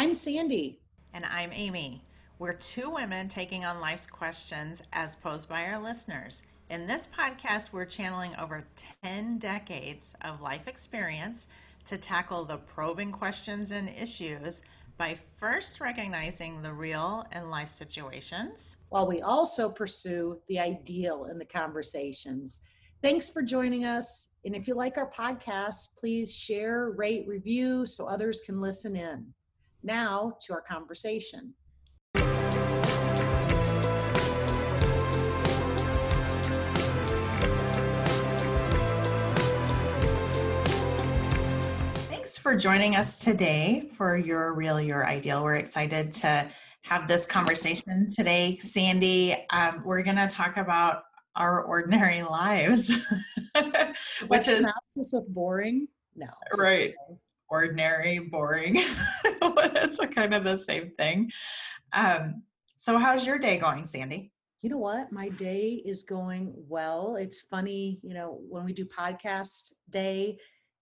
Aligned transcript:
I'm 0.00 0.14
Sandy. 0.14 0.78
And 1.12 1.24
I'm 1.24 1.50
Amy. 1.52 2.04
We're 2.38 2.52
two 2.52 2.88
women 2.88 3.26
taking 3.28 3.64
on 3.64 3.80
life's 3.80 4.06
questions 4.06 4.80
as 4.92 5.16
posed 5.16 5.48
by 5.48 5.64
our 5.64 5.82
listeners. 5.82 6.44
In 6.70 6.86
this 6.86 7.08
podcast, 7.08 7.72
we're 7.72 7.84
channeling 7.84 8.30
over 8.38 8.64
10 9.02 9.38
decades 9.38 10.14
of 10.22 10.40
life 10.40 10.68
experience 10.68 11.48
to 11.86 11.98
tackle 11.98 12.44
the 12.44 12.58
probing 12.58 13.10
questions 13.10 13.72
and 13.72 13.88
issues 13.88 14.62
by 14.98 15.18
first 15.36 15.80
recognizing 15.80 16.62
the 16.62 16.72
real 16.72 17.26
in 17.32 17.50
life 17.50 17.68
situations. 17.68 18.76
While 18.90 19.08
we 19.08 19.22
also 19.22 19.68
pursue 19.68 20.38
the 20.46 20.60
ideal 20.60 21.24
in 21.24 21.38
the 21.40 21.44
conversations. 21.44 22.60
Thanks 23.02 23.28
for 23.28 23.42
joining 23.42 23.84
us. 23.84 24.28
And 24.44 24.54
if 24.54 24.68
you 24.68 24.74
like 24.74 24.96
our 24.96 25.10
podcast, 25.10 25.88
please 25.98 26.32
share, 26.32 26.90
rate, 26.90 27.26
review 27.26 27.84
so 27.84 28.06
others 28.06 28.42
can 28.46 28.60
listen 28.60 28.94
in. 28.94 29.34
Now 29.82 30.36
to 30.42 30.52
our 30.52 30.60
conversation. 30.60 31.54
Thanks 42.08 42.36
for 42.36 42.56
joining 42.56 42.96
us 42.96 43.24
today 43.24 43.88
for 43.96 44.16
Your 44.16 44.52
Real, 44.54 44.80
Your 44.80 45.06
Ideal. 45.06 45.44
We're 45.44 45.54
excited 45.54 46.12
to 46.12 46.50
have 46.82 47.06
this 47.06 47.24
conversation 47.24 48.08
today. 48.08 48.56
Sandy, 48.56 49.46
um, 49.50 49.82
we're 49.84 50.02
going 50.02 50.16
to 50.16 50.26
talk 50.26 50.56
about 50.56 51.04
our 51.36 51.62
ordinary 51.62 52.22
lives, 52.22 52.92
which 54.26 54.48
is 54.48 54.64
synopsis 54.64 55.12
with 55.12 55.28
boring. 55.28 55.86
No, 56.16 56.26
right. 56.56 56.94
Ordinary, 57.48 58.18
boring. 58.18 58.76
it's 59.24 59.98
kind 60.14 60.34
of 60.34 60.44
the 60.44 60.56
same 60.56 60.92
thing. 60.98 61.30
Um, 61.92 62.42
so, 62.76 62.98
how's 62.98 63.26
your 63.26 63.38
day 63.38 63.58
going, 63.58 63.84
Sandy? 63.84 64.32
You 64.62 64.70
know 64.70 64.78
what? 64.78 65.12
My 65.12 65.28
day 65.28 65.82
is 65.84 66.02
going 66.02 66.52
well. 66.56 67.16
It's 67.16 67.40
funny, 67.40 68.00
you 68.02 68.12
know, 68.12 68.40
when 68.48 68.64
we 68.64 68.72
do 68.72 68.84
podcast 68.84 69.72
day, 69.90 70.38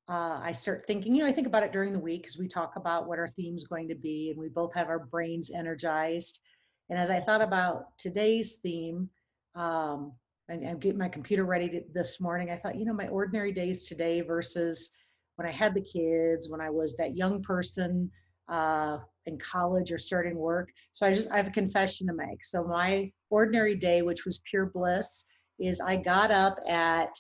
uh, 0.09 0.41
I 0.43 0.53
start 0.53 0.87
thinking, 0.87 1.15
you 1.15 1.23
know, 1.23 1.29
I 1.29 1.33
think 1.33 1.47
about 1.47 1.63
it 1.63 1.73
during 1.73 1.93
the 1.93 1.99
week 1.99 2.23
because 2.23 2.39
we 2.39 2.49
talk 2.49 2.77
about 2.77 3.07
what 3.07 3.19
our 3.19 3.29
theme's 3.29 3.65
going 3.65 3.89
to 3.89 3.95
be 3.95 4.31
and 4.31 4.41
we 4.41 4.49
both 4.49 4.75
have 4.75 4.89
our 4.89 5.01
brains 5.01 5.51
energized. 5.51 6.41
And 6.89 6.99
as 6.99 7.11
I 7.11 7.21
thought 7.21 7.43
about 7.43 7.99
today's 7.99 8.55
theme, 8.63 9.11
um, 9.57 10.13
and, 10.49 10.63
and 10.63 10.81
get 10.81 10.97
my 10.97 11.09
computer 11.09 11.45
ready 11.45 11.69
to, 11.69 11.81
this 11.93 12.21
morning, 12.21 12.51
I 12.51 12.57
thought, 12.57 12.77
you 12.77 12.85
know, 12.85 12.93
my 12.93 13.09
ordinary 13.09 13.53
days 13.53 13.87
today 13.87 14.21
versus 14.21 14.93
when 15.37 15.47
I 15.47 15.53
had 15.53 15.75
the 15.75 15.81
kids, 15.81 16.51
when 16.51 16.61
I 16.61 16.71
was 16.71 16.97
that 16.97 17.17
young 17.17 17.43
person 17.43 18.11
uh, 18.49 18.99
in 19.27 19.39
college 19.39 19.93
or 19.93 19.99
starting 19.99 20.37
work. 20.37 20.71
So 20.93 21.07
I 21.07 21.15
just, 21.15 21.31
I 21.31 21.37
have 21.37 21.47
a 21.47 21.51
confession 21.51 22.07
to 22.07 22.15
make. 22.15 22.45
So 22.45 22.65
my 22.65 23.11
ordinary 23.31 23.75
day, 23.75 24.03
which 24.03 24.25
was 24.25 24.41
pure 24.49 24.67
bliss, 24.67 25.27
is 25.59 25.81
I 25.81 25.97
got 25.97 26.31
up 26.31 26.59
at, 26.69 27.11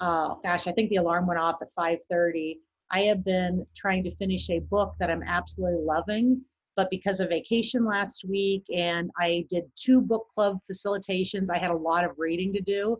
uh, 0.00 0.34
gosh, 0.42 0.66
I 0.66 0.72
think 0.72 0.90
the 0.90 0.96
alarm 0.96 1.26
went 1.26 1.40
off 1.40 1.56
at 1.62 1.72
5:30. 1.78 2.58
I 2.90 3.00
have 3.00 3.24
been 3.24 3.66
trying 3.74 4.04
to 4.04 4.16
finish 4.16 4.50
a 4.50 4.58
book 4.60 4.94
that 5.00 5.10
I'm 5.10 5.22
absolutely 5.22 5.82
loving, 5.82 6.42
but 6.76 6.90
because 6.90 7.20
of 7.20 7.30
vacation 7.30 7.86
last 7.86 8.24
week 8.28 8.64
and 8.74 9.10
I 9.18 9.46
did 9.48 9.64
two 9.76 10.00
book 10.00 10.28
club 10.34 10.58
facilitations, 10.70 11.46
I 11.50 11.58
had 11.58 11.70
a 11.70 11.76
lot 11.76 12.04
of 12.04 12.18
reading 12.18 12.52
to 12.52 12.60
do. 12.60 12.98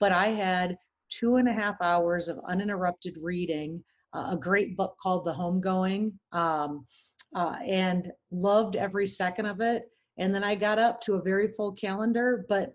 But 0.00 0.12
I 0.12 0.28
had 0.28 0.76
two 1.18 1.36
and 1.36 1.48
a 1.48 1.52
half 1.52 1.76
hours 1.80 2.28
of 2.28 2.40
uninterrupted 2.48 3.16
reading, 3.20 3.82
uh, 4.12 4.28
a 4.30 4.36
great 4.36 4.76
book 4.76 4.96
called 5.02 5.24
The 5.24 5.32
Homegoing, 5.32 6.12
um, 6.32 6.86
uh, 7.34 7.56
and 7.66 8.10
loved 8.30 8.76
every 8.76 9.06
second 9.06 9.46
of 9.46 9.60
it. 9.60 9.84
And 10.18 10.34
then 10.34 10.44
I 10.44 10.54
got 10.54 10.78
up 10.78 11.00
to 11.02 11.14
a 11.14 11.22
very 11.22 11.48
full 11.48 11.72
calendar, 11.72 12.44
but 12.48 12.74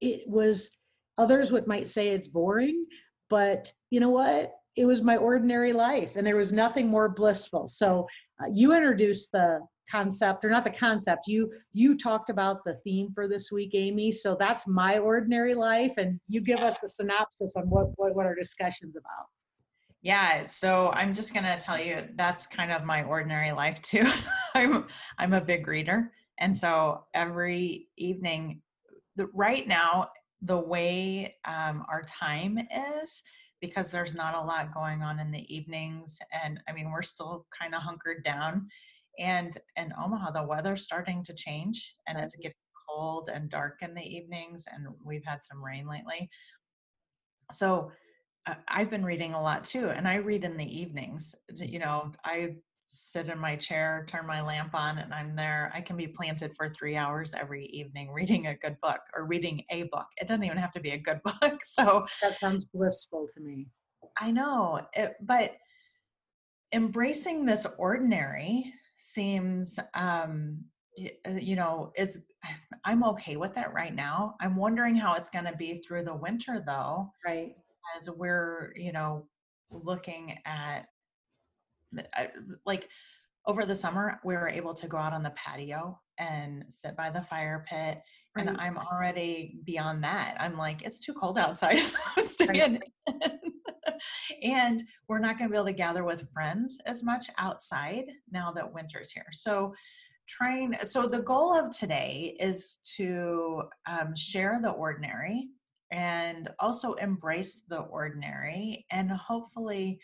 it 0.00 0.28
was, 0.28 0.70
others 1.16 1.50
would 1.50 1.66
might 1.66 1.88
say 1.88 2.08
it's 2.08 2.28
boring, 2.28 2.86
but 3.30 3.72
you 3.90 4.00
know 4.00 4.10
what? 4.10 4.52
It 4.76 4.84
was 4.84 5.02
my 5.02 5.16
ordinary 5.16 5.72
life 5.72 6.16
and 6.16 6.26
there 6.26 6.36
was 6.36 6.52
nothing 6.52 6.88
more 6.88 7.08
blissful. 7.08 7.66
So 7.66 8.06
uh, 8.42 8.48
you 8.52 8.74
introduced 8.74 9.32
the 9.32 9.60
concept 9.90 10.44
or 10.44 10.50
not 10.50 10.64
the 10.64 10.70
concept 10.70 11.26
you 11.26 11.52
you 11.72 11.96
talked 11.96 12.30
about 12.30 12.64
the 12.64 12.74
theme 12.84 13.10
for 13.14 13.28
this 13.28 13.52
week 13.52 13.72
amy 13.74 14.10
so 14.10 14.36
that's 14.38 14.66
my 14.66 14.98
ordinary 14.98 15.54
life 15.54 15.92
and 15.98 16.18
you 16.28 16.40
give 16.40 16.60
us 16.60 16.80
the 16.80 16.88
synopsis 16.88 17.54
on 17.56 17.68
what 17.68 17.88
what, 17.96 18.14
what 18.14 18.26
our 18.26 18.34
discussion's 18.34 18.96
about. 18.96 19.26
Yeah 20.02 20.44
so 20.46 20.90
i'm 20.94 21.14
just 21.14 21.34
going 21.34 21.44
to 21.44 21.56
tell 21.56 21.80
you 21.80 22.02
that's 22.16 22.46
kind 22.46 22.72
of 22.72 22.84
my 22.84 23.02
ordinary 23.04 23.52
life 23.52 23.80
too. 23.82 24.04
I'm 24.54 24.86
i'm 25.18 25.32
a 25.32 25.40
big 25.40 25.66
reader 25.66 26.12
and 26.38 26.56
so 26.56 27.04
every 27.14 27.88
evening 27.96 28.62
the, 29.16 29.26
right 29.34 29.66
now 29.68 30.08
the 30.42 30.58
way 30.58 31.36
um, 31.46 31.84
our 31.88 32.02
time 32.02 32.58
is 33.02 33.22
because 33.60 33.90
there's 33.90 34.14
not 34.14 34.34
a 34.34 34.40
lot 34.40 34.74
going 34.74 35.02
on 35.02 35.18
in 35.20 35.30
the 35.30 35.54
evenings 35.54 36.18
and 36.44 36.60
i 36.68 36.72
mean 36.72 36.90
we're 36.90 37.02
still 37.02 37.46
kind 37.58 37.74
of 37.74 37.82
hunkered 37.82 38.22
down 38.24 38.68
and 39.18 39.56
in 39.76 39.92
Omaha, 40.02 40.32
the 40.32 40.42
weather's 40.42 40.82
starting 40.82 41.22
to 41.24 41.34
change 41.34 41.94
and 42.06 42.18
it's 42.18 42.36
getting 42.36 42.54
cold 42.88 43.28
and 43.32 43.48
dark 43.48 43.80
in 43.82 43.94
the 43.94 44.02
evenings, 44.02 44.66
and 44.72 44.86
we've 45.04 45.24
had 45.24 45.42
some 45.42 45.64
rain 45.64 45.86
lately. 45.88 46.30
So 47.52 47.92
uh, 48.46 48.54
I've 48.68 48.90
been 48.90 49.04
reading 49.04 49.34
a 49.34 49.42
lot 49.42 49.64
too, 49.64 49.88
and 49.88 50.06
I 50.06 50.16
read 50.16 50.44
in 50.44 50.56
the 50.56 50.80
evenings. 50.80 51.34
You 51.54 51.78
know, 51.78 52.12
I 52.24 52.56
sit 52.88 53.28
in 53.28 53.38
my 53.38 53.56
chair, 53.56 54.04
turn 54.08 54.26
my 54.26 54.40
lamp 54.40 54.74
on, 54.74 54.98
and 54.98 55.12
I'm 55.12 55.34
there. 55.34 55.72
I 55.74 55.80
can 55.80 55.96
be 55.96 56.06
planted 56.06 56.54
for 56.54 56.70
three 56.70 56.96
hours 56.96 57.32
every 57.38 57.66
evening 57.66 58.12
reading 58.12 58.46
a 58.46 58.54
good 58.54 58.76
book 58.80 59.00
or 59.14 59.26
reading 59.26 59.64
a 59.70 59.84
book. 59.84 60.06
It 60.20 60.28
doesn't 60.28 60.44
even 60.44 60.58
have 60.58 60.72
to 60.72 60.80
be 60.80 60.90
a 60.90 60.98
good 60.98 61.20
book. 61.24 61.60
So 61.64 62.06
that 62.22 62.38
sounds 62.38 62.66
blissful 62.66 63.28
to 63.34 63.40
me. 63.40 63.68
I 64.18 64.30
know, 64.30 64.80
it, 64.92 65.16
but 65.20 65.56
embracing 66.72 67.46
this 67.46 67.66
ordinary 67.78 68.72
seems 68.96 69.78
um 69.94 70.64
uh, 71.26 71.30
you 71.32 71.56
know 71.56 71.92
is 71.96 72.24
i'm 72.84 73.02
okay 73.04 73.36
with 73.36 73.56
it 73.56 73.72
right 73.72 73.94
now. 73.94 74.34
I'm 74.40 74.56
wondering 74.56 74.94
how 74.94 75.14
it's 75.14 75.30
going 75.30 75.46
to 75.46 75.56
be 75.56 75.76
through 75.76 76.04
the 76.04 76.14
winter 76.14 76.62
though 76.64 77.10
right. 77.26 77.54
as 77.96 78.10
we're 78.10 78.72
you 78.76 78.92
know 78.92 79.26
looking 79.70 80.38
at 80.44 80.86
uh, 82.16 82.24
like 82.66 82.88
over 83.46 83.64
the 83.64 83.74
summer 83.74 84.20
we 84.24 84.34
were 84.34 84.48
able 84.48 84.74
to 84.74 84.86
go 84.86 84.96
out 84.96 85.12
on 85.12 85.22
the 85.22 85.30
patio 85.30 85.98
and 86.18 86.64
sit 86.68 86.96
by 86.96 87.10
the 87.10 87.22
fire 87.22 87.64
pit 87.68 88.00
right. 88.36 88.46
and 88.46 88.56
i'm 88.58 88.78
already 88.78 89.58
beyond 89.64 90.04
that. 90.04 90.36
I'm 90.38 90.56
like 90.58 90.82
it's 90.82 90.98
too 90.98 91.14
cold 91.14 91.38
outside. 91.38 91.78
I'm 92.16 92.22
staying 92.22 92.80
right. 93.08 93.32
And 94.42 94.82
we're 95.08 95.18
not 95.18 95.38
going 95.38 95.48
to 95.48 95.52
be 95.52 95.56
able 95.56 95.66
to 95.66 95.72
gather 95.72 96.04
with 96.04 96.30
friends 96.30 96.78
as 96.86 97.02
much 97.02 97.26
outside 97.38 98.04
now 98.30 98.52
that 98.52 98.72
winter's 98.72 99.10
here. 99.10 99.26
So, 99.30 99.74
trying, 100.26 100.74
so 100.82 101.06
the 101.06 101.22
goal 101.22 101.52
of 101.54 101.76
today 101.76 102.36
is 102.40 102.78
to 102.96 103.62
um, 103.86 104.14
share 104.16 104.58
the 104.62 104.70
ordinary 104.70 105.48
and 105.90 106.48
also 106.58 106.94
embrace 106.94 107.62
the 107.68 107.80
ordinary 107.80 108.86
and 108.90 109.10
hopefully 109.10 110.00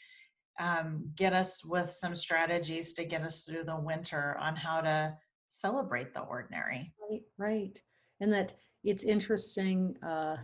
um, 0.61 1.11
get 1.17 1.33
us 1.33 1.65
with 1.65 1.91
some 1.91 2.15
strategies 2.15 2.93
to 2.93 3.05
get 3.05 3.23
us 3.23 3.45
through 3.45 3.65
the 3.65 3.81
winter 3.81 4.37
on 4.39 4.55
how 4.55 4.81
to 4.83 5.17
celebrate 5.49 6.13
the 6.13 6.21
ordinary. 6.21 6.93
Right, 7.11 7.23
right. 7.39 7.83
And 8.21 8.33
that 8.33 8.53
it's 8.85 9.05
interesting 9.05 9.97
uh, 10.03 10.37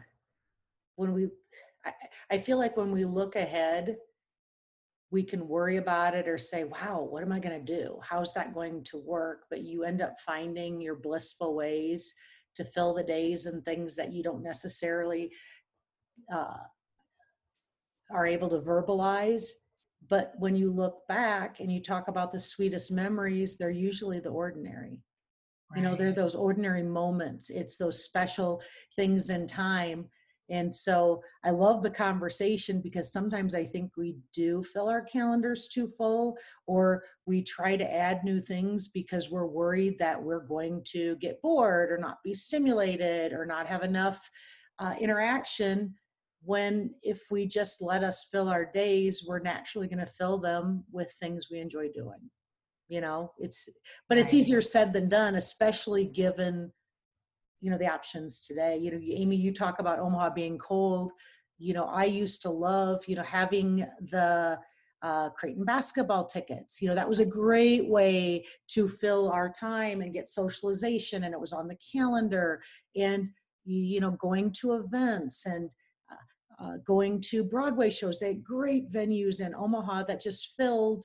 when 0.97 1.13
we 1.13 1.29
I, 1.87 1.93
I 2.31 2.39
feel 2.39 2.59
like 2.59 2.77
when 2.77 2.91
we 2.91 3.05
look 3.05 3.37
ahead, 3.37 3.97
we 5.11 5.23
can 5.23 5.49
worry 5.49 5.77
about 5.77 6.15
it 6.15 6.27
or 6.29 6.37
say, 6.37 6.65
wow, 6.65 7.07
what 7.09 7.23
am 7.23 7.33
I 7.33 7.39
going 7.39 7.65
to 7.65 7.73
do? 7.81 7.99
How's 8.03 8.35
that 8.35 8.53
going 8.53 8.83
to 8.85 8.99
work? 8.99 9.45
But 9.49 9.63
you 9.63 9.85
end 9.85 10.03
up 10.03 10.19
finding 10.19 10.81
your 10.81 10.97
blissful 10.97 11.55
ways 11.55 12.13
to 12.57 12.65
fill 12.65 12.95
the 12.95 13.05
days 13.05 13.47
and 13.47 13.65
things 13.65 13.95
that 13.97 14.13
you 14.13 14.23
don't 14.23 14.43
necessarily 14.43 15.33
uh, 16.33 16.57
are 18.11 18.27
able 18.27 18.49
to 18.49 18.59
verbalize. 18.59 19.51
But 20.09 20.35
when 20.39 20.57
you 20.57 20.71
look 20.71 21.07
back 21.09 21.61
and 21.61 21.73
you 21.73 21.81
talk 21.81 22.09
about 22.09 22.33
the 22.33 22.41
sweetest 22.41 22.91
memories, 22.91 23.57
they're 23.57 23.71
usually 23.71 24.19
the 24.19 24.31
ordinary. 24.31 25.03
Right. 25.71 25.79
You 25.79 25.83
know, 25.83 25.97
they're 25.97 26.13
those 26.13 26.35
ordinary 26.35 26.83
moments. 26.83 27.51
It's 27.51 27.77
those 27.77 28.03
special 28.03 28.63
things 28.97 29.31
in 29.31 29.47
time 29.47 30.07
and 30.49 30.73
so 30.75 31.23
I 31.45 31.51
love 31.51 31.83
the 31.83 31.91
conversation 31.91 32.81
because 32.81 33.13
sometimes 33.13 33.55
I 33.55 33.65
think 33.65 33.93
we 33.97 34.17
do 34.33 34.63
fill 34.63 34.89
our 34.89 35.03
calendars 35.03 35.67
too 35.67 35.89
full, 35.89 36.37
or 36.67 37.03
we 37.27 37.43
try 37.43 37.77
to 37.77 37.95
add 37.95 38.23
new 38.23 38.41
things 38.41 38.89
because 38.89 39.31
we're 39.31 39.47
worried 39.47 39.99
that 39.99 40.23
we're 40.23 40.47
going 40.47 40.83
to 40.93 41.17
get 41.17 41.43
bored 41.43 41.91
or 41.91 41.99
not 41.99 42.19
be 42.23 42.33
stimulated 42.33 43.33
or 43.33 43.45
not 43.45 43.67
have 43.67 43.83
enough 43.83 44.31
uh, 44.79 44.95
interaction. 45.01 45.95
When 46.45 46.95
if 47.03 47.23
we 47.31 47.47
just 47.47 47.83
let 47.83 48.05
us 48.05 48.29
fill 48.31 48.49
our 48.49 48.65
days, 48.65 49.25
we're 49.27 49.41
naturally 49.41 49.89
going 49.89 49.99
to 49.99 50.07
fill 50.07 50.39
them 50.39 50.85
with 50.93 51.11
things 51.21 51.49
we 51.51 51.59
enjoy 51.59 51.89
doing. 51.93 52.31
you 52.89 53.01
know 53.01 53.33
it's 53.39 53.69
but 54.09 54.19
it's 54.19 54.35
easier 54.35 54.61
said 54.61 54.93
than 54.93 55.09
done 55.09 55.35
especially 55.35 56.05
given 56.05 56.73
you 57.61 57.71
know 57.71 57.79
the 57.79 57.89
options 57.89 58.47
today. 58.47 58.77
You 58.77 58.91
know 58.91 59.01
amy 59.03 59.37
you 59.37 59.53
talk 59.53 59.79
about 59.79 59.99
omaha 59.99 60.31
being 60.31 60.59
cold. 60.59 61.13
You 61.59 61.75
know 61.75 61.87
i 61.87 62.05
used 62.05 62.43
to 62.43 62.51
love 62.51 63.03
you 63.07 63.17
know 63.17 63.23
having 63.23 63.87
the 64.01 64.59
uh, 65.03 65.31
creighton 65.31 65.65
basketball 65.65 66.25
tickets. 66.25 66.81
You 66.81 66.89
know 66.89 66.95
that 66.95 67.09
was 67.09 67.21
a 67.21 67.27
great 67.27 67.89
way 67.89 68.45
to 68.69 68.89
fill 68.89 69.31
our 69.31 69.51
time 69.51 70.01
and 70.01 70.13
get 70.13 70.29
socialization 70.29 71.25
and 71.25 71.35
it 71.35 71.41
was 71.41 71.53
on 71.53 71.69
the 71.69 71.79
calendar. 71.93 72.63
And 72.97 73.29
you 73.67 74.01
know 74.01 74.13
going 74.13 74.53
to 74.53 74.75
events 74.75 75.47
and 75.47 75.71
uh, 76.11 76.65
uh, 76.65 76.77
going 76.87 77.21
to 77.21 77.45
broadway 77.45 77.91
shows. 77.91 78.19
They 78.19 78.29
had 78.29 78.45
great 78.45 78.91
venues 78.91 79.41
in 79.41 79.55
omaha 79.55 80.05
that 80.05 80.23
just 80.23 80.55
filled 80.57 81.05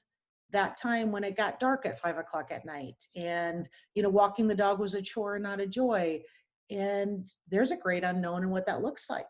that 0.52 0.78
time 0.78 1.12
when 1.12 1.24
it 1.24 1.38
got 1.38 1.60
dark 1.60 1.86
at 1.86 2.00
five 2.00 2.18
o'clock 2.18 2.52
at 2.52 2.66
night. 2.66 3.06
And 3.16 3.68
you 3.96 4.04
know 4.04 4.10
walking 4.10 4.48
the 4.48 4.56
dog 4.56 4.80
was 4.80 4.96
a 4.96 5.02
chore 5.02 5.40
not 5.40 5.60
a 5.60 5.68
joy 5.68 6.22
and 6.72 7.30
there's 7.50 7.72
a 7.72 7.78
great 7.78 8.04
unknown 8.04 8.44
in 8.44 8.50
what 8.50 8.66
that 8.66 8.82
looks 8.82 9.10
like 9.10 9.26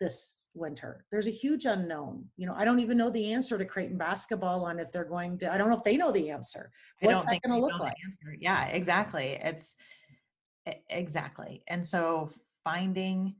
this 0.00 0.48
winter 0.54 1.04
there's 1.10 1.26
a 1.26 1.32
huge 1.32 1.64
unknown 1.64 2.24
you 2.36 2.46
know 2.46 2.54
i 2.56 2.64
don't 2.64 2.78
even 2.78 2.96
know 2.96 3.10
the 3.10 3.32
answer 3.32 3.56
to 3.56 3.64
creighton 3.64 3.96
basketball 3.96 4.64
on 4.64 4.78
if 4.78 4.92
they're 4.92 5.04
going 5.04 5.38
to 5.38 5.52
i 5.52 5.56
don't 5.56 5.68
know 5.68 5.76
if 5.76 5.82
they 5.82 5.96
know 5.96 6.12
the 6.12 6.30
answer 6.30 6.70
what's 7.00 7.24
that 7.24 7.42
going 7.42 7.60
to 7.60 7.66
look 7.66 7.78
like. 7.80 7.96
Yeah, 8.38 8.66
exactly. 8.66 9.38
It's 9.42 9.76
exactly. 10.88 11.62
And 11.68 11.86
so 11.86 12.28
finding 12.62 13.36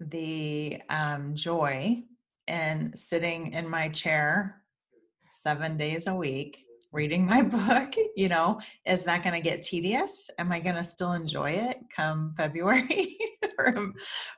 the 0.00 0.80
um, 0.88 1.34
joy 1.34 2.02
in 2.46 2.92
sitting 2.94 3.52
in 3.52 3.68
my 3.68 3.88
chair 3.88 4.62
seven 5.28 5.76
days 5.76 6.06
a 6.06 6.14
week 6.14 6.64
reading 6.92 7.26
my 7.26 7.42
book 7.56 7.94
you 8.16 8.28
know? 8.28 8.60
Is 8.84 9.04
that 9.04 9.22
going 9.22 9.34
to 9.34 9.40
get 9.40 9.62
tedious? 9.62 10.30
Am 10.38 10.52
i 10.52 10.60
going 10.60 10.76
to 10.76 10.84
still 10.84 11.12
enjoy 11.12 11.52
it 11.52 11.76
come 11.94 12.34
february? 12.36 13.16
Or, 13.60 13.92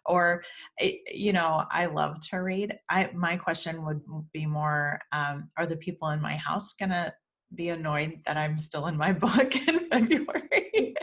or 0.06 0.42
eh, 0.78 0.92
you 1.12 1.34
know 1.34 1.64
i 1.70 1.84
love 1.84 2.16
to 2.30 2.38
read. 2.38 2.78
I 2.88 3.10
my 3.14 3.36
question 3.36 3.84
would 3.84 4.00
be 4.32 4.46
more 4.46 4.98
um, 5.12 5.50
are 5.58 5.66
the 5.66 5.76
people 5.76 6.08
in 6.08 6.22
my 6.22 6.36
house 6.36 6.72
going 6.72 6.88
to 6.88 7.12
be 7.54 7.68
annoyed 7.68 8.20
that 8.24 8.38
i'm 8.38 8.58
still 8.58 8.86
in 8.86 8.96
my 8.96 9.12
book 9.26 9.54
in 9.68 9.90
february? 9.90 10.94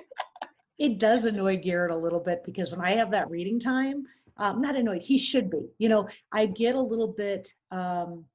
It 0.80 0.98
does 0.98 1.26
annoy 1.26 1.58
garrett 1.58 1.92
a 1.92 1.98
little 1.98 2.20
bit 2.20 2.42
because 2.44 2.72
when 2.72 2.82
i 2.82 2.94
have 2.94 3.12
that 3.12 3.30
reading 3.30 3.60
time 3.60 4.04
um, 4.38 4.62
not 4.62 4.76
annoyed 4.76 5.04
he 5.04 5.20
should 5.20 5.52
be. 5.52 5.68
You 5.78 5.90
know 5.90 6.08
i 6.34 6.48
get 6.48 6.76
a 6.76 6.82
little 6.82 7.14
bit 7.16 7.48
um, 7.70 8.26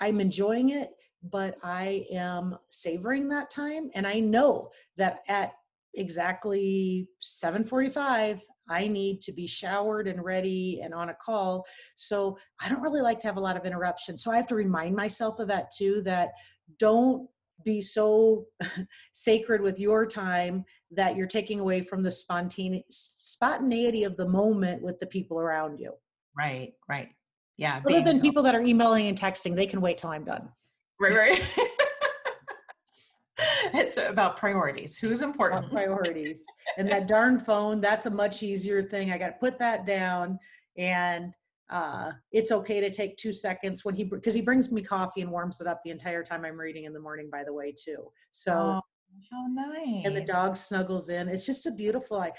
i'm 0.00 0.20
enjoying 0.20 0.70
it 0.70 0.90
but 1.22 1.56
i 1.62 2.06
am 2.10 2.56
savoring 2.68 3.28
that 3.28 3.50
time 3.50 3.90
and 3.94 4.06
i 4.06 4.20
know 4.20 4.70
that 4.96 5.20
at 5.28 5.52
exactly 5.94 7.08
7:45 7.20 8.40
I 8.70 8.86
need 8.86 9.20
to 9.22 9.32
be 9.32 9.46
showered 9.46 10.06
and 10.06 10.22
ready 10.22 10.80
and 10.82 10.92
on 10.92 11.08
a 11.08 11.14
call. 11.14 11.66
So 11.94 12.38
I 12.60 12.68
don't 12.68 12.82
really 12.82 13.00
like 13.00 13.18
to 13.20 13.26
have 13.26 13.36
a 13.36 13.40
lot 13.40 13.56
of 13.56 13.64
interruption. 13.64 14.16
So 14.16 14.30
I 14.30 14.36
have 14.36 14.46
to 14.48 14.54
remind 14.54 14.94
myself 14.94 15.38
of 15.38 15.48
that 15.48 15.70
too 15.70 16.02
that 16.02 16.30
don't 16.78 17.28
be 17.64 17.80
so 17.80 18.46
sacred 19.12 19.60
with 19.60 19.78
your 19.78 20.06
time 20.06 20.64
that 20.90 21.16
you're 21.16 21.26
taking 21.26 21.60
away 21.60 21.82
from 21.82 22.02
the 22.02 22.10
spontane- 22.10 22.84
spontaneity 22.90 24.04
of 24.04 24.16
the 24.16 24.28
moment 24.28 24.82
with 24.82 25.00
the 25.00 25.06
people 25.06 25.40
around 25.40 25.78
you. 25.78 25.92
right 26.36 26.74
right 26.88 27.08
yeah 27.56 27.80
Other 27.84 28.02
than 28.02 28.20
people 28.20 28.42
that 28.44 28.54
are 28.54 28.62
emailing 28.62 29.08
and 29.08 29.18
texting, 29.18 29.56
they 29.56 29.66
can 29.66 29.80
wait 29.80 29.98
till 29.98 30.10
I'm 30.10 30.24
done. 30.24 30.50
Right 31.00 31.14
right 31.14 31.42
it's 33.74 33.96
about 33.96 34.36
priorities 34.36 34.96
who's 34.96 35.22
important 35.22 35.70
priorities. 35.70 36.44
And 36.76 36.88
that 36.92 37.08
darn 37.08 37.40
phone, 37.40 37.80
that's 37.80 38.06
a 38.06 38.10
much 38.10 38.44
easier 38.44 38.80
thing. 38.80 39.10
I 39.10 39.18
got 39.18 39.26
to 39.30 39.36
put 39.40 39.58
that 39.58 39.84
down 39.84 40.38
and 40.76 41.34
uh, 41.70 42.12
it's 42.30 42.52
okay 42.52 42.78
to 42.80 42.88
take 42.88 43.16
two 43.16 43.32
seconds 43.32 43.84
when 43.84 43.96
he, 43.96 44.04
because 44.04 44.32
he 44.32 44.42
brings 44.42 44.70
me 44.70 44.80
coffee 44.80 45.22
and 45.22 45.30
warms 45.32 45.60
it 45.60 45.66
up 45.66 45.80
the 45.84 45.90
entire 45.90 46.22
time 46.22 46.44
I'm 46.44 46.56
reading 46.56 46.84
in 46.84 46.92
the 46.92 47.00
morning, 47.00 47.28
by 47.32 47.42
the 47.42 47.52
way, 47.52 47.72
too. 47.76 48.12
So, 48.30 48.52
Oh, 48.54 48.80
how 49.28 49.46
nice 49.48 50.02
and 50.04 50.16
the 50.16 50.20
dog 50.20 50.56
snuggles 50.56 51.08
in. 51.08 51.28
It's 51.28 51.46
just 51.46 51.66
a 51.66 51.72
beautiful, 51.72 52.20
I, 52.20 52.30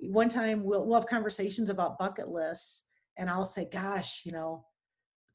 one 0.00 0.28
time 0.28 0.64
we'll, 0.64 0.84
we'll 0.84 0.98
have 0.98 1.06
conversations 1.06 1.70
about 1.70 1.96
bucket 1.96 2.28
lists 2.28 2.90
and 3.16 3.30
I'll 3.30 3.44
say, 3.44 3.68
gosh, 3.70 4.22
you 4.24 4.32
know, 4.32 4.64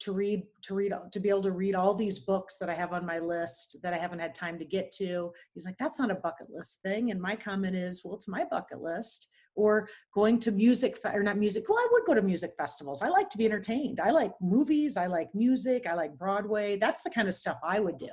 to 0.02 0.12
read, 0.12 0.42
to 0.62 0.74
read, 0.74 0.92
to 1.12 1.20
be 1.20 1.28
able 1.28 1.42
to 1.42 1.52
read 1.52 1.74
all 1.74 1.94
these 1.94 2.18
books 2.18 2.56
that 2.58 2.68
I 2.68 2.74
have 2.74 2.92
on 2.92 3.06
my 3.06 3.18
list 3.18 3.76
that 3.82 3.94
I 3.94 3.98
haven't 3.98 4.18
had 4.18 4.34
time 4.34 4.58
to 4.58 4.64
get 4.64 4.92
to. 4.92 5.32
He's 5.54 5.64
like, 5.64 5.78
that's 5.78 5.98
not 5.98 6.10
a 6.10 6.16
bucket 6.16 6.50
list 6.50 6.82
thing. 6.82 7.10
And 7.10 7.20
my 7.20 7.36
comment 7.36 7.76
is, 7.76 8.02
well, 8.04 8.14
it's 8.14 8.28
my 8.28 8.44
bucket 8.44 8.80
list. 8.80 9.28
Or 9.54 9.86
going 10.14 10.40
to 10.40 10.50
music, 10.50 10.98
or 11.04 11.22
not 11.22 11.36
music. 11.36 11.68
Well, 11.68 11.78
I 11.78 11.86
would 11.92 12.06
go 12.06 12.14
to 12.14 12.22
music 12.22 12.52
festivals. 12.56 13.02
I 13.02 13.08
like 13.08 13.28
to 13.30 13.38
be 13.38 13.44
entertained. 13.44 14.00
I 14.00 14.10
like 14.10 14.32
movies. 14.40 14.96
I 14.96 15.06
like 15.06 15.28
music. 15.34 15.86
I 15.86 15.92
like 15.92 16.16
Broadway. 16.16 16.78
That's 16.78 17.02
the 17.02 17.10
kind 17.10 17.28
of 17.28 17.34
stuff 17.34 17.58
I 17.62 17.78
would 17.78 17.98
do. 17.98 18.08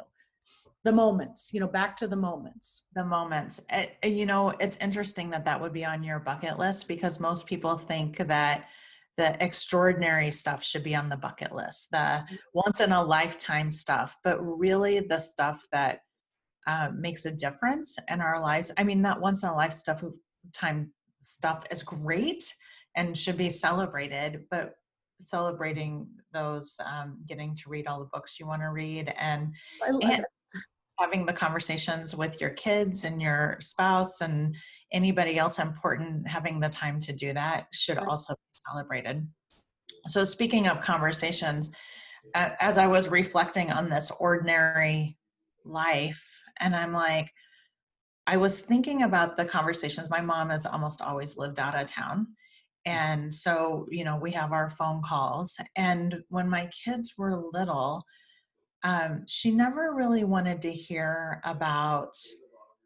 The 0.83 0.91
moments, 0.91 1.53
you 1.53 1.61
know, 1.61 1.67
back 1.67 1.95
to 1.97 2.07
the 2.07 2.15
moments. 2.15 2.83
the 2.93 3.03
moments 3.05 3.61
eh, 3.69 3.87
you 4.03 4.25
know 4.25 4.53
it's 4.59 4.77
interesting 4.77 5.29
that 5.29 5.45
that 5.45 5.59
would 5.61 5.73
be 5.73 5.83
on 5.83 6.03
your 6.03 6.19
bucket 6.19 6.57
list 6.57 6.87
because 6.87 7.19
most 7.19 7.45
people 7.45 7.77
think 7.77 8.17
that 8.17 8.67
the 9.19 9.35
extraordinary 9.43 10.31
stuff 10.31 10.63
should 10.63 10.81
be 10.81 10.95
on 10.95 11.09
the 11.09 11.17
bucket 11.17 11.53
list 11.53 11.91
the 11.91 12.23
once 12.53 12.79
in 12.79 12.93
a 12.93 13.03
lifetime 13.03 13.69
stuff 13.69 14.15
but 14.23 14.39
really 14.39 15.01
the 15.01 15.19
stuff 15.19 15.67
that 15.73 15.99
uh, 16.67 16.89
makes 16.95 17.25
a 17.25 17.31
difference 17.31 17.97
in 18.09 18.21
our 18.21 18.41
lives 18.41 18.71
i 18.77 18.83
mean 18.83 19.01
that 19.01 19.19
once 19.19 19.43
in 19.43 19.49
a 19.49 19.53
life 19.53 19.73
stuff 19.73 20.01
time 20.53 20.89
stuff 21.19 21.65
is 21.69 21.83
great 21.83 22.55
and 22.95 23.17
should 23.17 23.37
be 23.37 23.49
celebrated 23.49 24.45
but 24.49 24.75
celebrating 25.19 26.07
those 26.31 26.77
um, 26.85 27.17
getting 27.27 27.53
to 27.53 27.67
read 27.67 27.87
all 27.87 27.99
the 27.99 28.09
books 28.13 28.39
you 28.39 28.47
want 28.47 28.61
to 28.61 28.69
read 28.69 29.13
and 29.19 29.53
I 29.85 29.91
love 29.91 30.01
and. 30.03 30.25
Having 30.99 31.25
the 31.25 31.33
conversations 31.33 32.15
with 32.15 32.41
your 32.41 32.49
kids 32.51 33.05
and 33.05 33.21
your 33.21 33.57
spouse 33.61 34.21
and 34.21 34.55
anybody 34.91 35.37
else 35.37 35.59
important 35.59 36.27
having 36.27 36.59
the 36.59 36.69
time 36.69 36.99
to 36.99 37.13
do 37.13 37.33
that 37.33 37.67
should 37.71 37.97
also 37.97 38.33
be 38.33 38.59
celebrated. 38.69 39.27
So 40.07 40.23
speaking 40.23 40.67
of 40.67 40.81
conversations 40.81 41.71
as 42.35 42.77
i 42.77 42.87
was 42.87 43.09
reflecting 43.09 43.71
on 43.71 43.89
this 43.89 44.11
ordinary 44.19 45.17
life 45.65 46.23
and 46.59 46.75
i'm 46.75 46.93
like 46.93 47.31
i 48.27 48.37
was 48.37 48.61
thinking 48.61 49.03
about 49.03 49.35
the 49.35 49.45
conversations. 49.45 50.09
My 50.09 50.21
mom 50.21 50.49
has 50.49 50.65
almost 50.65 51.01
always 51.01 51.37
lived 51.37 51.59
out 51.59 51.79
of 51.79 51.87
town. 51.87 52.27
And 52.85 53.33
so 53.33 53.87
you 53.89 54.03
know 54.03 54.17
we 54.17 54.31
have 54.31 54.51
our 54.51 54.69
phone 54.69 55.01
calls. 55.01 55.57
And 55.75 56.23
when 56.29 56.49
my 56.49 56.69
kids 56.83 57.13
were 57.17 57.49
little 57.51 58.03
um, 58.83 59.23
she 59.27 59.51
never 59.51 59.93
really 59.93 60.23
wanted 60.23 60.61
to 60.61 60.71
hear 60.71 61.41
about 61.43 62.15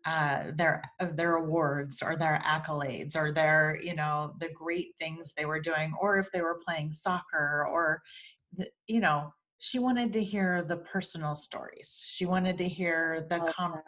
uh, 0.06 0.52
their 0.56 0.84
uh, 1.00 1.08
their 1.14 1.36
awards 1.36 2.02
or 2.04 2.18
their 2.18 2.42
accolades 2.46 3.16
or 3.16 3.32
their 3.32 3.80
you 3.82 3.96
know 3.96 4.34
the 4.40 4.50
great 4.50 4.90
things 5.00 5.34
they 5.38 5.46
were 5.46 5.62
doing 5.62 5.94
or 6.02 6.18
if 6.18 6.30
they 6.32 6.42
were 6.42 6.60
playing 6.66 6.92
soccer 6.92 7.66
or 7.72 8.02
the, 8.56 8.68
you 8.88 9.00
know 9.00 9.32
she 9.60 9.80
wanted 9.80 10.12
to 10.12 10.22
hear 10.22 10.62
the 10.68 10.76
personal 10.76 11.34
stories. 11.36 12.04
She 12.06 12.26
wanted 12.26 12.58
to 12.58 12.68
hear 12.68 13.26
the 13.30 13.40
com- 13.56 13.82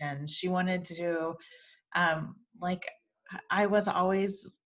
and 0.00 0.28
she 0.28 0.48
wanted 0.48 0.84
to 0.84 1.34
um 1.94 2.34
like 2.60 2.86
i 3.50 3.66
was 3.66 3.88
always 3.88 4.58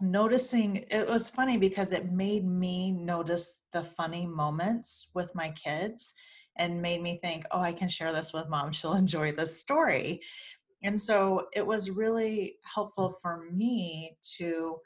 noticing 0.00 0.84
it 0.90 1.08
was 1.08 1.28
funny 1.28 1.56
because 1.58 1.92
it 1.92 2.10
made 2.10 2.46
me 2.46 2.92
notice 2.92 3.62
the 3.72 3.82
funny 3.82 4.26
moments 4.26 5.08
with 5.14 5.34
my 5.34 5.50
kids 5.50 6.14
and 6.56 6.82
made 6.82 7.02
me 7.02 7.18
think 7.18 7.44
oh 7.50 7.60
i 7.60 7.72
can 7.72 7.88
share 7.88 8.12
this 8.12 8.32
with 8.32 8.48
mom. 8.48 8.72
She'll 8.72 8.94
enjoy 8.94 9.32
this 9.32 9.58
story. 9.58 10.20
And 10.84 11.00
so 11.00 11.46
it 11.54 11.64
was 11.64 11.90
really 11.90 12.56
helpful 12.74 13.14
for 13.22 13.44
me 13.52 14.16
to 14.38 14.78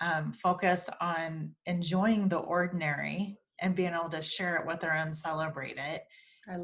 um, 0.00 0.32
focus 0.32 0.90
on 1.00 1.54
enjoying 1.64 2.28
the 2.28 2.38
ordinary 2.38 3.38
and 3.60 3.74
being 3.74 3.94
able 3.94 4.10
to 4.10 4.22
share 4.22 4.56
it 4.56 4.66
with 4.66 4.82
her 4.82 4.90
and 4.90 5.16
celebrate 5.16 5.76
it 5.78 6.02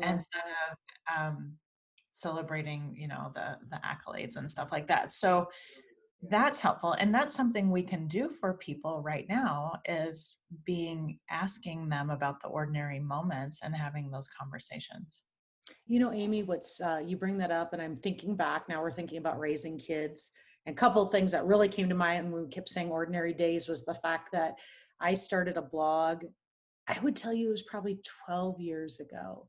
instead 0.02 0.42
of 0.70 1.16
um, 1.16 1.54
celebrating 2.10 2.94
you 2.96 3.06
know 3.08 3.30
the 3.34 3.58
the 3.70 3.80
accolades 3.84 4.36
and 4.36 4.50
stuff 4.50 4.72
like 4.72 4.88
that. 4.88 5.12
So 5.12 5.48
that's 6.22 6.60
helpful 6.60 6.92
and 6.98 7.14
that's 7.14 7.34
something 7.34 7.70
we 7.70 7.82
can 7.82 8.08
do 8.08 8.28
for 8.28 8.54
people 8.54 9.02
right 9.02 9.26
now 9.28 9.72
is 9.86 10.38
being 10.64 11.18
asking 11.30 11.88
them 11.88 12.10
about 12.10 12.40
the 12.40 12.48
ordinary 12.48 12.98
moments 12.98 13.60
and 13.62 13.76
having 13.76 14.10
those 14.10 14.28
conversations 14.28 15.22
You 15.86 16.00
know, 16.00 16.12
Amy, 16.12 16.42
what's 16.42 16.80
uh, 16.80 17.00
you 17.04 17.16
bring 17.16 17.38
that 17.38 17.50
up, 17.50 17.72
and 17.72 17.82
I'm 17.82 17.96
thinking 17.96 18.36
back 18.36 18.68
now. 18.68 18.80
We're 18.82 18.92
thinking 18.92 19.18
about 19.18 19.38
raising 19.38 19.78
kids, 19.78 20.30
and 20.64 20.72
a 20.74 20.76
couple 20.76 21.02
of 21.02 21.10
things 21.10 21.32
that 21.32 21.46
really 21.46 21.68
came 21.68 21.88
to 21.88 21.94
mind 21.94 22.32
when 22.32 22.42
we 22.42 22.48
kept 22.48 22.68
saying 22.68 22.90
ordinary 22.90 23.32
days 23.32 23.68
was 23.68 23.84
the 23.84 23.94
fact 23.94 24.30
that 24.32 24.54
I 25.00 25.14
started 25.14 25.56
a 25.56 25.62
blog. 25.62 26.24
I 26.88 26.98
would 27.00 27.16
tell 27.16 27.32
you 27.32 27.48
it 27.48 27.50
was 27.50 27.62
probably 27.62 27.98
12 28.26 28.60
years 28.60 29.00
ago, 29.00 29.48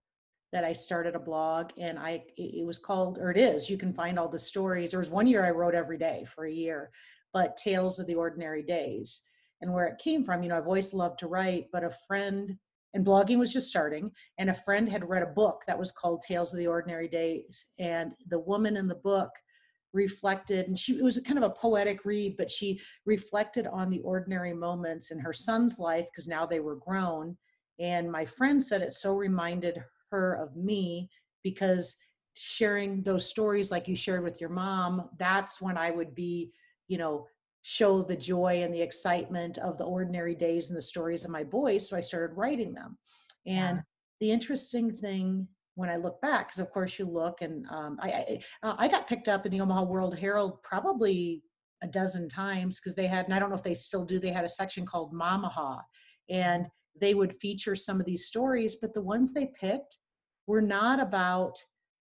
that 0.54 0.64
I 0.64 0.74
started 0.74 1.16
a 1.16 1.20
blog 1.20 1.72
and 1.78 2.00
I 2.00 2.24
it 2.38 2.66
was 2.66 2.78
called 2.78 3.18
or 3.18 3.32
it 3.32 3.38
is 3.38 3.70
you 3.70 3.78
can 3.78 3.94
find 3.94 4.18
all 4.18 4.30
the 4.30 4.40
stories. 4.40 4.92
There 4.92 5.00
was 5.00 5.10
one 5.10 5.28
year 5.28 5.46
I 5.46 5.52
wrote 5.52 5.76
every 5.76 5.98
day 5.98 6.26
for 6.26 6.46
a 6.46 6.52
year 6.52 6.92
but 7.34 7.58
tales 7.58 8.00
of 8.00 8.08
the 8.08 8.16
ordinary 8.16 8.64
days. 8.64 9.22
And 9.62 9.74
where 9.74 9.88
it 9.88 10.00
came 10.00 10.24
from 10.24 10.44
you 10.44 10.50
know 10.50 10.58
I've 10.58 10.68
always 10.68 10.94
loved 10.94 11.20
to 11.20 11.28
write 11.28 11.66
but 11.72 11.84
a 11.84 11.92
friend 12.08 12.58
and 12.94 13.06
blogging 13.06 13.38
was 13.38 13.52
just 13.52 13.70
starting 13.70 14.12
and 14.38 14.50
a 14.50 14.54
friend 14.54 14.88
had 14.88 15.08
read 15.08 15.24
a 15.24 15.28
book 15.28 15.64
that 15.68 15.78
was 15.78 15.92
called 15.92 16.22
tales 16.22 16.54
of 16.54 16.60
the 16.60 16.68
ordinary 16.68 17.08
days 17.08 17.68
and 17.80 18.14
the 18.30 18.40
woman 18.40 18.78
in 18.78 18.88
the 18.88 18.96
book 18.96 19.32
reflected 19.94 20.68
and 20.68 20.78
she 20.78 20.94
it 20.98 21.04
was 21.04 21.20
kind 21.26 21.38
of 21.38 21.44
a 21.44 21.50
poetic 21.50 22.06
read 22.06 22.36
but 22.38 22.50
she 22.50 22.80
reflected 23.06 23.68
on 23.68 23.90
the 23.90 24.00
ordinary 24.00 24.54
moments 24.54 25.12
in 25.12 25.20
her 25.20 25.34
son's 25.34 25.80
life 25.80 26.06
because 26.12 26.28
now 26.28 26.46
they 26.46 26.60
were 26.60 26.76
grown 26.76 27.36
and 27.80 28.12
my 28.12 28.26
friend 28.26 28.64
said 28.64 28.82
it 28.82 28.94
so 28.94 29.16
reminded 29.16 29.84
her 30.12 30.34
of 30.36 30.56
me 30.56 31.10
because 31.44 31.98
sharing 32.34 33.02
those 33.02 33.26
stories 33.26 33.72
like 33.72 33.88
you 33.88 33.96
shared 33.96 34.24
with 34.24 34.40
your 34.40 34.50
mom 34.50 35.10
that's 35.18 35.60
when 35.60 35.78
i 35.78 35.90
would 35.90 36.14
be 36.14 36.52
you 36.88 36.98
know 36.98 37.26
show 37.64 38.02
the 38.02 38.16
joy 38.16 38.62
and 38.64 38.74
the 38.74 38.82
excitement 38.82 39.58
of 39.58 39.78
the 39.78 39.84
ordinary 39.84 40.36
days 40.36 40.70
and 40.70 40.78
the 40.78 40.82
stories 40.82 41.26
of 41.26 41.32
my 41.32 41.44
boys 41.44 41.90
so 41.90 41.98
i 41.98 42.02
started 42.02 42.36
writing 42.36 42.74
them 42.74 42.98
and 43.46 43.78
yeah. 43.78 43.82
the 44.20 44.32
interesting 44.32 44.96
thing 44.96 45.48
when 45.76 45.90
i 45.90 45.96
look 45.96 46.22
back 46.22 46.48
because 46.48 46.60
of 46.60 46.70
course 46.70 47.00
you 47.00 47.06
look 47.06 47.42
and 47.42 47.66
um, 47.72 47.98
I, 48.02 48.10
I, 48.10 48.40
uh, 48.64 48.76
I 48.78 48.88
got 48.88 49.08
picked 49.08 49.28
up 49.28 49.46
in 49.46 49.52
the 49.52 49.62
omaha 49.62 49.84
world 49.84 50.18
herald 50.18 50.62
probably 50.62 51.42
a 51.82 51.88
dozen 51.88 52.30
times 52.30 52.80
because 52.80 52.96
they 52.96 53.08
had 53.08 53.26
and 53.26 53.34
i 53.34 53.40
don't 53.40 53.50
know 53.50 53.56
if 53.56 53.64
they 53.64 53.74
still 53.74 54.06
do 54.06 54.20
they 54.20 54.32
had 54.32 54.46
a 54.46 54.50
section 54.50 54.86
called 54.86 55.14
Momaha 55.14 55.82
and 56.30 56.68
they 57.00 57.14
would 57.14 57.36
feature 57.36 57.76
some 57.76 58.00
of 58.00 58.06
these 58.06 58.26
stories, 58.26 58.76
but 58.76 58.94
the 58.94 59.02
ones 59.02 59.34
they 59.34 59.48
picked 59.48 59.98
were 60.48 60.62
not 60.62 61.00
about 61.00 61.58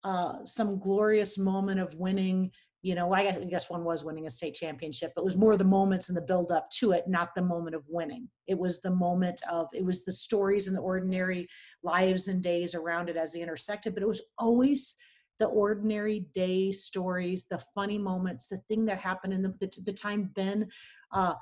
uh, 0.05 0.45
some 0.45 0.79
glorious 0.79 1.39
moment 1.39 1.81
of 1.81 1.95
winning. 1.95 2.51
You 2.83 2.95
know, 2.95 3.13
I 3.13 3.25
guess, 3.25 3.37
I 3.37 3.45
guess 3.45 3.69
one 3.69 3.85
was 3.85 4.05
winning 4.05 4.27
a 4.27 4.31
state 4.31 4.55
championship, 4.55 5.13
but 5.15 5.21
it 5.21 5.25
was 5.25 5.37
more 5.37 5.57
the 5.57 5.65
moments 5.65 6.09
and 6.09 6.17
the 6.17 6.23
build 6.23 6.51
up 6.51 6.71
to 6.79 6.93
it, 6.93 7.05
not 7.07 7.35
the 7.35 7.43
moment 7.43 7.77
of 7.77 7.85
winning. 7.89 8.29
It 8.47 8.59
was 8.59 8.81
the 8.81 8.91
moment 8.91 9.43
of, 9.51 9.69
it 9.75 9.85
was 9.85 10.05
the 10.05 10.13
stories 10.13 10.67
and 10.67 10.77
the 10.77 10.81
ordinary 10.81 11.47
lives 11.83 12.29
and 12.29 12.43
days 12.43 12.75
around 12.75 13.11
it 13.11 13.17
as 13.17 13.33
they 13.33 13.43
intersected, 13.43 13.93
but 13.93 14.03
it 14.03 14.09
was 14.09 14.23
always 14.39 14.97
the 15.39 15.47
ordinary 15.47 16.27
day 16.33 16.71
stories, 16.71 17.47
the 17.51 17.63
funny 17.75 17.99
moments, 17.99 18.47
the 18.47 18.63
thing 18.69 18.85
that 18.87 18.99
happened 18.99 19.33
in 19.33 19.43
the, 19.43 19.55
the, 19.59 19.83
the 19.85 19.93
time 19.93 20.31
Ben 20.35 20.69
uh, 21.13 21.35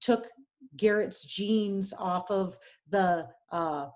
took 0.00 0.26
Garrett's 0.76 1.24
jeans 1.24 1.92
off 1.98 2.30
of 2.30 2.58
the 2.88 3.28
uh, 3.52 3.86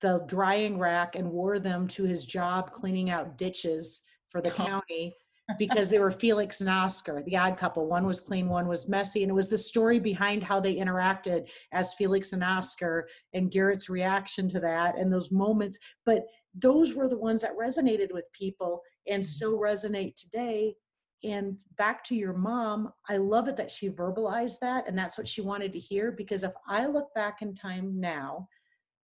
the 0.00 0.24
drying 0.26 0.78
rack 0.78 1.16
and 1.16 1.30
wore 1.30 1.58
them 1.58 1.88
to 1.88 2.04
his 2.04 2.24
job 2.24 2.72
cleaning 2.72 3.10
out 3.10 3.36
ditches 3.36 4.02
for 4.30 4.40
the 4.40 4.50
county 4.66 5.14
because 5.58 5.88
they 5.88 5.98
were 5.98 6.10
Felix 6.10 6.60
and 6.60 6.68
Oscar, 6.68 7.22
the 7.24 7.36
odd 7.36 7.56
couple. 7.56 7.86
One 7.86 8.06
was 8.06 8.20
clean, 8.20 8.48
one 8.48 8.68
was 8.68 8.88
messy. 8.88 9.22
And 9.22 9.30
it 9.30 9.34
was 9.34 9.48
the 9.48 9.56
story 9.56 9.98
behind 9.98 10.42
how 10.42 10.60
they 10.60 10.76
interacted 10.76 11.48
as 11.72 11.94
Felix 11.94 12.34
and 12.34 12.44
Oscar 12.44 13.08
and 13.32 13.50
Garrett's 13.50 13.88
reaction 13.88 14.46
to 14.50 14.60
that 14.60 14.98
and 14.98 15.10
those 15.10 15.32
moments. 15.32 15.78
But 16.04 16.24
those 16.54 16.94
were 16.94 17.08
the 17.08 17.18
ones 17.18 17.40
that 17.40 17.56
resonated 17.56 18.12
with 18.12 18.24
people 18.32 18.82
and 19.06 19.22
mm-hmm. 19.22 19.26
still 19.26 19.58
resonate 19.58 20.16
today 20.16 20.74
and 21.24 21.58
back 21.76 22.04
to 22.04 22.14
your 22.14 22.32
mom, 22.32 22.92
I 23.08 23.16
love 23.16 23.48
it 23.48 23.56
that 23.56 23.70
she 23.70 23.90
verbalized 23.90 24.60
that. 24.60 24.88
And 24.88 24.96
that's 24.96 25.18
what 25.18 25.26
she 25.26 25.40
wanted 25.40 25.72
to 25.72 25.78
hear. 25.78 26.12
Because 26.12 26.44
if 26.44 26.52
I 26.68 26.86
look 26.86 27.12
back 27.14 27.42
in 27.42 27.54
time 27.54 27.98
now, 27.98 28.48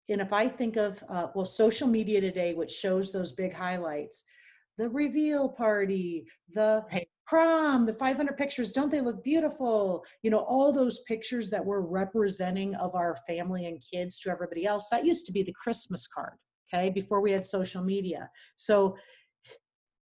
and 0.10 0.22
if 0.22 0.34
I 0.34 0.48
think 0.48 0.78
of, 0.78 1.04
uh, 1.10 1.28
well, 1.36 1.46
social 1.46 1.88
media 1.88 2.20
today, 2.20 2.54
which 2.54 2.72
shows 2.72 3.12
those 3.12 3.32
big 3.32 3.54
highlights, 3.54 4.24
the 4.78 4.90
reveal 4.90 5.48
party, 5.48 6.26
the 6.54 6.84
prom, 7.28 7.86
the 7.86 7.94
500 7.94 8.36
pictures, 8.36 8.72
don't 8.72 8.90
they 8.90 9.00
look 9.00 9.24
beautiful? 9.24 10.04
You 10.24 10.32
know, 10.32 10.40
all 10.40 10.72
those 10.72 11.00
pictures 11.08 11.50
that 11.52 11.64
we're 11.64 11.82
representing 11.82 12.76
of 12.76 12.96
our 12.96 13.16
family 13.28 13.68
and 13.68 13.82
kids 13.82 14.20
to 14.22 14.32
everybody 14.32 14.66
else, 14.66 14.88
that 14.92 15.06
used 15.06 15.26
to 15.28 15.32
be 15.32 15.44
the 15.44 15.54
Christmas 15.54 16.08
card, 16.08 16.34
okay, 16.74 16.90
before 16.90 17.22
we 17.22 17.32
had 17.32 17.46
social 17.46 17.84
media. 17.84 18.30
So 18.56 18.98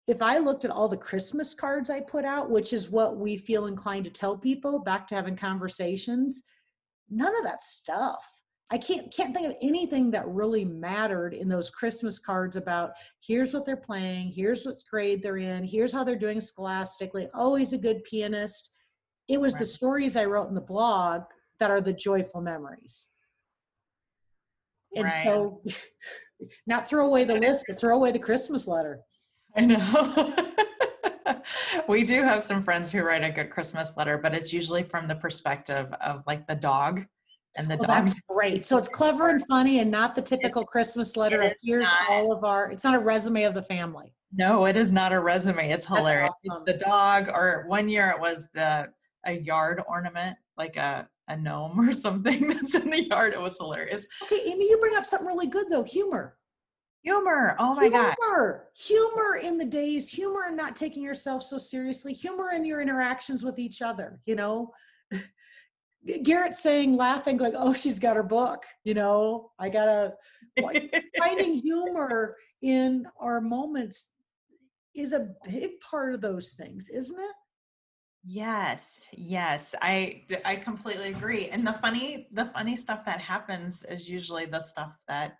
if 0.07 0.21
I 0.21 0.37
looked 0.37 0.65
at 0.65 0.71
all 0.71 0.87
the 0.87 0.97
Christmas 0.97 1.53
cards 1.53 1.89
I 1.89 1.99
put 1.99 2.25
out, 2.25 2.49
which 2.49 2.73
is 2.73 2.89
what 2.91 3.17
we 3.17 3.37
feel 3.37 3.65
inclined 3.65 4.05
to 4.05 4.11
tell 4.11 4.37
people, 4.37 4.79
back 4.79 5.07
to 5.07 5.15
having 5.15 5.35
conversations, 5.35 6.43
none 7.09 7.35
of 7.35 7.43
that 7.43 7.61
stuff. 7.61 8.23
I 8.71 8.79
can't 8.79 9.15
can't 9.15 9.33
think 9.33 9.47
of 9.47 9.55
anything 9.61 10.09
that 10.11 10.27
really 10.27 10.65
mattered 10.65 11.35
in 11.35 11.47
those 11.47 11.69
Christmas 11.69 12.17
cards 12.17 12.55
about 12.55 12.93
here's 13.21 13.53
what 13.53 13.63
they're 13.63 13.77
playing, 13.77 14.31
here's 14.31 14.65
what 14.65 14.83
grade 14.89 15.21
they're 15.21 15.37
in, 15.37 15.63
here's 15.63 15.93
how 15.93 16.03
they're 16.03 16.15
doing 16.15 16.41
scholastically. 16.41 17.27
Always 17.33 17.73
a 17.73 17.77
good 17.77 18.03
pianist. 18.03 18.71
It 19.27 19.39
was 19.39 19.53
right. 19.53 19.59
the 19.59 19.65
stories 19.65 20.15
I 20.15 20.25
wrote 20.25 20.49
in 20.49 20.55
the 20.55 20.61
blog 20.61 21.21
that 21.59 21.71
are 21.71 21.81
the 21.81 21.93
joyful 21.93 22.41
memories. 22.41 23.07
And 24.95 25.05
right. 25.05 25.23
so 25.23 25.61
not 26.67 26.87
throw 26.87 27.07
away 27.07 27.23
the 27.23 27.39
list, 27.39 27.65
but 27.67 27.79
throw 27.79 27.95
away 27.95 28.11
the 28.11 28.19
Christmas 28.19 28.67
letter. 28.67 28.99
I 29.55 29.65
know. 29.65 30.33
we 31.87 32.03
do 32.03 32.23
have 32.23 32.43
some 32.43 32.61
friends 32.61 32.91
who 32.91 33.01
write 33.01 33.23
a 33.23 33.31
good 33.31 33.49
Christmas 33.49 33.95
letter, 33.97 34.17
but 34.17 34.33
it's 34.33 34.51
usually 34.51 34.83
from 34.83 35.07
the 35.07 35.15
perspective 35.15 35.91
of 36.01 36.23
like 36.27 36.47
the 36.47 36.55
dog 36.55 37.05
and 37.55 37.69
the 37.69 37.77
well, 37.77 37.87
dog. 37.87 38.05
That's 38.05 38.19
great. 38.29 38.65
So 38.65 38.77
it's 38.77 38.89
clever 38.89 39.29
and 39.29 39.45
funny 39.47 39.79
and 39.79 39.89
not 39.89 40.15
the 40.15 40.21
typical 40.21 40.63
it, 40.63 40.67
Christmas 40.67 41.15
letter. 41.15 41.53
Here's 41.63 41.85
not, 41.85 42.09
all 42.09 42.31
of 42.31 42.43
our, 42.43 42.71
it's 42.71 42.83
not 42.83 42.95
a 42.95 42.99
resume 42.99 43.43
of 43.43 43.53
the 43.53 43.63
family. 43.63 44.13
No, 44.33 44.65
it 44.65 44.75
is 44.75 44.91
not 44.91 45.13
a 45.13 45.19
resume. 45.19 45.69
It's 45.69 45.85
hilarious. 45.85 46.35
Awesome. 46.49 46.63
It's 46.67 46.79
the 46.79 46.85
dog, 46.85 47.29
or 47.29 47.63
one 47.67 47.87
year 47.87 48.09
it 48.09 48.19
was 48.19 48.49
the 48.53 48.89
a 49.25 49.33
yard 49.33 49.81
ornament, 49.87 50.37
like 50.57 50.75
a, 50.75 51.07
a 51.27 51.37
gnome 51.37 51.79
or 51.79 51.91
something 51.93 52.47
that's 52.47 52.75
in 52.75 52.89
the 52.89 53.07
yard. 53.07 53.33
It 53.33 53.41
was 53.41 53.57
hilarious. 53.57 54.07
Okay, 54.23 54.41
Amy, 54.45 54.69
you 54.69 54.77
bring 54.77 54.95
up 54.95 55.05
something 55.05 55.27
really 55.27 55.47
good 55.47 55.67
though, 55.69 55.83
humor. 55.83 56.35
Humor. 57.05 57.55
Oh 57.59 57.75
my 57.75 57.87
god. 57.87 58.15
Humor. 58.19 58.67
Humor 58.75 59.35
in 59.43 59.59
the 59.59 59.65
days, 59.65 60.09
humor 60.09 60.45
in 60.49 60.55
not 60.55 60.75
taking 60.75 61.03
yourself 61.03 61.43
so 61.43 61.59
seriously, 61.59 62.13
humor 62.13 62.49
in 62.51 62.65
your 62.65 62.81
interactions 62.81 63.43
with 63.43 63.59
each 63.59 63.83
other, 63.83 64.19
you 64.25 64.35
know. 64.35 64.71
Garrett 66.23 66.55
saying, 66.55 66.97
laughing, 66.97 67.37
going, 67.37 67.53
"Oh, 67.55 67.73
she's 67.73 67.99
got 67.99 68.15
her 68.15 68.23
book." 68.23 68.63
You 68.83 68.95
know, 68.95 69.51
I 69.59 69.69
gotta 69.69 70.15
finding 71.19 71.53
humor 71.53 72.37
in 72.63 73.05
our 73.19 73.39
moments 73.39 74.09
is 74.95 75.13
a 75.13 75.29
big 75.43 75.79
part 75.81 76.15
of 76.15 76.21
those 76.21 76.53
things, 76.53 76.89
isn't 76.89 77.19
it? 77.19 77.35
Yes, 78.23 79.07
yes, 79.13 79.75
I 79.79 80.23
I 80.43 80.55
completely 80.55 81.09
agree. 81.09 81.49
And 81.49 81.67
the 81.67 81.73
funny 81.73 82.29
the 82.31 82.45
funny 82.45 82.75
stuff 82.75 83.05
that 83.05 83.19
happens 83.19 83.85
is 83.87 84.09
usually 84.09 84.47
the 84.47 84.59
stuff 84.59 84.97
that 85.07 85.37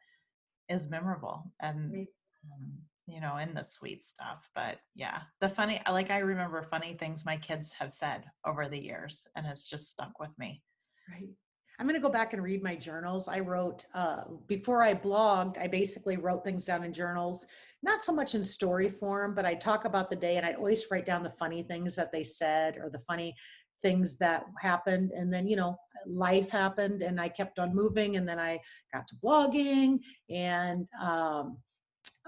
is 0.70 0.90
memorable 0.90 1.52
and 1.62 1.92
right. 1.94 2.08
um, 2.52 2.72
you 3.08 3.22
know 3.22 3.38
in 3.38 3.54
the 3.54 3.64
sweet 3.64 4.04
stuff 4.04 4.50
but 4.56 4.80
yeah 4.96 5.22
the 5.42 5.50
funny 5.50 5.82
like 5.92 6.10
i 6.12 6.18
remember 6.18 6.62
funny 6.62 6.94
things 6.94 7.26
my 7.26 7.38
kids 7.38 7.74
have 7.74 7.92
said 7.92 8.26
over 8.46 8.68
the 8.68 8.82
years 8.82 9.28
and 9.36 9.46
it's 9.46 9.70
just 9.70 9.90
stuck 9.90 10.20
with 10.20 10.32
me. 10.38 10.62
Right. 11.10 11.30
I'm 11.78 11.88
going 11.88 12.00
to 12.00 12.02
go 12.02 12.12
back 12.12 12.32
and 12.32 12.42
read 12.42 12.64
my 12.64 12.76
journals. 12.76 13.28
I 13.28 13.42
wrote 13.42 13.86
uh, 13.94 14.24
before 14.48 14.82
i 14.82 14.94
blogged 14.94 15.58
i 15.60 15.68
basically 15.68 16.18
wrote 16.18 16.44
things 16.44 16.66
down 16.66 16.84
in 16.84 16.94
journals 16.94 17.46
not 17.84 18.02
so 18.02 18.12
much 18.12 18.34
in 18.34 18.42
story 18.42 18.90
form 18.90 19.36
but 19.36 19.46
i 19.46 19.54
talk 19.54 19.86
about 19.86 20.10
the 20.10 20.16
day 20.16 20.38
and 20.38 20.46
i 20.46 20.54
always 20.54 20.86
write 20.90 21.06
down 21.06 21.22
the 21.22 21.30
funny 21.30 21.64
things 21.64 21.96
that 21.96 22.12
they 22.12 22.24
said 22.24 22.78
or 22.78 22.90
the 22.90 23.04
funny 23.08 23.36
things 23.86 24.18
that 24.18 24.48
happened 24.60 25.12
and 25.12 25.32
then 25.32 25.48
you 25.48 25.56
know 25.56 25.78
life 26.08 26.50
happened 26.50 27.04
and 27.04 27.22
i 27.22 27.30
kept 27.30 27.60
on 27.60 27.76
moving 27.76 28.16
and 28.16 28.28
then 28.28 28.40
i 28.40 28.58
got 28.92 29.08
to 29.08 29.16
blogging 29.24 30.00
and 30.28 30.88
um, 31.00 31.56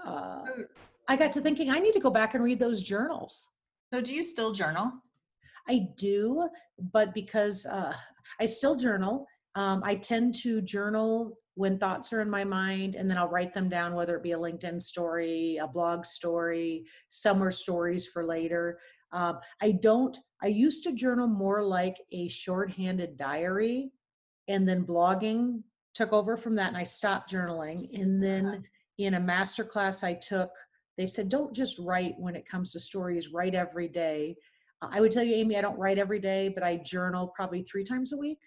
uh, 0.06 0.44
i 1.08 1.16
got 1.16 1.32
to 1.32 1.40
thinking 1.40 1.68
i 1.68 1.80
need 1.80 1.92
to 1.92 1.98
go 1.98 2.10
back 2.10 2.34
and 2.34 2.44
read 2.44 2.60
those 2.60 2.80
journals 2.80 3.48
so 3.92 4.00
do 4.00 4.14
you 4.14 4.22
still 4.22 4.52
journal 4.52 4.92
i 5.68 5.88
do 5.96 6.48
but 6.92 7.12
because 7.12 7.66
uh, 7.66 7.92
i 8.38 8.46
still 8.46 8.76
journal 8.76 9.26
um, 9.56 9.82
i 9.84 9.96
tend 9.96 10.32
to 10.32 10.60
journal 10.62 11.36
when 11.58 11.76
thoughts 11.76 12.12
are 12.12 12.20
in 12.20 12.30
my 12.30 12.44
mind 12.44 12.94
and 12.94 13.10
then 13.10 13.18
I'll 13.18 13.26
write 13.26 13.52
them 13.52 13.68
down, 13.68 13.92
whether 13.92 14.14
it 14.14 14.22
be 14.22 14.30
a 14.30 14.38
LinkedIn 14.38 14.80
story, 14.80 15.58
a 15.60 15.66
blog 15.66 16.04
story, 16.04 16.84
summer 17.08 17.50
stories 17.50 18.06
for 18.06 18.24
later. 18.24 18.78
Um, 19.12 19.38
I 19.60 19.72
don't, 19.72 20.16
I 20.42 20.48
used 20.48 20.84
to 20.84 20.92
journal 20.92 21.26
more 21.26 21.62
like 21.62 21.96
a 22.12 22.28
shorthanded 22.28 23.16
diary 23.16 23.90
and 24.48 24.68
then 24.68 24.84
blogging 24.84 25.62
took 25.94 26.12
over 26.12 26.36
from 26.36 26.54
that 26.56 26.68
and 26.68 26.76
I 26.76 26.84
stopped 26.84 27.32
journaling. 27.32 27.88
And 28.00 28.22
then 28.22 28.46
uh-huh. 28.46 28.58
in 28.98 29.14
a 29.14 29.20
master 29.20 29.64
class 29.64 30.04
I 30.04 30.14
took, 30.14 30.50
they 30.96 31.06
said, 31.06 31.28
don't 31.28 31.54
just 31.54 31.78
write 31.78 32.14
when 32.18 32.36
it 32.36 32.48
comes 32.48 32.72
to 32.72 32.80
stories, 32.80 33.32
write 33.32 33.54
every 33.54 33.88
day. 33.88 34.36
I 34.80 35.00
would 35.00 35.10
tell 35.10 35.24
you, 35.24 35.34
Amy, 35.34 35.56
I 35.56 35.60
don't 35.60 35.78
write 35.78 35.98
every 35.98 36.20
day, 36.20 36.50
but 36.50 36.62
I 36.62 36.76
journal 36.76 37.32
probably 37.34 37.62
three 37.62 37.84
times 37.84 38.12
a 38.12 38.16
week. 38.16 38.38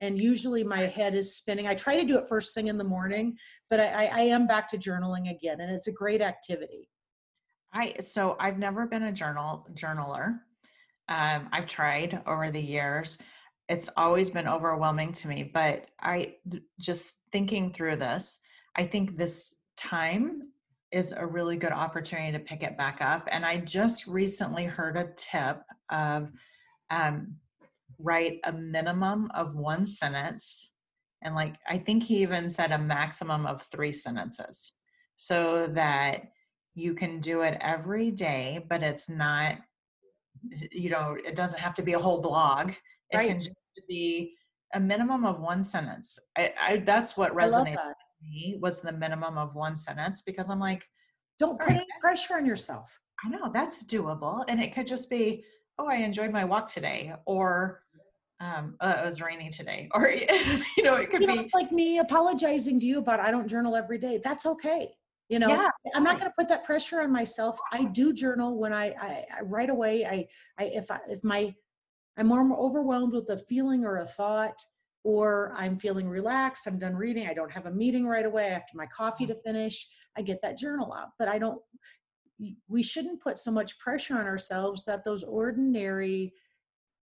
and 0.00 0.20
usually 0.20 0.62
my 0.62 0.80
head 0.80 1.14
is 1.14 1.34
spinning. 1.34 1.66
I 1.66 1.74
try 1.74 1.96
to 1.96 2.04
do 2.04 2.18
it 2.18 2.28
first 2.28 2.54
thing 2.54 2.66
in 2.66 2.78
the 2.78 2.84
morning, 2.84 3.38
but 3.70 3.80
I, 3.80 4.06
I 4.06 4.20
am 4.20 4.46
back 4.46 4.68
to 4.70 4.78
journaling 4.78 5.30
again, 5.30 5.60
and 5.60 5.70
it's 5.72 5.88
a 5.88 5.92
great 5.92 6.20
activity. 6.20 6.90
I 7.74 7.94
so 8.00 8.36
I've 8.38 8.58
never 8.58 8.86
been 8.86 9.02
a 9.02 9.12
journal 9.12 9.66
journaler. 9.72 10.38
Um, 11.08 11.48
I've 11.52 11.66
tried 11.66 12.22
over 12.26 12.50
the 12.50 12.62
years. 12.62 13.18
It's 13.68 13.90
always 13.96 14.30
been 14.30 14.48
overwhelming 14.48 15.12
to 15.12 15.28
me, 15.28 15.50
but 15.52 15.86
I 16.00 16.36
just 16.78 17.14
thinking 17.32 17.72
through 17.72 17.96
this, 17.96 18.40
I 18.76 18.84
think 18.84 19.16
this 19.16 19.54
time 19.76 20.52
is 20.92 21.12
a 21.12 21.26
really 21.26 21.56
good 21.56 21.72
opportunity 21.72 22.32
to 22.32 22.38
pick 22.38 22.62
it 22.62 22.78
back 22.78 23.02
up. 23.02 23.28
And 23.30 23.44
I 23.44 23.58
just 23.58 24.06
recently 24.06 24.64
heard 24.64 24.96
a 24.96 25.10
tip 25.16 25.60
of 25.90 26.30
um, 26.90 27.36
write 27.98 28.38
a 28.44 28.52
minimum 28.52 29.30
of 29.34 29.56
one 29.56 29.86
sentence. 29.86 30.70
And 31.22 31.34
like, 31.34 31.56
I 31.68 31.78
think 31.78 32.04
he 32.04 32.22
even 32.22 32.48
said 32.48 32.70
a 32.70 32.78
maximum 32.78 33.46
of 33.46 33.62
three 33.62 33.92
sentences 33.92 34.72
so 35.16 35.66
that 35.68 36.33
you 36.74 36.94
can 36.94 37.20
do 37.20 37.42
it 37.42 37.56
every 37.60 38.10
day, 38.10 38.64
but 38.68 38.82
it's 38.82 39.08
not, 39.08 39.58
you 40.72 40.90
know, 40.90 41.16
it 41.24 41.34
doesn't 41.34 41.60
have 41.60 41.74
to 41.74 41.82
be 41.82 41.92
a 41.92 41.98
whole 41.98 42.20
blog. 42.20 42.72
It 43.10 43.16
Right. 43.16 43.28
can 43.28 43.38
just 43.38 43.52
be 43.88 44.34
a 44.72 44.80
minimum 44.80 45.24
of 45.24 45.40
one 45.40 45.62
sentence. 45.62 46.18
I, 46.36 46.52
I 46.60 46.76
that's 46.78 47.16
what 47.16 47.32
resonated 47.34 47.74
that. 47.76 47.86
with 47.86 47.96
me 48.22 48.58
was 48.60 48.80
the 48.82 48.92
minimum 48.92 49.38
of 49.38 49.54
one 49.54 49.74
sentence 49.76 50.22
because 50.22 50.50
I'm 50.50 50.58
like, 50.60 50.84
Don't 51.38 51.58
put 51.58 51.68
Right. 51.68 51.76
any 51.76 51.86
pressure 52.00 52.34
on 52.36 52.46
yourself. 52.46 52.98
I 53.24 53.28
know 53.28 53.50
that's 53.52 53.84
doable. 53.84 54.44
And 54.48 54.60
it 54.60 54.74
could 54.74 54.86
just 54.86 55.08
be, 55.08 55.44
oh, 55.78 55.86
I 55.88 55.96
enjoyed 55.96 56.30
my 56.32 56.44
walk 56.44 56.66
today, 56.68 57.12
or 57.26 57.82
um, 58.40 58.76
uh, 58.80 58.96
it 59.00 59.04
was 59.04 59.22
rainy 59.22 59.48
today, 59.50 59.88
or, 59.94 60.08
you 60.08 60.82
know, 60.82 60.96
it 60.96 61.10
could 61.10 61.20
You 61.20 61.28
know, 61.28 61.34
be, 61.34 61.40
it's 61.40 61.54
like 61.54 61.70
me 61.72 61.98
apologizing 61.98 62.80
to 62.80 62.86
you 62.86 62.98
about 62.98 63.20
I 63.20 63.30
don't 63.30 63.48
journal 63.48 63.76
every 63.76 63.98
day. 63.98 64.20
That's 64.22 64.44
okay. 64.44 64.92
You 65.28 65.38
know, 65.38 65.48
yeah, 65.48 65.70
I'm 65.94 66.04
not 66.04 66.18
going 66.18 66.30
to 66.30 66.34
put 66.38 66.48
that 66.48 66.64
pressure 66.64 67.00
on 67.00 67.10
myself. 67.10 67.58
I 67.72 67.84
do 67.84 68.12
journal 68.12 68.58
when 68.58 68.72
I, 68.72 68.88
I, 69.00 69.24
I 69.38 69.42
right 69.42 69.70
away. 69.70 70.04
I, 70.04 70.26
I, 70.58 70.64
if 70.66 70.90
I, 70.90 71.00
if 71.08 71.24
my, 71.24 71.54
I'm 72.18 72.26
more 72.26 72.46
overwhelmed 72.58 73.14
with 73.14 73.30
a 73.30 73.38
feeling 73.38 73.84
or 73.84 73.98
a 73.98 74.06
thought, 74.06 74.58
or 75.02 75.54
I'm 75.56 75.78
feeling 75.78 76.08
relaxed. 76.08 76.66
I'm 76.66 76.78
done 76.78 76.94
reading. 76.94 77.26
I 77.26 77.34
don't 77.34 77.52
have 77.52 77.66
a 77.66 77.70
meeting 77.70 78.06
right 78.06 78.24
away 78.24 78.48
after 78.48 78.76
my 78.76 78.86
coffee 78.86 79.24
mm-hmm. 79.24 79.34
to 79.34 79.40
finish. 79.40 79.86
I 80.16 80.22
get 80.22 80.40
that 80.42 80.58
journal 80.58 80.92
out, 80.92 81.08
but 81.18 81.28
I 81.28 81.38
don't. 81.38 81.60
We 82.68 82.82
shouldn't 82.82 83.22
put 83.22 83.38
so 83.38 83.50
much 83.50 83.78
pressure 83.78 84.16
on 84.16 84.26
ourselves 84.26 84.84
that 84.84 85.04
those 85.04 85.22
ordinary, 85.22 86.32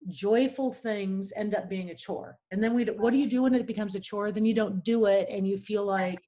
joyful 0.10 0.72
things 0.72 1.34
end 1.36 1.54
up 1.56 1.70
being 1.70 1.90
a 1.90 1.96
chore. 1.96 2.38
And 2.52 2.64
then 2.64 2.74
we, 2.74 2.86
what 2.86 3.12
do 3.12 3.18
you 3.18 3.30
do 3.30 3.42
when 3.44 3.56
it 3.56 3.68
becomes 3.68 3.96
a 3.96 4.00
chore? 4.00 4.32
Then 4.32 4.46
you 4.46 4.54
don't 4.54 4.84
do 4.84 5.06
it, 5.06 5.28
and 5.30 5.48
you 5.48 5.58
feel 5.58 5.84
like 5.84 6.20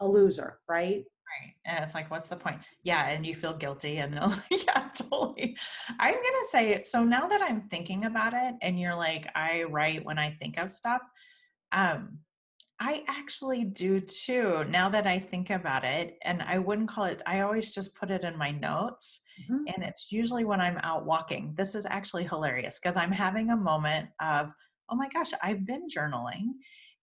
a 0.00 0.06
loser, 0.06 0.58
right? 0.68 1.04
Right. 1.40 1.54
And 1.64 1.82
it's 1.84 1.94
like, 1.94 2.10
what's 2.10 2.28
the 2.28 2.36
point? 2.36 2.60
Yeah. 2.82 3.08
And 3.08 3.26
you 3.26 3.34
feel 3.34 3.54
guilty. 3.54 3.98
And 3.98 4.14
yeah, 4.50 4.88
totally. 4.94 5.56
I'm 5.98 6.14
going 6.14 6.22
to 6.22 6.46
say, 6.50 6.82
so 6.82 7.04
now 7.04 7.26
that 7.28 7.42
I'm 7.42 7.62
thinking 7.68 8.04
about 8.04 8.32
it 8.34 8.54
and 8.62 8.78
you're 8.78 8.94
like, 8.94 9.26
I 9.34 9.64
write 9.64 10.04
when 10.04 10.18
I 10.18 10.30
think 10.30 10.58
of 10.58 10.70
stuff, 10.70 11.02
um, 11.72 12.18
I 12.78 13.02
actually 13.08 13.64
do 13.64 14.00
too, 14.00 14.64
now 14.68 14.90
that 14.90 15.06
I 15.06 15.18
think 15.18 15.48
about 15.50 15.84
it. 15.84 16.18
And 16.22 16.42
I 16.42 16.58
wouldn't 16.58 16.88
call 16.88 17.04
it, 17.04 17.22
I 17.26 17.40
always 17.40 17.74
just 17.74 17.94
put 17.94 18.10
it 18.10 18.22
in 18.22 18.36
my 18.36 18.50
notes. 18.50 19.20
Mhm. 19.50 19.64
And 19.74 19.82
it's 19.84 20.08
usually 20.10 20.44
when 20.44 20.60
I'm 20.60 20.78
out 20.82 21.06
walking. 21.06 21.54
This 21.56 21.74
is 21.74 21.86
actually 21.86 22.24
hilarious 22.24 22.78
because 22.78 22.96
I'm 22.96 23.12
having 23.12 23.50
a 23.50 23.56
moment 23.56 24.10
of, 24.20 24.52
oh 24.90 24.96
my 24.96 25.08
gosh, 25.08 25.30
I've 25.42 25.64
been 25.64 25.88
journaling. 25.88 26.52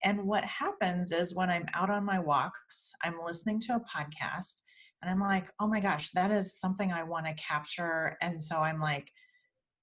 And 0.04 0.24
what 0.26 0.44
happens 0.44 1.12
is 1.12 1.34
when 1.36 1.50
I'm 1.50 1.66
out 1.74 1.90
on 1.90 2.04
my 2.04 2.20
walks, 2.20 2.92
I'm 3.04 3.16
listening 3.24 3.60
to 3.62 3.76
a 3.76 3.80
podcast 3.80 4.62
and 5.02 5.10
I'm 5.10 5.20
like, 5.20 5.50
oh 5.60 5.68
my 5.68 5.80
gosh, 5.80 6.12
that 6.12 6.32
is 6.32 6.58
something 6.60 6.92
I 6.92 7.04
want 7.04 7.26
to 7.26 7.34
capture. 7.36 8.18
And 8.22 8.42
so 8.42 8.58
I'm 8.58 8.80
like, 8.80 9.10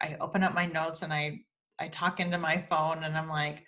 I 0.00 0.16
open 0.20 0.42
up 0.42 0.54
my 0.54 0.66
notes 0.66 1.02
and 1.02 1.12
I 1.12 1.40
I 1.78 1.88
talk 1.88 2.20
into 2.20 2.36
my 2.36 2.58
phone 2.58 3.04
and 3.04 3.16
I'm 3.16 3.28
like, 3.28 3.64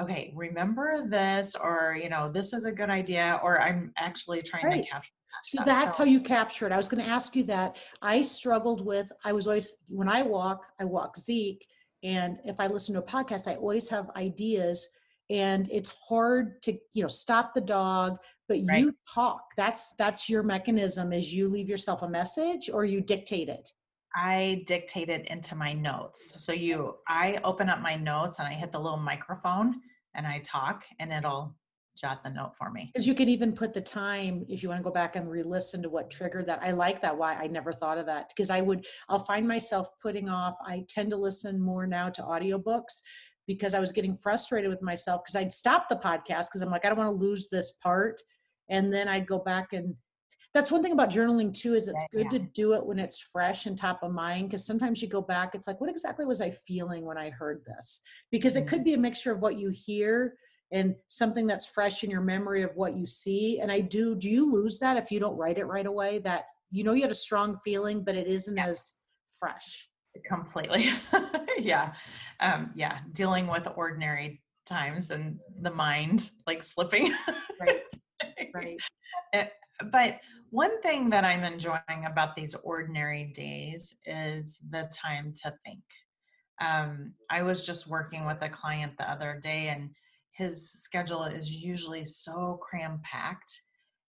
okay, 0.00 0.32
remember 0.36 1.06
this, 1.08 1.54
or 1.54 1.96
you 1.98 2.10
know, 2.10 2.30
this 2.30 2.52
is 2.52 2.66
a 2.66 2.72
good 2.72 2.90
idea, 2.90 3.40
or 3.42 3.60
I'm 3.62 3.92
actually 3.96 4.42
trying 4.42 4.66
Right. 4.66 4.82
to 4.84 4.90
capture 4.90 5.12
that 5.30 5.46
So 5.46 5.56
stuff. 5.56 5.66
that's 5.66 5.96
So- 5.96 5.98
how 5.98 6.04
you 6.04 6.20
capture 6.20 6.66
it. 6.66 6.72
I 6.72 6.76
was 6.76 6.88
going 6.88 7.02
to 7.02 7.10
ask 7.10 7.34
you 7.34 7.44
that. 7.44 7.76
I 8.02 8.20
struggled 8.20 8.84
with, 8.84 9.10
I 9.24 9.32
was 9.32 9.46
always, 9.46 9.74
when 9.88 10.08
I 10.08 10.20
walk, 10.20 10.66
I 10.78 10.84
walk 10.84 11.16
Zeke. 11.16 11.66
And 12.02 12.38
if 12.44 12.60
I 12.60 12.66
listen 12.66 12.94
to 12.94 13.00
a 13.00 13.02
podcast, 13.02 13.46
I 13.50 13.54
always 13.56 13.88
have 13.88 14.10
ideas. 14.16 14.86
And 15.30 15.70
it's 15.70 15.94
hard 16.08 16.60
to, 16.62 16.72
you 16.92 17.02
know, 17.02 17.08
stop 17.08 17.54
the 17.54 17.60
dog, 17.60 18.18
but 18.48 18.58
Right. 18.64 18.80
you 18.80 18.94
talk. 19.14 19.42
That's 19.56 19.94
that's 19.94 20.28
your 20.28 20.42
mechanism 20.42 21.12
is 21.12 21.32
you 21.32 21.48
leave 21.48 21.68
yourself 21.68 22.02
a 22.02 22.08
message 22.08 22.68
or 22.68 22.84
you 22.84 23.00
dictate 23.00 23.48
it. 23.48 23.72
I 24.14 24.64
dictate 24.66 25.08
it 25.08 25.26
into 25.28 25.54
my 25.54 25.72
notes. 25.72 26.44
So 26.44 26.52
you, 26.52 26.96
I 27.06 27.38
open 27.44 27.68
up 27.68 27.80
my 27.80 27.94
notes 27.94 28.40
and 28.40 28.48
I 28.48 28.54
hit 28.54 28.72
the 28.72 28.80
little 28.80 28.98
microphone 28.98 29.76
and 30.16 30.26
I 30.26 30.40
talk 30.40 30.84
and 30.98 31.12
it'll 31.12 31.56
jot 31.96 32.24
the 32.24 32.30
note 32.30 32.56
for 32.56 32.70
me. 32.70 32.90
Because 32.92 33.06
you 33.06 33.14
can 33.14 33.28
even 33.28 33.52
put 33.52 33.72
the 33.72 33.80
time 33.80 34.44
if 34.48 34.62
you 34.62 34.68
want 34.68 34.80
to 34.80 34.84
go 34.84 34.90
back 34.90 35.16
and 35.16 35.30
re-listen 35.30 35.82
to 35.82 35.88
what 35.90 36.10
triggered 36.10 36.46
that. 36.46 36.60
I 36.62 36.72
like 36.72 37.00
that. 37.02 37.16
Why 37.16 37.34
I 37.34 37.46
never 37.46 37.72
thought 37.72 37.98
of 37.98 38.06
that. 38.06 38.30
Because 38.30 38.50
I 38.50 38.60
would, 38.62 38.86
I'll 39.08 39.24
find 39.24 39.46
myself 39.46 39.88
putting 40.02 40.28
off. 40.28 40.56
I 40.66 40.84
tend 40.88 41.10
to 41.10 41.16
listen 41.16 41.60
more 41.60 41.86
now 41.86 42.08
to 42.10 42.22
audiobooks 42.22 43.02
because 43.46 43.74
I 43.74 43.80
was 43.80 43.92
getting 43.92 44.16
frustrated 44.16 44.70
with 44.70 44.82
myself 44.82 45.22
because 45.24 45.36
I'd 45.36 45.52
stop 45.52 45.88
the 45.88 45.96
podcast 45.96 46.46
because 46.48 46.62
I'm 46.62 46.70
like, 46.70 46.84
I 46.84 46.88
don't 46.88 46.98
want 46.98 47.08
to 47.08 47.24
lose 47.24 47.48
this 47.48 47.72
part. 47.72 48.20
And 48.68 48.92
then 48.92 49.08
I'd 49.08 49.26
go 49.26 49.38
back 49.38 49.72
and 49.72 49.94
that's 50.52 50.70
one 50.70 50.82
thing 50.82 50.92
about 50.92 51.10
journaling 51.10 51.54
too 51.54 51.74
is 51.74 51.88
it's 51.88 52.04
Yeah, 52.12 52.22
good 52.22 52.30
to 52.32 52.38
do 52.38 52.74
it 52.74 52.84
when 52.84 52.98
it's 52.98 53.20
fresh 53.20 53.66
and 53.66 53.76
top 53.76 54.02
of 54.02 54.12
mind 54.12 54.48
because 54.48 54.66
sometimes 54.66 55.00
you 55.00 55.08
go 55.08 55.22
back 55.22 55.54
it's 55.54 55.66
like 55.66 55.80
what 55.80 55.90
exactly 55.90 56.26
was 56.26 56.40
i 56.40 56.50
feeling 56.66 57.04
when 57.04 57.18
i 57.18 57.30
heard 57.30 57.62
this 57.64 58.00
because 58.30 58.56
it 58.56 58.66
could 58.66 58.80
mm-hmm. 58.80 58.84
be 58.84 58.94
a 58.94 58.98
mixture 58.98 59.32
of 59.32 59.40
what 59.40 59.56
you 59.58 59.70
hear 59.70 60.34
and 60.72 60.94
something 61.08 61.46
that's 61.46 61.66
fresh 61.66 62.04
in 62.04 62.10
your 62.10 62.20
memory 62.20 62.62
of 62.62 62.76
what 62.76 62.96
you 62.96 63.06
see 63.06 63.60
and 63.60 63.70
i 63.70 63.80
do 63.80 64.14
do 64.14 64.28
you 64.28 64.50
lose 64.50 64.78
that 64.78 64.96
if 64.96 65.10
you 65.10 65.20
don't 65.20 65.36
write 65.36 65.58
it 65.58 65.64
right 65.64 65.86
away 65.86 66.18
that 66.18 66.46
you 66.70 66.84
know 66.84 66.92
you 66.92 67.02
had 67.02 67.10
a 67.10 67.14
strong 67.14 67.58
feeling 67.64 68.02
but 68.02 68.14
it 68.14 68.26
isn't 68.26 68.56
Yes. 68.56 68.68
as 68.68 68.94
fresh 69.38 69.88
Completely. 70.24 70.88
yeah. 71.58 71.92
Um, 72.40 72.70
yeah. 72.74 73.00
Dealing 73.12 73.46
with 73.46 73.68
ordinary 73.76 74.42
times 74.66 75.10
and 75.10 75.38
the 75.60 75.70
mind 75.70 76.30
like 76.46 76.62
slipping. 76.62 77.12
right 77.60 77.82
right 78.54 78.78
Eh, 79.32 79.46
but 79.90 80.20
one 80.50 80.80
thing 80.82 81.10
that 81.10 81.24
I'm 81.24 81.44
enjoying 81.44 82.04
about 82.06 82.36
these 82.36 82.54
ordinary 82.56 83.26
days 83.26 83.96
is 84.04 84.62
the 84.70 84.90
time 84.92 85.32
to 85.42 85.54
think. 85.64 85.82
Um, 86.60 87.14
I 87.30 87.42
was 87.42 87.64
just 87.64 87.86
working 87.86 88.26
with 88.26 88.42
a 88.42 88.48
client 88.48 88.92
the 88.98 89.10
other 89.10 89.40
day, 89.42 89.68
and 89.68 89.90
his 90.32 90.70
schedule 90.70 91.24
is 91.24 91.54
usually 91.54 92.04
so 92.04 92.58
cram 92.60 93.00
packed. 93.02 93.62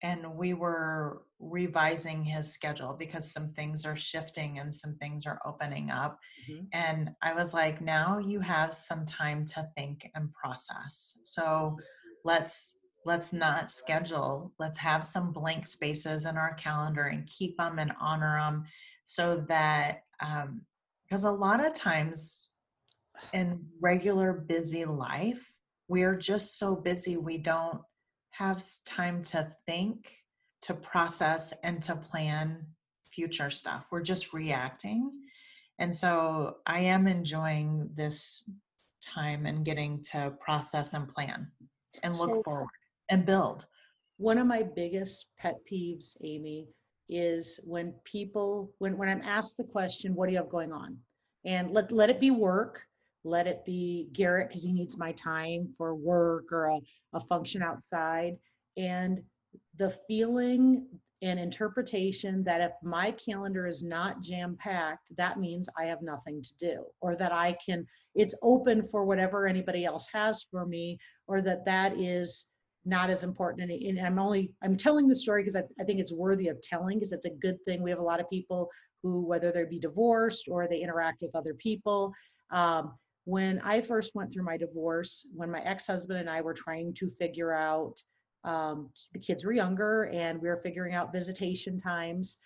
And 0.06 0.36
we 0.36 0.54
were 0.54 1.24
revising 1.40 2.24
his 2.24 2.52
schedule 2.54 2.94
because 2.94 3.32
some 3.32 3.54
things 3.54 3.86
are 3.86 3.96
shifting 3.96 4.60
and 4.60 4.74
some 4.74 4.96
things 4.98 5.26
are 5.26 5.40
opening 5.46 5.90
up. 5.90 6.20
Mhm. 6.48 6.68
And 6.74 7.16
I 7.22 7.34
was 7.34 7.54
like, 7.54 7.82
now 7.82 8.20
you 8.20 8.40
have 8.40 8.72
some 8.74 9.06
time 9.06 9.46
to 9.48 9.68
think 9.76 10.10
and 10.14 10.32
process. 10.34 11.18
So 11.24 11.78
let's 12.24 12.78
let's 13.06 13.32
not 13.32 13.70
schedule 13.70 14.52
let's 14.58 14.80
have 14.80 15.06
some 15.06 15.32
blank 15.32 15.66
spaces 15.66 16.26
in 16.26 16.38
our 16.38 16.54
calendar 16.56 17.06
and 17.06 17.28
keep 17.28 17.56
them 17.58 17.78
and 17.78 17.92
honor 18.00 18.40
them 18.40 18.66
so 19.06 19.46
that 19.48 20.02
um 20.22 20.62
because 21.04 21.24
a 21.24 21.32
lot 21.32 21.64
of 21.64 21.72
times 21.74 22.50
in 23.32 23.64
regular 23.80 24.34
busy 24.34 24.86
life 24.86 25.58
we're 25.88 26.18
just 26.18 26.58
so 26.58 26.76
busy 26.76 27.16
we 27.16 27.38
don't 27.38 27.82
have 28.38 28.62
time 28.86 29.22
to 29.22 29.52
think 29.66 30.10
to 30.62 30.74
process 30.74 31.54
and 31.64 31.82
to 31.84 31.96
plan 31.96 32.66
future 33.08 33.50
stuff. 33.50 33.88
We're 33.92 34.02
just 34.02 34.34
reacting. 34.34 35.12
And 35.78 35.94
so 35.94 36.58
i 36.66 36.80
am 36.80 37.08
enjoying 37.08 37.90
this 37.94 38.50
time 39.02 39.46
and 39.46 39.64
getting 39.66 40.02
to 40.12 40.34
process 40.40 40.94
and 40.94 41.08
plan 41.08 41.52
and 42.04 42.16
look 42.16 42.34
So- 42.34 42.44
forward 42.44 42.70
and 43.10 43.26
build. 43.26 43.66
One 44.18 44.38
of 44.38 44.48
my 44.48 44.64
biggest 44.64 45.28
pet 45.38 45.56
peeves 45.70 46.18
amy 46.24 46.70
is 47.10 47.60
when 47.66 47.94
people 48.04 48.74
when 48.80 48.98
when 48.98 49.08
i'm 49.10 49.22
asked 49.22 49.58
the 49.58 49.64
question 49.64 50.16
what 50.16 50.26
do 50.26 50.32
you 50.32 50.40
have 50.40 50.50
going 50.50 50.72
on? 50.72 50.98
And 51.46 51.72
let 51.72 51.92
let 51.92 52.10
it 52.10 52.20
be 52.20 52.32
work 52.32 52.82
let 53.26 53.48
it 53.48 53.66
be 53.66 54.08
garrett 54.14 54.48
because 54.48 54.64
he 54.64 54.72
needs 54.72 54.98
my 54.98 55.12
time 55.14 55.68
for 55.78 55.96
work 55.96 56.52
or 56.52 56.68
a, 56.68 56.80
a 57.14 57.20
function 57.20 57.62
outside 57.62 58.38
and 58.78 59.22
the 59.78 59.90
feeling 60.08 60.86
and 61.22 61.40
interpretation 61.40 62.44
that 62.44 62.62
if 62.62 62.72
my 62.84 63.10
calendar 63.12 63.66
is 63.66 63.84
not 63.84 64.22
jam 64.22 64.56
packed, 64.60 65.16
that 65.18 65.40
means 65.40 65.68
I 65.80 65.86
have 65.86 66.02
nothing 66.02 66.42
to 66.44 66.50
do, 66.60 66.86
or 67.02 67.16
that 67.16 67.32
I 67.32 67.58
can, 67.66 67.88
it's 68.14 68.36
open 68.44 68.84
for 68.84 69.06
whatever 69.06 69.48
anybody 69.48 69.86
else 69.86 70.08
has 70.14 70.46
for 70.52 70.66
me, 70.66 71.00
or 71.28 71.42
that 71.42 71.66
that 71.66 71.98
is 71.98 72.52
not 72.86 73.10
as 73.10 73.24
important. 73.24 73.72
And, 73.72 74.00
I'm 74.00 74.20
only, 74.20 74.52
I'm 74.62 74.78
telling 74.78 75.08
the 75.08 75.16
story 75.16 75.42
because 75.42 75.56
I, 75.56 75.64
I 75.80 75.84
think 75.86 76.00
it's 76.00 76.14
worthy 76.14 76.50
of 76.50 76.62
telling 76.62 77.00
because 77.00 77.14
it's 77.14 77.26
a 77.26 77.32
good 77.32 77.58
thing. 77.66 77.82
We 77.82 77.90
have 77.90 78.00
a 78.00 78.04
lot 78.04 78.20
of 78.20 78.30
people 78.30 78.70
who, 79.02 79.22
whether 79.22 79.52
they 79.52 79.64
be 79.64 79.80
divorced 79.80 80.48
or 80.50 80.68
they 80.68 80.82
interact 80.82 81.22
with 81.22 81.36
other 81.36 81.56
people. 81.56 82.14
Um, 82.52 82.94
when 83.26 83.60
I 83.62 83.82
first 83.82 84.16
went 84.16 84.32
through 84.32 84.44
my 84.44 84.56
divorce, 84.56 85.28
when 85.36 85.52
my 85.52 85.60
ex 85.62 85.88
husband 85.88 86.20
and 86.20 86.30
I 86.30 86.42
were 86.42 86.54
trying 86.54 86.94
to 86.94 87.10
figure 87.10 87.54
out, 87.54 88.02
um, 88.44 88.92
the 89.14 89.20
kids 89.20 89.44
were 89.44 89.52
younger 89.52 90.04
and 90.06 90.40
we 90.40 90.48
were 90.48 90.62
figuring 90.64 90.94
out 90.94 91.12
visitation 91.12 91.78
times. 91.78 92.38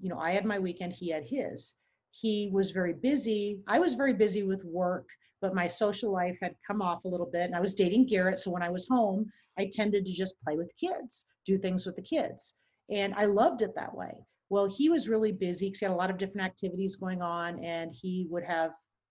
You 0.00 0.08
know, 0.08 0.18
I 0.18 0.30
had 0.30 0.44
my 0.44 0.60
weekend, 0.60 0.92
he 0.92 1.10
had 1.10 1.24
his. 1.24 1.74
He 2.12 2.50
was 2.52 2.70
very 2.70 2.94
busy. 2.94 3.58
I 3.66 3.80
was 3.80 3.94
very 3.94 4.14
busy 4.14 4.44
with 4.44 4.64
work, 4.64 5.08
but 5.42 5.54
my 5.54 5.66
social 5.66 6.12
life 6.12 6.38
had 6.40 6.54
come 6.64 6.80
off 6.80 7.04
a 7.04 7.08
little 7.08 7.28
bit. 7.30 7.42
And 7.42 7.56
I 7.56 7.60
was 7.60 7.74
dating 7.74 8.06
Garrett. 8.06 8.38
So 8.38 8.52
when 8.52 8.62
I 8.62 8.70
was 8.70 8.86
home, 8.88 9.26
I 9.58 9.68
tended 9.70 10.06
to 10.06 10.12
just 10.12 10.40
play 10.42 10.56
with 10.56 10.70
kids, 10.80 11.26
do 11.46 11.58
things 11.58 11.84
with 11.84 11.96
the 11.96 12.02
kids. 12.02 12.54
And 12.90 13.12
I 13.16 13.24
loved 13.24 13.62
it 13.62 13.74
that 13.74 13.94
way. 13.94 14.12
Well, 14.50 14.66
he 14.66 14.88
was 14.88 15.08
really 15.08 15.32
busy 15.32 15.66
because 15.66 15.80
he 15.80 15.86
had 15.86 15.92
a 15.92 15.96
lot 15.96 16.10
of 16.10 16.16
different 16.16 16.46
activities 16.46 16.96
going 16.96 17.20
on 17.20 17.62
and 17.62 17.90
he 17.92 18.26
would 18.30 18.44
have 18.44 18.70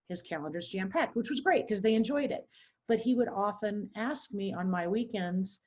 his 0.09 0.21
calendars 0.21 0.67
jam 0.67 0.89
packed, 0.89 1.15
which 1.15 1.29
was 1.29 1.41
great 1.41 1.67
because 1.67 1.81
they 1.81 1.95
enjoyed 1.95 2.31
it. 2.31 2.47
But 2.87 2.99
he 2.99 3.15
would 3.15 3.27
often 3.27 3.89
ask 3.95 4.33
me 4.33 4.53
on 4.53 4.71
my 4.71 4.87
weekends, 4.87 5.61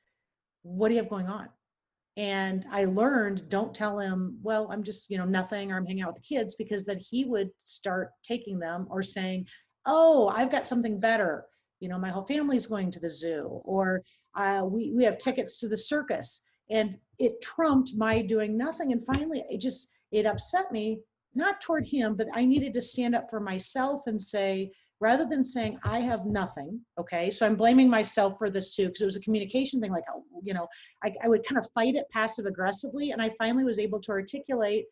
what 0.63 0.89
do 0.89 0.95
you 0.95 1.01
have 1.01 1.09
going 1.09 1.27
on? 1.27 1.49
And 2.17 2.65
I 2.71 2.85
learned 2.85 3.47
don't 3.49 3.73
tell 3.73 3.99
him, 3.99 4.37
well, 4.43 4.69
I'm 4.71 4.83
just, 4.83 5.09
you 5.09 5.17
know, 5.17 5.25
nothing 5.25 5.71
or 5.71 5.77
I'm 5.77 5.85
hanging 5.85 6.03
out 6.03 6.13
with 6.13 6.21
the 6.21 6.35
kids 6.35 6.55
because 6.55 6.83
then 6.83 6.99
he 6.99 7.25
would 7.25 7.49
start 7.59 8.11
taking 8.23 8.59
them 8.59 8.87
or 8.89 9.01
saying, 9.01 9.47
oh, 9.85 10.27
I've 10.27 10.51
got 10.51 10.67
something 10.67 10.99
better. 10.99 11.45
You 11.79 11.89
know, 11.89 11.97
my 11.97 12.09
whole 12.09 12.25
family's 12.25 12.67
going 12.67 12.91
to 12.91 12.99
the 12.99 13.09
zoo 13.09 13.61
or 13.63 14.03
uh, 14.35 14.63
we, 14.65 14.91
we 14.95 15.03
have 15.05 15.17
tickets 15.17 15.57
to 15.59 15.67
the 15.67 15.77
circus. 15.77 16.41
And 16.69 16.97
it 17.17 17.41
trumped 17.41 17.93
my 17.95 18.21
doing 18.21 18.57
nothing. 18.57 18.91
And 18.91 19.05
finally, 19.05 19.43
it 19.49 19.59
just, 19.59 19.89
it 20.11 20.25
upset 20.25 20.71
me, 20.71 20.99
not 21.33 21.61
toward 21.61 21.85
him, 21.85 22.15
but 22.15 22.27
I 22.33 22.45
needed 22.45 22.73
to 22.73 22.81
stand 22.81 23.15
up 23.15 23.29
for 23.29 23.39
myself 23.39 24.01
and 24.07 24.21
say, 24.21 24.71
rather 25.01 25.25
than 25.25 25.43
saying 25.43 25.77
i 25.83 25.99
have 25.99 26.25
nothing 26.25 26.79
okay? 26.97 27.29
So 27.29 27.45
i'm 27.45 27.57
blaming 27.57 27.89
myself 27.89 28.37
for 28.37 28.49
this 28.49 28.73
too 28.73 28.85
because 28.85 29.01
it 29.01 29.05
was 29.05 29.17
a 29.17 29.21
communication 29.21 29.81
thing 29.81 29.91
like 29.91 30.05
oh, 30.13 30.23
you 30.43 30.53
know 30.53 30.67
I, 31.03 31.13
I 31.21 31.27
would 31.27 31.43
kind 31.43 31.57
of 31.57 31.69
fight 31.73 31.95
it 31.95 32.05
passive 32.11 32.45
aggressively 32.45 33.11
and 33.11 33.21
i 33.21 33.31
finally 33.37 33.65
was 33.65 33.79
able 33.79 33.99
to 34.01 34.11
articulate 34.11 34.85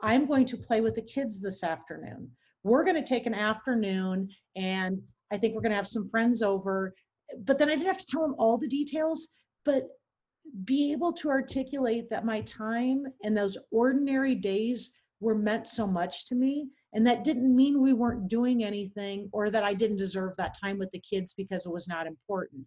i'm 0.00 0.26
going 0.26 0.46
to 0.46 0.56
play 0.56 0.80
with 0.80 0.96
the 0.96 1.02
kids 1.02 1.40
this 1.40 1.62
afternoon. 1.62 2.28
We're 2.64 2.84
going 2.84 2.96
to 2.96 3.08
take 3.08 3.26
an 3.26 3.34
afternoon 3.34 4.28
and 4.56 5.00
i 5.30 5.36
think 5.36 5.54
we're 5.54 5.62
going 5.62 5.70
to 5.70 5.76
have 5.76 5.86
some 5.86 6.08
friends 6.08 6.42
over 6.42 6.94
but 7.44 7.58
then 7.58 7.68
i 7.68 7.74
didn't 7.74 7.86
have 7.86 7.98
to 7.98 8.06
tell 8.06 8.22
them 8.22 8.34
all 8.38 8.56
the 8.56 8.68
details 8.68 9.28
but 9.64 9.88
be 10.64 10.90
able 10.90 11.12
to 11.12 11.30
articulate 11.30 12.10
that 12.10 12.24
my 12.24 12.40
time 12.42 13.04
and 13.22 13.36
those 13.36 13.56
ordinary 13.70 14.34
days 14.34 14.92
were 15.22 15.34
meant 15.34 15.68
so 15.68 15.86
much 15.86 16.26
to 16.26 16.34
me 16.34 16.68
and 16.92 17.06
that 17.06 17.24
didn't 17.24 17.54
mean 17.54 17.80
we 17.80 17.92
weren't 17.92 18.28
doing 18.28 18.64
anything 18.64 19.28
or 19.32 19.48
that 19.50 19.64
I 19.64 19.72
didn't 19.72 19.96
deserve 19.96 20.36
that 20.36 20.56
time 20.58 20.78
with 20.78 20.90
the 20.90 21.00
kids 21.00 21.32
because 21.32 21.64
it 21.64 21.72
was 21.72 21.88
not 21.88 22.06
important. 22.06 22.66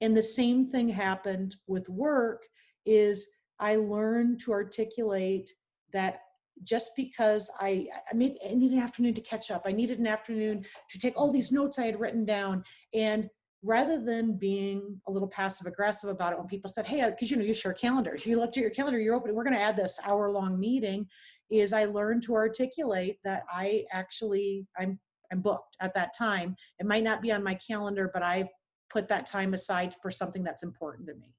And 0.00 0.16
the 0.16 0.22
same 0.22 0.70
thing 0.70 0.88
happened 0.88 1.56
with 1.66 1.88
work 1.88 2.42
is 2.86 3.28
I 3.58 3.76
learned 3.76 4.40
to 4.40 4.52
articulate 4.52 5.50
that 5.92 6.20
just 6.64 6.92
because 6.96 7.50
I, 7.60 7.86
I 8.10 8.14
made 8.14 8.36
I 8.44 8.54
needed 8.54 8.76
an 8.76 8.82
afternoon 8.82 9.14
to 9.14 9.20
catch 9.20 9.50
up. 9.50 9.62
I 9.66 9.72
needed 9.72 9.98
an 9.98 10.06
afternoon 10.06 10.64
to 10.90 10.98
take 10.98 11.16
all 11.16 11.30
these 11.30 11.52
notes 11.52 11.78
I 11.78 11.86
had 11.86 12.00
written 12.00 12.24
down. 12.24 12.64
And 12.94 13.28
rather 13.62 14.00
than 14.00 14.38
being 14.38 15.00
a 15.06 15.10
little 15.10 15.28
passive 15.28 15.66
aggressive 15.66 16.08
about 16.08 16.32
it 16.32 16.38
when 16.38 16.48
people 16.48 16.70
said, 16.70 16.86
hey, 16.86 17.02
uh, 17.02 17.10
because 17.10 17.30
you 17.30 17.36
know, 17.36 17.44
you 17.44 17.52
share 17.52 17.74
calendars, 17.74 18.24
you 18.24 18.38
looked 18.38 18.56
at 18.56 18.62
your 18.62 18.70
calendar, 18.70 18.98
you're 18.98 19.14
open, 19.14 19.34
we're 19.34 19.44
going 19.44 19.56
to 19.56 19.62
add 19.62 19.76
this 19.76 20.00
hour 20.04 20.30
long 20.30 20.58
meeting 20.58 21.06
is 21.50 21.72
I 21.72 21.84
learned 21.86 22.22
to 22.24 22.34
articulate 22.34 23.18
that 23.24 23.44
I 23.52 23.84
actually 23.92 24.66
I'm 24.78 24.98
I'm 25.32 25.40
booked 25.40 25.76
at 25.80 25.94
that 25.94 26.16
time. 26.16 26.56
It 26.78 26.86
might 26.86 27.04
not 27.04 27.22
be 27.22 27.32
on 27.32 27.42
my 27.42 27.54
calendar, 27.54 28.10
but 28.12 28.22
I've 28.22 28.48
put 28.90 29.08
that 29.08 29.26
time 29.26 29.54
aside 29.54 29.94
for 30.02 30.10
something 30.10 30.42
that's 30.42 30.62
important 30.62 31.06
to 31.08 31.14
me. 31.14 31.34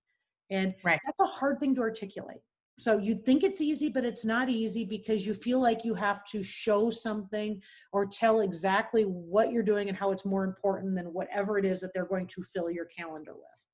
And 0.49 0.73
right. 0.83 0.99
that's 1.05 1.19
a 1.19 1.25
hard 1.25 1.59
thing 1.59 1.75
to 1.75 1.81
articulate. 1.81 2.39
So 2.79 2.97
you 2.97 3.13
think 3.13 3.43
it's 3.43 3.61
easy, 3.61 3.89
but 3.89 4.05
it's 4.05 4.25
not 4.25 4.49
easy 4.49 4.85
because 4.85 5.25
you 5.25 5.33
feel 5.33 5.59
like 5.59 5.85
you 5.85 5.93
have 5.93 6.23
to 6.31 6.41
show 6.41 6.89
something 6.89 7.61
or 7.91 8.05
tell 8.05 8.39
exactly 8.39 9.03
what 9.03 9.51
you're 9.51 9.61
doing 9.61 9.87
and 9.87 9.97
how 9.97 10.11
it's 10.11 10.25
more 10.25 10.43
important 10.43 10.95
than 10.95 11.13
whatever 11.13 11.59
it 11.59 11.65
is 11.65 11.79
that 11.81 11.93
they're 11.93 12.05
going 12.05 12.27
to 12.27 12.41
fill 12.41 12.71
your 12.71 12.85
calendar 12.85 13.33
with. 13.33 13.65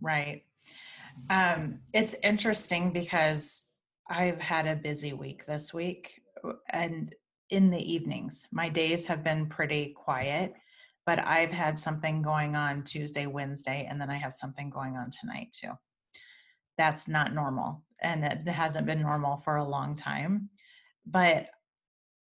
Right. 0.00 0.42
Um, 1.30 1.80
it's 1.92 2.16
interesting 2.22 2.92
because 2.92 3.67
I've 4.08 4.40
had 4.40 4.66
a 4.66 4.76
busy 4.76 5.12
week 5.12 5.44
this 5.46 5.74
week 5.74 6.22
and 6.70 7.14
in 7.50 7.70
the 7.70 7.92
evenings. 7.92 8.46
My 8.52 8.68
days 8.68 9.06
have 9.06 9.22
been 9.22 9.46
pretty 9.46 9.92
quiet, 9.94 10.54
but 11.06 11.18
I've 11.18 11.52
had 11.52 11.78
something 11.78 12.22
going 12.22 12.56
on 12.56 12.84
Tuesday, 12.84 13.26
Wednesday, 13.26 13.86
and 13.88 14.00
then 14.00 14.10
I 14.10 14.16
have 14.16 14.34
something 14.34 14.70
going 14.70 14.96
on 14.96 15.10
tonight 15.10 15.48
too. 15.52 15.72
That's 16.76 17.08
not 17.08 17.34
normal. 17.34 17.82
And 18.00 18.24
it 18.24 18.46
hasn't 18.46 18.86
been 18.86 19.02
normal 19.02 19.36
for 19.36 19.56
a 19.56 19.64
long 19.64 19.94
time. 19.94 20.50
But 21.06 21.48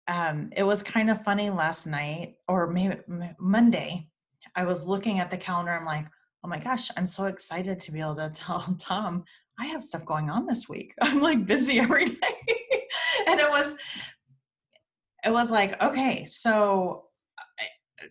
um, 0.08 0.50
it 0.56 0.62
was 0.62 0.82
kind 0.82 1.10
of 1.10 1.22
funny 1.22 1.50
last 1.50 1.86
night 1.86 2.36
or 2.48 2.68
maybe 2.68 2.96
Monday. 3.38 4.08
I 4.54 4.64
was 4.64 4.86
looking 4.86 5.18
at 5.18 5.30
the 5.30 5.36
calendar. 5.36 5.72
I'm 5.72 5.84
like, 5.84 6.06
oh 6.44 6.48
my 6.48 6.58
gosh, 6.58 6.90
I'm 6.96 7.06
so 7.06 7.26
excited 7.26 7.78
to 7.80 7.92
be 7.92 8.00
able 8.00 8.14
to 8.16 8.30
tell 8.34 8.60
Tom 8.78 9.24
I 9.58 9.66
have 9.66 9.82
stuff 9.82 10.04
going 10.04 10.30
on 10.30 10.46
this 10.46 10.68
week. 10.68 10.94
I'm 11.00 11.20
like 11.20 11.46
busy 11.46 11.80
every 11.80 12.06
day. 12.06 12.86
and 13.28 13.40
it 13.40 13.50
was, 13.50 13.76
it 15.24 15.32
was 15.32 15.50
like, 15.50 15.80
okay, 15.82 16.24
so, 16.24 17.04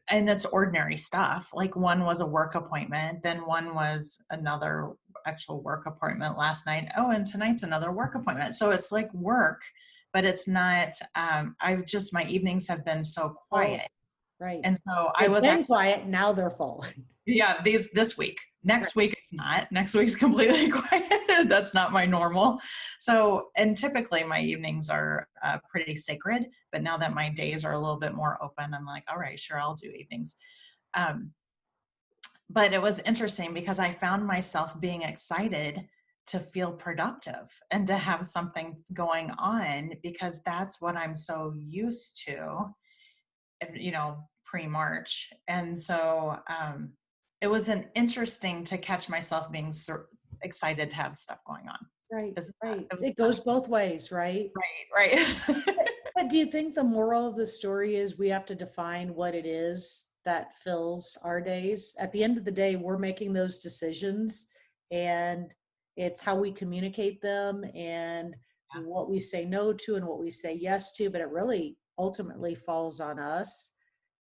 and 0.10 0.29
it's 0.29 0.45
ordinary 0.45 0.97
stuff. 0.97 1.49
Like 1.53 1.75
one 1.75 2.03
was 2.03 2.19
a 2.19 2.25
work 2.25 2.55
appointment, 2.55 3.23
then 3.23 3.45
one 3.45 3.75
was 3.75 4.19
another 4.29 4.93
actual 5.27 5.62
work 5.62 5.86
appointment 5.86 6.38
last 6.38 6.65
night. 6.65 6.89
Oh, 6.97 7.12
and 7.12 7.25
tonight's 7.25 7.63
another 7.63 7.91
work 7.91 8.15
appointment. 8.15 8.55
So 8.55 8.71
it's 8.71 8.91
like 8.91 9.13
work, 9.13 9.62
but 10.13 10.25
it's 10.25 10.47
not, 10.47 10.89
um, 11.15 11.55
I've 11.62 11.86
just, 11.86 12.13
my 12.13 12.23
evenings 12.23 12.67
have 12.67 12.84
been 12.84 13.03
so 13.03 13.34
oh, 13.34 13.34
quiet. 13.49 13.88
Right. 14.39 14.62
And 14.63 14.77
so 14.88 15.12
They've 15.19 15.29
I 15.29 15.31
was 15.31 15.43
been 15.43 15.60
actually, 15.60 15.67
quiet. 15.67 16.08
Now 16.08 16.34
they're 16.34 16.51
full. 16.51 16.86
Yeah, 17.27 17.60
these 17.63 17.89
this 17.89 18.15
week. 18.19 18.38
Next 18.65 18.95
week 18.95 19.13
it's 19.13 19.32
not. 19.32 19.71
Next 19.71 19.93
week's 19.93 20.15
completely 20.25 20.69
quiet. 20.71 21.47
That's 21.47 21.73
not 21.73 21.93
my 21.93 22.06
normal. 22.06 22.60
So, 22.99 23.49
and 23.56 23.78
typically 23.78 24.23
my 24.23 24.41
evenings 24.41 24.89
are 24.89 25.28
uh, 25.43 25.60
pretty 25.69 25.95
sacred. 25.95 26.47
But 26.71 26.82
now 26.82 26.97
that 26.97 27.13
my 27.13 27.30
days 27.30 27.63
are 27.63 27.73
a 27.73 27.80
little 27.80 27.99
bit 27.99 28.15
more 28.15 28.38
open, 28.43 28.73
I'm 28.73 28.86
like, 28.86 29.04
all 29.10 29.19
right, 29.19 29.39
sure, 29.39 29.60
I'll 29.60 29.75
do 29.75 29.89
evenings. 29.89 30.36
Um, 30.95 31.32
but 32.49 32.73
it 32.73 32.82
was 32.82 32.99
interesting 33.01 33.54
because 33.54 33.80
I 33.80 33.91
found 33.91 34.25
myself 34.25 34.80
being 34.80 35.04
excited 35.04 35.88
to 36.28 36.39
feel 36.39 36.71
productive 36.71 37.60
and 37.69 37.86
to 37.86 37.95
have 37.95 38.25
something 38.25 38.78
going 38.93 39.30
on 39.38 39.91
because 40.01 40.41
that's 40.43 40.82
what 40.82 40.95
I'm 40.95 41.15
so 41.15 41.54
used 41.56 42.23
to, 42.25 42.73
you 43.75 43.91
know, 43.91 44.17
pre 44.43 44.65
March. 44.65 45.32
And 45.47 45.78
so, 45.78 46.38
um, 46.49 46.93
it 47.41 47.48
was 47.48 47.69
an 47.69 47.86
interesting 47.95 48.63
to 48.65 48.78
catch 48.78 49.10
myself 49.10 49.52
being 49.52 49.71
so 49.71 50.04
excited 50.41 50.89
to 50.89 50.95
have 50.95 51.17
stuff 51.17 51.43
going 51.45 51.67
on. 51.67 51.78
Right, 52.12 52.34
uh, 52.38 52.41
right. 52.63 52.88
It, 52.91 53.10
it 53.10 53.17
goes 53.17 53.39
both 53.39 53.67
ways, 53.67 54.12
right? 54.12 54.52
Right, 54.56 55.13
right. 55.17 55.43
but, 55.65 55.89
but 56.15 56.30
do 56.30 56.38
you 56.38 56.45
think 56.45 56.76
the 56.76 56.84
moral 56.84 57.28
of 57.28 57.36
the 57.36 57.45
story 57.45 57.95
is 57.95 58.17
we 58.17 58.30
have 58.30 58.45
to 58.45 58.56
define 58.56 59.13
what 59.13 59.36
it 59.36 59.45
is 59.45 60.10
that 60.24 60.58
fills 60.60 61.17
our 61.24 61.41
days? 61.41 61.95
At 62.00 62.12
the 62.12 62.24
end 62.24 62.38
of 62.38 62.45
the 62.45 62.52
day, 62.52 62.76
we're 62.76 62.98
making 62.98 63.34
those 63.34 63.60
decisions 63.60 64.48
and 64.91 65.54
it's 65.98 66.21
how 66.21 66.36
we 66.36 66.52
communicate 66.52 67.21
them 67.21 67.63
and 67.74 68.36
what 68.84 69.10
we 69.10 69.19
say 69.19 69.45
no 69.45 69.71
to 69.71 69.95
and 69.95 70.06
what 70.06 70.19
we 70.19 70.30
say 70.30 70.54
yes 70.54 70.91
to, 70.93 71.10
but 71.10 71.21
it 71.21 71.30
really 71.30 71.78
ultimately 71.98 72.56
falls 72.56 73.00
on 73.00 73.19
us 73.19 73.71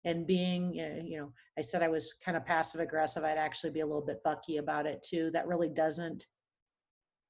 and 0.05 0.25
being 0.25 0.73
you 0.73 1.17
know 1.19 1.31
i 1.57 1.61
said 1.61 1.83
i 1.83 1.87
was 1.89 2.13
kind 2.23 2.37
of 2.37 2.45
passive 2.45 2.79
aggressive 2.81 3.23
i'd 3.23 3.37
actually 3.37 3.69
be 3.69 3.81
a 3.81 3.85
little 3.85 4.05
bit 4.05 4.23
bucky 4.23 4.57
about 4.57 4.85
it 4.85 5.03
too. 5.03 5.29
That 5.33 5.47
really 5.47 5.69
doesn't 5.69 6.25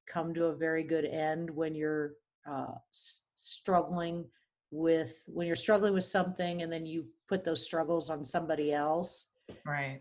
come 0.07 0.33
to 0.33 0.45
a 0.45 0.55
very 0.55 0.83
good 0.83 1.05
end 1.05 1.49
when 1.49 1.75
you're 1.75 2.13
uh, 2.49 2.73
struggling 2.91 4.25
with 4.71 5.23
when 5.27 5.47
you're 5.47 5.55
struggling 5.55 5.93
with 5.93 6.03
something 6.03 6.61
and 6.61 6.71
then 6.71 6.85
you 6.85 7.05
put 7.27 7.43
those 7.43 7.63
struggles 7.63 8.09
on 8.09 8.23
somebody 8.23 8.71
else. 8.73 9.31
Right. 9.65 9.99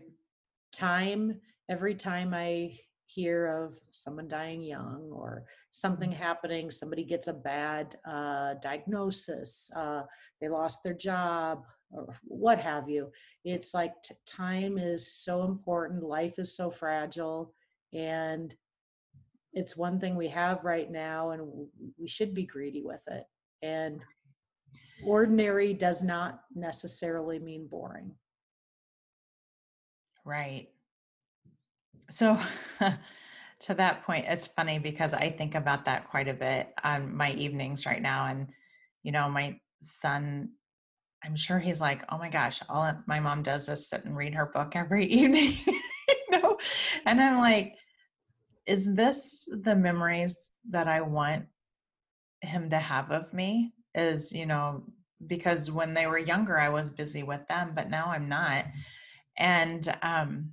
Time 0.71 1.39
every 1.69 1.95
time 1.95 2.33
i 2.33 2.77
hear 3.05 3.47
of 3.47 3.73
someone 3.91 4.27
dying 4.27 4.61
young 4.61 5.09
or 5.11 5.43
something 5.71 6.11
Mm-hmm. 6.11 6.21
happening, 6.21 6.69
somebody 6.71 7.03
gets 7.03 7.25
a 7.27 7.33
bad 7.33 7.95
uh, 8.07 8.53
diagnosis, 8.61 9.71
uh, 9.75 10.03
they 10.39 10.47
lost 10.47 10.83
their 10.83 10.93
job, 10.93 11.63
or 11.91 12.05
what 12.23 12.59
have 12.59 12.89
you. 12.89 13.11
It's 13.43 13.73
like 13.73 14.01
t- 14.03 14.15
time 14.25 14.77
is 14.77 15.11
so 15.11 15.43
important, 15.43 16.03
life 16.03 16.37
is 16.37 16.55
so 16.55 16.69
fragile, 16.69 17.53
and 17.93 18.53
it's 19.53 19.75
one 19.75 19.99
thing 19.99 20.15
we 20.15 20.27
have 20.29 20.63
right 20.63 20.89
now, 20.89 21.31
and 21.31 21.67
we 21.97 22.07
should 22.07 22.33
be 22.33 22.45
greedy 22.45 22.83
with 22.83 23.01
it. 23.07 23.25
And 23.61 24.05
ordinary 25.03 25.73
does 25.73 26.03
not 26.03 26.41
necessarily 26.53 27.39
mean 27.39 27.67
boring. 27.67 28.13
Right. 30.23 30.69
So, 32.09 32.39
to 33.61 33.73
that 33.73 34.03
point, 34.03 34.25
it's 34.27 34.47
funny 34.47 34.79
because 34.79 35.13
I 35.13 35.29
think 35.29 35.55
about 35.55 35.85
that 35.85 36.05
quite 36.05 36.27
a 36.27 36.33
bit 36.33 36.71
on 36.83 37.15
my 37.15 37.31
evenings 37.33 37.85
right 37.85 38.01
now. 38.01 38.27
And, 38.27 38.49
you 39.03 39.11
know, 39.11 39.29
my 39.29 39.59
son, 39.81 40.51
I'm 41.23 41.35
sure 41.35 41.59
he's 41.59 41.81
like, 41.81 42.03
oh 42.09 42.17
my 42.17 42.29
gosh, 42.29 42.61
all 42.69 42.91
my 43.05 43.19
mom 43.19 43.43
does 43.43 43.67
is 43.69 43.89
sit 43.89 44.05
and 44.05 44.15
read 44.15 44.35
her 44.35 44.47
book 44.53 44.75
every 44.75 45.05
evening. 45.07 45.53
you 45.65 46.23
know? 46.31 46.57
And 47.05 47.21
I'm 47.21 47.39
like, 47.39 47.75
is 48.65 48.93
this 48.93 49.47
the 49.51 49.75
memories 49.75 50.53
that 50.69 50.87
I 50.87 51.01
want 51.01 51.45
him 52.41 52.69
to 52.69 52.77
have 52.77 53.11
of 53.11 53.33
me? 53.33 53.73
Is, 53.95 54.31
you 54.31 54.45
know, 54.45 54.83
because 55.25 55.71
when 55.71 55.93
they 55.93 56.07
were 56.07 56.19
younger, 56.19 56.57
I 56.57 56.69
was 56.69 56.89
busy 56.89 57.23
with 57.23 57.47
them, 57.47 57.71
but 57.75 57.89
now 57.89 58.07
I'm 58.07 58.29
not. 58.29 58.65
And, 59.37 59.85
um, 60.01 60.51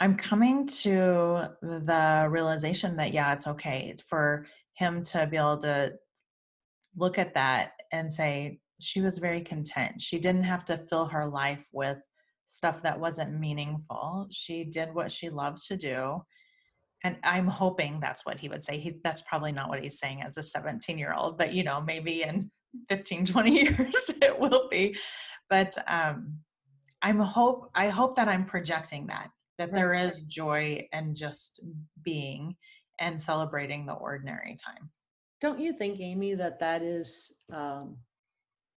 I'm 0.00 0.16
coming 0.16 0.66
to 0.82 1.50
the 1.60 2.28
realization 2.30 2.96
that, 2.96 3.12
yeah, 3.12 3.32
it's 3.32 3.48
okay 3.48 3.96
for 4.08 4.46
him 4.74 5.02
to 5.02 5.26
be 5.26 5.36
able 5.36 5.58
to 5.58 5.94
look 6.96 7.18
at 7.18 7.34
that 7.34 7.72
and 7.90 8.12
say, 8.12 8.60
she 8.80 9.00
was 9.00 9.18
very 9.18 9.40
content. 9.40 10.00
She 10.00 10.18
didn't 10.18 10.44
have 10.44 10.64
to 10.66 10.76
fill 10.76 11.06
her 11.06 11.26
life 11.26 11.66
with 11.72 11.98
stuff 12.46 12.82
that 12.82 12.98
wasn't 13.00 13.38
meaningful. 13.38 14.26
She 14.30 14.64
did 14.64 14.94
what 14.94 15.10
she 15.10 15.28
loved 15.28 15.66
to 15.68 15.76
do. 15.76 16.22
And 17.04 17.16
I'm 17.22 17.46
hoping 17.46 18.00
that's 18.00 18.24
what 18.26 18.40
he 18.40 18.48
would 18.48 18.62
say. 18.64 18.78
He's 18.78 18.94
that's 19.04 19.22
probably 19.22 19.52
not 19.52 19.68
what 19.68 19.82
he's 19.82 19.98
saying 19.98 20.22
as 20.22 20.36
a 20.36 20.42
17 20.42 20.98
year 20.98 21.14
old, 21.16 21.38
but 21.38 21.52
you 21.52 21.62
know, 21.62 21.80
maybe 21.80 22.22
in 22.22 22.50
15, 22.88 23.26
20 23.26 23.52
years 23.62 24.10
it 24.20 24.38
will 24.38 24.68
be. 24.68 24.96
But 25.48 25.76
um 25.86 26.38
I'm 27.00 27.20
hope 27.20 27.70
I 27.74 27.88
hope 27.88 28.16
that 28.16 28.28
I'm 28.28 28.44
projecting 28.44 29.06
that 29.06 29.30
that 29.58 29.72
there 29.72 29.90
Right. 29.90 30.12
is 30.12 30.22
joy 30.22 30.88
and 30.92 31.14
just 31.14 31.60
being 32.02 32.56
and 32.98 33.20
celebrating 33.20 33.86
the 33.86 33.92
ordinary 33.92 34.56
time. 34.56 34.90
Don't 35.40 35.60
you 35.60 35.72
think, 35.72 36.00
Amy, 36.00 36.34
that 36.34 36.58
that 36.60 36.82
is 36.82 37.32
um, 37.52 37.96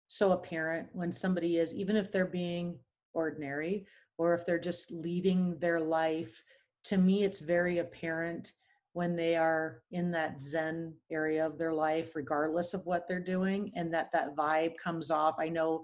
so 0.09 0.33
apparent 0.33 0.89
when 0.93 1.13
somebody 1.13 1.59
is, 1.59 1.75
even 1.75 1.97
if 1.97 2.11
they're 2.11 2.27
being 2.27 2.79
ordinary 3.15 3.87
or 4.19 4.35
if 4.35 4.45
they're 4.45 4.59
just 4.59 4.91
leading 4.91 5.59
their 5.59 5.81
life? 5.81 6.45
To 6.85 6.97
me, 6.97 7.25
it's 7.25 7.41
very 7.41 7.79
apparent 7.79 8.53
when 8.93 9.15
they 9.15 9.37
are 9.37 9.83
in 9.93 10.11
that 10.11 10.41
Zen 10.41 10.95
area 11.11 11.47
of 11.47 11.59
their 11.59 11.73
life, 11.73 12.17
regardless 12.17 12.75
of 12.75 12.85
what 12.87 13.07
they're 13.07 13.21
doing, 13.23 13.71
and 13.77 13.93
that 13.95 14.11
that 14.13 14.35
vibe 14.35 14.77
comes 14.77 15.11
off. 15.11 15.37
I 15.39 15.49
know 15.49 15.83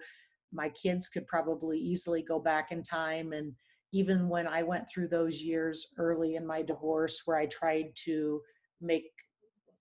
my 0.52 0.68
kids 0.70 1.08
could 1.08 1.26
probably 1.26 1.78
easily 1.78 2.22
go 2.22 2.38
back 2.38 2.72
in 2.72 2.82
time 2.82 3.32
and 3.32 3.52
even 3.94 4.28
when 4.28 4.48
I 4.48 4.64
went 4.64 4.88
through 4.88 5.06
those 5.06 5.40
years 5.40 5.86
early 5.98 6.34
in 6.34 6.44
my 6.44 6.62
divorce 6.62 7.22
where 7.24 7.36
I 7.36 7.46
tried 7.46 7.92
to 8.06 8.40
make 8.80 9.04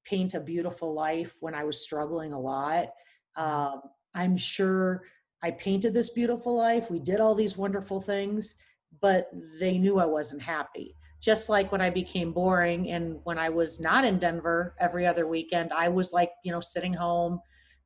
paint 0.06 0.36
a 0.36 0.40
beautiful 0.40 0.94
life 0.94 1.36
when 1.40 1.56
I 1.56 1.64
was 1.64 1.82
struggling 1.82 2.32
a 2.32 2.40
lot. 2.40 2.90
Um, 3.36 3.82
I'm 4.16 4.38
sure 4.38 5.04
I 5.44 5.52
painted 5.52 5.94
this 5.94 6.12
beautiful 6.12 6.56
life. 6.56 6.90
We 6.90 7.00
did 7.00 7.20
all 7.20 7.36
these 7.36 7.58
wonderful 7.58 8.00
things, 8.00 8.56
but 9.02 9.30
they 9.60 9.78
knew 9.78 10.00
I 10.00 10.06
wasn't 10.06 10.42
happy. 10.42 10.96
Just 11.22 11.50
like 11.50 11.72
when 11.72 11.82
I 11.82 11.90
became 11.90 12.34
boring 12.34 12.90
and 12.92 13.20
when 13.24 13.38
I 13.38 13.50
was 13.50 13.80
not 13.80 14.06
in 14.06 14.20
Denver 14.20 14.76
every 14.80 15.06
other 15.06 15.28
weekend, 15.28 15.72
I 15.74 15.88
was 15.90 16.14
like, 16.14 16.32
you 16.44 16.52
know, 16.52 16.62
sitting 16.62 16.94
home. 16.94 17.40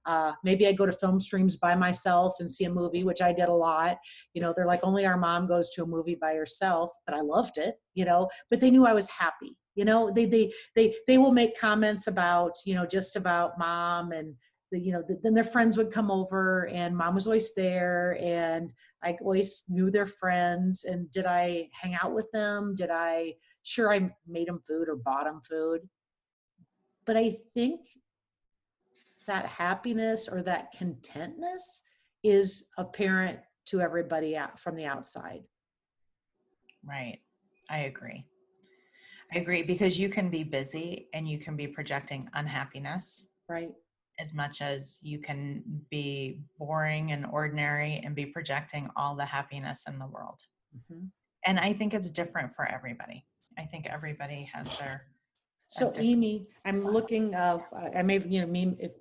Uh, 0.05 0.31
maybe 0.43 0.67
I 0.67 0.71
go 0.71 0.85
to 0.85 0.91
film 0.91 1.19
streams 1.19 1.57
by 1.57 1.75
myself 1.75 2.33
and 2.39 2.49
see 2.49 2.63
a 2.63 2.69
movie, 2.69 3.03
which 3.03 3.21
I 3.21 3.33
did 3.33 3.49
a 3.49 3.53
lot. 3.53 3.97
You 4.33 4.41
know, 4.41 4.53
they're 4.55 4.65
like, 4.65 4.79
only 4.81 5.05
our 5.05 5.17
mom 5.17 5.47
goes 5.47 5.69
to 5.71 5.83
a 5.83 5.87
movie 5.87 6.15
by 6.15 6.33
herself, 6.33 6.91
but 7.05 7.13
I 7.13 7.21
loved 7.21 7.57
it, 7.57 7.75
you 7.93 8.05
know, 8.05 8.29
but 8.49 8.59
they 8.59 8.71
knew 8.71 8.85
I 8.85 8.93
was 8.93 9.09
happy. 9.09 9.57
You 9.75 9.85
know, 9.85 10.09
they, 10.09 10.25
they, 10.25 10.51
they 10.75 10.95
they 11.05 11.17
will 11.19 11.31
make 11.31 11.59
comments 11.59 12.07
about 12.07 12.53
you 12.65 12.73
know 12.73 12.87
just 12.87 13.15
about 13.15 13.59
mom 13.59 14.11
and 14.11 14.33
the, 14.71 14.79
you 14.79 14.91
know 14.91 15.03
the, 15.07 15.19
then 15.23 15.33
their 15.33 15.43
friends 15.43 15.77
would 15.77 15.91
come 15.91 16.11
over 16.11 16.67
and 16.67 16.95
mom 16.95 17.15
was 17.15 17.27
always 17.27 17.53
there 17.53 18.17
and 18.21 18.73
i 19.03 19.15
always 19.21 19.63
knew 19.69 19.89
their 19.89 20.05
friends 20.05 20.83
and 20.83 21.09
did 21.11 21.25
i 21.25 21.69
hang 21.71 21.95
out 21.95 22.13
with 22.13 22.29
them? 22.31 22.75
Did 22.75 22.89
i 22.91 23.33
sure 23.63 23.93
i 23.93 24.09
made 24.27 24.47
them 24.47 24.61
food 24.67 24.89
or 24.89 24.95
bought 24.95 25.25
them 25.25 25.41
food. 25.41 25.81
But 27.05 27.17
i 27.17 27.37
think 27.53 27.81
that 29.27 29.45
happiness 29.45 30.27
or 30.27 30.41
that 30.43 30.71
contentness 30.71 31.81
is 32.23 32.67
apparent 32.77 33.39
to 33.67 33.81
everybody 33.81 34.37
out 34.37 34.57
from 34.57 34.77
the 34.77 34.85
outside. 34.85 35.41
Right. 36.85 37.19
I 37.69 37.79
agree. 37.79 38.23
I 39.33 39.39
agree 39.39 39.63
because 39.63 39.99
you 39.99 40.07
can 40.07 40.29
be 40.29 40.45
busy 40.45 41.09
and 41.13 41.27
you 41.27 41.37
can 41.37 41.57
be 41.57 41.67
projecting 41.67 42.23
unhappiness. 42.33 43.27
Right 43.49 43.71
as 44.19 44.33
much 44.33 44.61
as 44.61 44.97
you 45.01 45.19
can 45.19 45.63
be 45.89 46.39
boring 46.57 47.11
and 47.11 47.25
ordinary 47.25 48.01
and 48.03 48.15
be 48.15 48.25
projecting 48.25 48.89
all 48.95 49.15
the 49.15 49.25
happiness 49.25 49.85
in 49.87 49.99
the 49.99 50.07
world. 50.07 50.39
hmm 50.89 51.05
And 51.45 51.59
I 51.59 51.73
think 51.73 51.93
it's 51.93 52.11
different 52.11 52.51
for 52.51 52.65
everybody. 52.71 53.25
I 53.57 53.63
think 53.63 53.87
everybody 53.87 54.49
has 54.53 54.77
their 54.77 55.07
So 55.69 55.91
Amy, 55.97 56.47
I'm 56.65 56.81
spot. 56.81 56.93
looking, 56.93 57.35
uh, 57.35 57.59
I 57.75 57.99
I 57.99 58.03
may, 58.03 58.19
you 58.19 58.41
know, 58.41 58.47
me, 58.47 58.75
if 58.79 58.91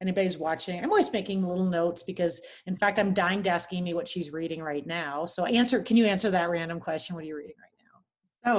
anybody's 0.00 0.38
watching, 0.38 0.82
I'm 0.82 0.90
always 0.90 1.12
making 1.12 1.46
little 1.46 1.64
notes 1.64 2.02
because 2.02 2.40
in 2.66 2.76
fact, 2.76 2.98
I'm 2.98 3.12
dying 3.14 3.42
to 3.44 3.50
ask 3.50 3.72
Amy 3.72 3.94
what 3.94 4.08
she's 4.08 4.32
reading 4.32 4.62
right 4.62 4.86
now. 4.86 5.24
So 5.26 5.44
answer, 5.44 5.82
can 5.82 5.96
you 5.96 6.06
answer 6.06 6.30
that 6.30 6.48
random 6.50 6.80
question? 6.80 7.14
What 7.14 7.24
are 7.24 7.26
you 7.26 7.36
reading 7.36 7.56
right 7.66 7.78
now? 7.84 7.96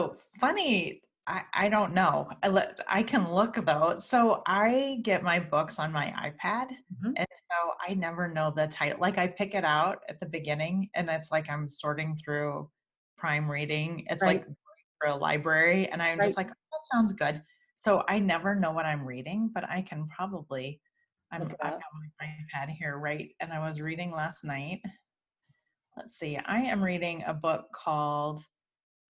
So 0.09 0.15
funny. 0.39 1.01
I, 1.31 1.43
I 1.53 1.69
don't 1.69 1.93
know. 1.93 2.29
I, 2.43 2.49
let, 2.49 2.81
I 2.89 3.03
can 3.03 3.31
look 3.31 3.55
though. 3.65 3.95
So 3.97 4.43
I 4.45 4.99
get 5.03 5.23
my 5.23 5.39
books 5.39 5.79
on 5.79 5.91
my 5.93 6.07
iPad. 6.07 6.71
Mhm. 6.93 7.13
And 7.15 7.27
so 7.29 7.73
I 7.87 7.93
never 7.93 8.27
know 8.27 8.51
the 8.53 8.67
title. 8.67 8.99
Like 8.99 9.17
I 9.17 9.27
pick 9.27 9.55
it 9.55 9.63
out 9.63 9.99
at 10.09 10.19
the 10.19 10.25
beginning 10.25 10.89
and 10.93 11.09
it's 11.09 11.31
like 11.31 11.49
I'm 11.49 11.69
sorting 11.69 12.17
through 12.17 12.69
prime 13.17 13.49
reading. 13.49 14.05
It's 14.09 14.21
Right. 14.21 14.45
like 14.45 14.55
for 14.99 15.07
a 15.07 15.15
library 15.15 15.87
and 15.87 16.03
I'm 16.03 16.19
just 16.19 16.35
like, 16.35 16.51
oh, 16.51 16.53
that 16.73 16.85
sounds 16.91 17.13
good. 17.13 17.41
So 17.75 18.03
I 18.09 18.19
never 18.19 18.53
know 18.53 18.71
what 18.71 18.85
I'm 18.85 19.05
reading, 19.05 19.49
but 19.53 19.67
I 19.69 19.81
can 19.83 20.07
probably, 20.09 20.81
I'm, 21.31 21.43
Look 21.43 21.53
it 21.53 21.57
I've 21.61 21.71
got 21.71 21.81
my 22.19 22.27
iPad 22.27 22.69
here, 22.71 22.97
right? 22.97 23.33
And 23.39 23.53
I 23.53 23.59
was 23.59 23.79
reading 23.79 24.11
last 24.11 24.43
night. 24.43 24.81
Let's 25.95 26.19
see. 26.19 26.37
I 26.37 26.59
am 26.59 26.83
reading 26.83 27.23
a 27.25 27.33
book 27.33 27.67
called 27.73 28.43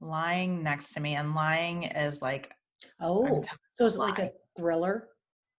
Lying 0.01 0.63
Next 0.63 0.93
to 0.93 0.99
Me. 0.99 1.15
And 1.15 1.33
lying 1.35 1.83
is 1.83 2.21
like, 2.21 2.51
Oh, 2.99 3.41
so 3.71 3.85
is 3.85 3.95
it 3.95 3.99
like 3.99 4.19
a 4.19 4.31
thriller? 4.57 5.07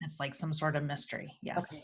it's 0.01 0.19
like 0.19 0.35
some 0.35 0.53
sort 0.53 0.75
of 0.75 0.83
mystery. 0.83 1.39
Yes. 1.43 1.73
Okay. 1.73 1.83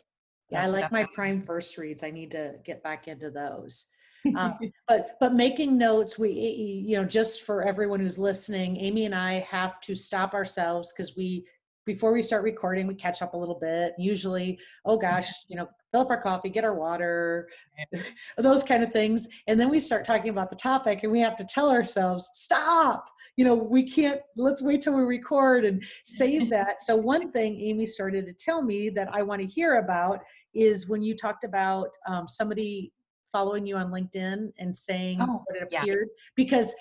Yeah, 0.50 0.64
I 0.64 0.66
like 0.66 0.80
that- 0.82 0.92
my 0.92 1.06
prime 1.14 1.40
first 1.42 1.78
reads. 1.78 2.02
I 2.02 2.10
need 2.10 2.32
to 2.32 2.54
get 2.64 2.82
back 2.82 3.06
into 3.06 3.30
those. 3.30 3.86
Um, 4.34 4.58
but 4.88 5.16
but 5.20 5.34
making 5.34 5.78
notes 5.78 6.18
we 6.18 6.30
you 6.32 6.96
know 6.96 7.04
just 7.04 7.42
for 7.42 7.62
everyone 7.62 8.00
who's 8.00 8.18
listening 8.18 8.76
amy 8.78 9.04
and 9.04 9.14
i 9.14 9.34
have 9.38 9.80
to 9.82 9.94
stop 9.94 10.34
ourselves 10.34 10.92
because 10.92 11.16
we 11.16 11.46
before 11.88 12.12
we 12.12 12.20
start 12.20 12.42
recording 12.42 12.86
we 12.86 12.94
catch 12.94 13.22
up 13.22 13.32
a 13.32 13.36
little 13.36 13.58
bit. 13.58 13.94
Usually 13.98 14.60
oh 14.84 14.98
gosh 14.98 15.28
you 15.48 15.56
know 15.56 15.66
fill 15.90 16.02
up 16.02 16.10
our 16.10 16.20
coffee 16.20 16.50
get 16.50 16.62
our 16.62 16.74
water 16.74 17.48
those 18.36 18.62
kind 18.62 18.82
of 18.82 18.92
things. 18.92 19.26
And 19.48 19.58
then 19.58 19.70
we 19.70 19.80
start 19.80 20.04
talking 20.04 20.28
about 20.28 20.50
the 20.50 20.56
topic 20.56 21.02
and 21.02 21.10
we 21.10 21.18
have 21.20 21.34
to 21.38 21.44
tell 21.44 21.70
ourselves 21.70 22.28
stop! 22.34 23.08
You 23.36 23.44
know 23.46 23.54
we 23.54 23.88
can't 23.88 24.20
let's 24.36 24.62
wait 24.62 24.82
till 24.82 24.94
we 24.94 25.02
record 25.02 25.64
and 25.64 25.82
save 26.04 26.50
that. 26.56 26.80
So 26.80 26.94
one 26.94 27.32
thing 27.32 27.58
amy 27.58 27.86
started 27.86 28.26
to 28.26 28.34
tell 28.34 28.60
me 28.62 28.90
that 28.90 29.08
i 29.14 29.22
want 29.22 29.40
to 29.40 29.46
hear 29.46 29.78
about 29.78 30.20
is 30.54 30.88
when 30.90 31.02
you 31.02 31.16
talked 31.16 31.44
about 31.44 31.96
um, 32.06 32.28
somebody 32.28 32.92
following 33.32 33.64
you 33.64 33.76
on 33.76 33.90
linkedin 33.90 34.52
and 34.58 34.76
saying 34.76 35.18
Oh, 35.22 35.42
what 35.46 35.56
it 35.56 35.68
yeah. 35.70 35.80
appeared 35.80 36.08
because 36.36 36.74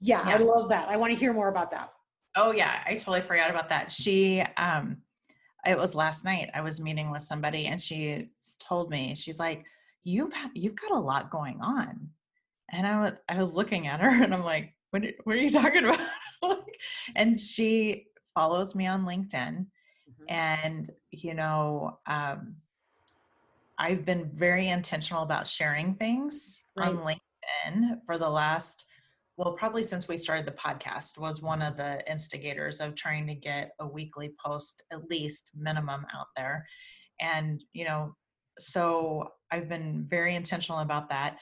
yeah, 0.00 0.22
i 0.24 0.36
love 0.36 0.68
that. 0.68 0.88
I 0.88 0.96
want 0.96 1.12
to 1.12 1.18
hear 1.18 1.32
more 1.32 1.48
about 1.48 1.70
that 1.72 1.93
Oh 2.36 2.50
yeah, 2.50 2.82
I 2.86 2.94
totally 2.94 3.20
forgot 3.20 3.50
about 3.50 3.68
that. 3.68 3.90
She 3.90 4.40
um 4.56 4.98
it 5.66 5.78
was 5.78 5.94
last 5.94 6.24
night. 6.24 6.50
I 6.54 6.60
was 6.60 6.80
meeting 6.80 7.10
with 7.10 7.22
somebody 7.22 7.66
and 7.66 7.80
she 7.80 8.28
told 8.60 8.90
me, 8.90 9.14
she's 9.14 9.38
like, 9.38 9.64
"You've 10.02 10.32
you've 10.54 10.76
got 10.76 10.90
a 10.92 10.98
lot 11.00 11.30
going 11.30 11.60
on." 11.62 12.10
And 12.70 12.86
I 12.86 13.00
was 13.00 13.12
I 13.28 13.38
was 13.38 13.54
looking 13.54 13.86
at 13.86 14.00
her 14.00 14.22
and 14.24 14.34
I'm 14.34 14.44
like, 14.44 14.74
"What 14.90 15.04
are- 15.04 15.12
what 15.24 15.36
are 15.36 15.40
you 15.40 15.50
talking 15.50 15.84
about?" 16.42 16.64
and 17.16 17.38
she 17.40 18.06
follows 18.34 18.74
me 18.74 18.86
on 18.86 19.04
LinkedIn. 19.06 19.66
Mhm. 19.66 20.24
And, 20.28 20.90
you 21.10 21.34
know, 21.34 21.98
um, 22.06 22.56
I've 23.78 24.04
been 24.04 24.30
very 24.34 24.68
intentional 24.68 25.22
about 25.22 25.46
sharing 25.46 25.94
things 25.94 26.62
on 26.78 26.98
LinkedIn 26.98 28.04
for 28.04 28.18
the 28.18 28.28
last, 28.28 28.84
well, 29.36 29.54
probably 29.54 29.82
since 29.82 30.06
we 30.06 30.16
started 30.16 30.46
the 30.46 30.52
podcast, 30.52 31.18
was 31.18 31.42
one 31.42 31.60
of 31.60 31.76
the 31.76 32.08
instigators 32.10 32.80
of 32.80 32.94
trying 32.94 33.26
to 33.26 33.34
get 33.34 33.72
a 33.80 33.86
weekly 33.86 34.32
post, 34.44 34.82
at 34.92 35.10
least 35.10 35.50
minimum, 35.56 36.06
out 36.14 36.28
there. 36.36 36.66
And, 37.20 37.62
you 37.72 37.84
know, 37.84 38.14
so 38.58 39.28
I've 39.50 39.68
been 39.68 40.06
very 40.08 40.36
intentional 40.36 40.80
about 40.80 41.08
that. 41.10 41.38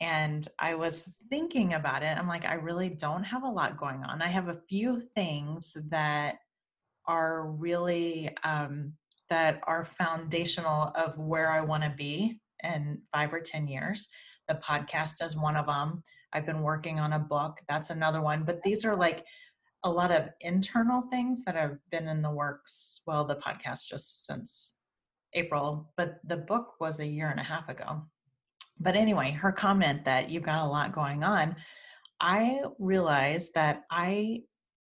And 0.00 0.46
I 0.58 0.74
was 0.74 1.08
thinking 1.30 1.74
about 1.74 2.02
it. 2.02 2.16
I'm 2.18 2.28
like, 2.28 2.44
I 2.44 2.54
really 2.54 2.90
don't 2.90 3.24
have 3.24 3.42
a 3.42 3.50
lot 3.50 3.76
going 3.76 4.04
on. 4.04 4.22
I 4.22 4.28
have 4.28 4.48
a 4.48 4.60
few 4.68 5.00
things 5.00 5.76
that 5.88 6.36
are 7.06 7.46
really 7.46 8.30
um, 8.44 8.94
that 9.30 9.60
are 9.66 9.84
foundational 9.84 10.92
of 10.94 11.18
where 11.18 11.50
I 11.50 11.60
want 11.60 11.84
to 11.84 11.90
be 11.90 12.40
in 12.62 13.02
five 13.12 13.32
or 13.32 13.40
ten 13.40 13.66
years. 13.66 14.08
The 14.48 14.54
podcast 14.54 15.24
is 15.24 15.36
one 15.36 15.56
of 15.56 15.66
them. 15.66 16.02
I've 16.34 16.46
been 16.46 16.62
working 16.62 16.98
on 16.98 17.12
a 17.12 17.18
book. 17.18 17.58
That's 17.68 17.90
another 17.90 18.20
one. 18.20 18.44
But 18.44 18.62
these 18.62 18.84
are 18.84 18.96
like 18.96 19.24
a 19.84 19.90
lot 19.90 20.10
of 20.10 20.28
internal 20.40 21.02
things 21.02 21.44
that 21.44 21.54
have 21.54 21.78
been 21.90 22.08
in 22.08 22.22
the 22.22 22.30
works. 22.30 23.00
Well, 23.06 23.24
the 23.24 23.36
podcast 23.36 23.86
just 23.88 24.26
since 24.26 24.72
April, 25.34 25.92
but 25.96 26.18
the 26.24 26.36
book 26.36 26.74
was 26.80 27.00
a 27.00 27.06
year 27.06 27.28
and 27.28 27.40
a 27.40 27.44
half 27.44 27.68
ago. 27.68 28.02
But 28.80 28.96
anyway, 28.96 29.30
her 29.30 29.52
comment 29.52 30.04
that 30.04 30.30
you've 30.30 30.42
got 30.42 30.64
a 30.64 30.68
lot 30.68 30.92
going 30.92 31.22
on, 31.22 31.56
I 32.20 32.62
realized 32.78 33.54
that 33.54 33.82
I 33.90 34.42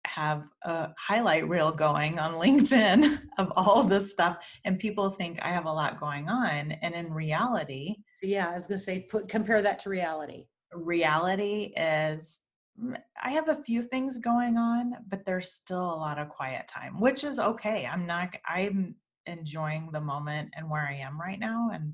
have 0.05 0.47
a 0.63 0.89
highlight 0.99 1.49
reel 1.49 1.71
going 1.71 2.19
on 2.19 2.33
LinkedIn 2.41 3.19
of 3.37 3.51
all 3.55 3.83
this 3.83 4.11
stuff, 4.11 4.37
and 4.63 4.79
people 4.79 5.09
think 5.09 5.39
I 5.41 5.49
have 5.49 5.65
a 5.65 5.71
lot 5.71 5.99
going 5.99 6.29
on. 6.29 6.71
And 6.71 6.93
in 6.93 7.11
reality, 7.11 7.95
So 8.15 8.27
yeah, 8.27 8.49
I 8.49 8.53
was 8.53 8.67
gonna 8.67 8.77
say, 8.77 9.01
put, 9.09 9.27
compare 9.27 9.61
that 9.61 9.79
to 9.79 9.89
reality. 9.89 10.45
Reality 10.73 11.73
is 11.75 12.43
mm, 12.81 12.97
I 13.21 13.31
have 13.31 13.49
a 13.49 13.55
few 13.55 13.81
things 13.83 14.17
going 14.17 14.57
on, 14.57 14.95
but 15.07 15.25
there's 15.25 15.51
still 15.51 15.83
a 15.83 15.95
lot 15.95 16.19
of 16.19 16.29
quiet 16.29 16.67
time, 16.67 16.99
which 16.99 17.23
is 17.23 17.39
okay. 17.39 17.85
I'm 17.85 18.05
not, 18.05 18.35
I'm 18.47 18.95
enjoying 19.25 19.89
the 19.91 20.01
moment 20.01 20.49
and 20.55 20.69
where 20.69 20.87
I 20.87 20.95
am 20.95 21.19
right 21.19 21.39
now. 21.39 21.69
And, 21.73 21.93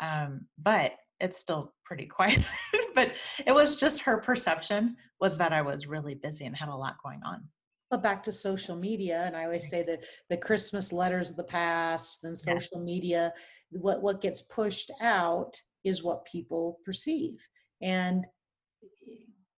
um, 0.00 0.46
but 0.58 0.94
it's 1.20 1.36
still 1.36 1.74
pretty 1.84 2.06
quiet. 2.16 2.44
but 2.94 3.12
it 3.46 3.52
was 3.52 3.78
just 3.78 4.02
her 4.02 4.18
perception 4.20 4.96
was 5.20 5.38
that 5.38 5.52
I 5.52 5.62
was 5.62 5.86
really 5.86 6.14
busy 6.14 6.44
and 6.44 6.56
had 6.56 6.68
a 6.68 6.74
lot 6.76 6.96
going 7.02 7.20
on. 7.24 7.48
But 7.90 8.02
back 8.02 8.22
to 8.24 8.32
social 8.32 8.74
media, 8.74 9.22
and 9.26 9.36
I 9.36 9.44
always 9.44 9.68
say 9.68 9.82
that 9.82 10.04
the 10.30 10.36
Christmas 10.38 10.92
letters 10.92 11.28
of 11.30 11.36
the 11.36 11.44
past, 11.44 12.22
then 12.22 12.30
Yeah. 12.32 12.54
social 12.58 12.80
media, 12.82 13.34
what 13.70 14.02
what 14.02 14.22
gets 14.22 14.40
pushed 14.40 14.90
out 15.02 15.60
is 15.84 16.02
what 16.02 16.24
people 16.24 16.78
perceive. 16.86 17.46
And 17.82 18.24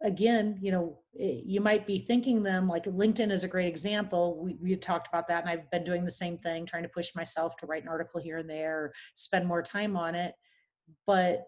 again, 0.03 0.59
you 0.61 0.73
know, 0.73 0.99
eh, 1.19 1.41
you 1.45 1.61
might 1.61 1.87
be 1.87 1.99
thinking 1.99 2.43
them 2.43 2.69
like 2.69 2.85
LinkedIn 2.85 3.31
is 3.31 3.45
a 3.45 3.49
great 3.49 3.69
example. 3.69 4.43
We 4.43 4.57
we 4.61 4.77
talked 4.77 5.09
about 5.09 5.29
that, 5.29 5.43
and 5.43 5.51
I've 5.51 5.71
been 5.71 5.85
doing 5.85 6.05
the 6.05 6.11
same 6.11 6.39
thing, 6.39 6.67
trying 6.67 6.83
to 6.83 6.89
push 6.89 7.15
myself 7.15 7.57
to 7.59 7.67
write 7.67 7.83
an 7.83 7.89
article 7.89 8.21
here 8.21 8.39
and 8.39 8.49
there, 8.49 8.93
spend 9.15 9.47
more 9.47 9.63
time 9.63 9.97
on 9.97 10.15
it. 10.15 10.35
But 11.07 11.45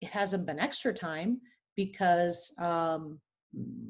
it 0.00 0.10
hasn't 0.10 0.46
been 0.46 0.60
extra 0.60 0.92
time 0.94 1.40
because 1.76 2.54
um, 2.60 3.20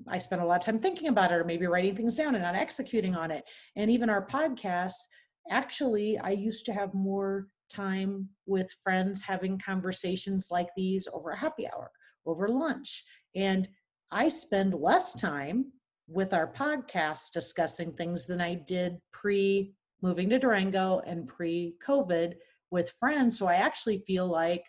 I 0.09 0.19
spent 0.19 0.43
a 0.43 0.45
lot 0.45 0.61
of 0.61 0.65
time 0.65 0.79
thinking 0.79 1.09
about 1.09 1.33
it 1.33 1.37
or 1.37 1.45
maybe 1.45 1.67
writing 1.67 1.97
things 1.97 2.17
down 2.17 2.35
and 2.35 2.45
not 2.45 2.55
executing 2.55 3.15
on 3.15 3.31
it. 3.31 3.45
And 3.77 3.91
even 3.91 4.11
our 4.11 4.27
podcasts, 4.27 5.07
actually, 5.51 6.19
I 6.19 6.31
used 6.31 6.65
to 6.67 6.73
have 6.73 6.95
more 6.95 7.49
time 7.69 8.29
with 8.47 8.75
friends 8.83 9.23
having 9.23 9.59
conversations 9.59 10.49
like 10.51 10.69
these 10.77 11.07
over 11.13 11.31
a 11.31 11.39
happy 11.39 11.67
hour, 11.67 11.91
over 12.29 12.49
lunch. 12.49 13.05
And 13.35 13.69
I 14.11 14.29
spend 14.29 14.75
less 14.75 15.13
time 15.13 15.73
with 16.09 16.33
our 16.33 16.51
podcast 16.51 17.33
discussing 17.33 17.93
things 17.93 18.27
than 18.27 18.41
I 18.41 18.55
did 18.55 18.99
pre 19.13 19.75
moving 20.01 20.31
to 20.31 20.39
Durango 20.39 21.01
and 21.01 21.27
pre 21.27 21.75
COVID 21.87 22.35
with 22.71 22.95
friends. 23.01 23.39
So 23.39 23.47
I 23.47 23.55
actually 23.55 23.99
feel 24.07 24.27
like 24.27 24.65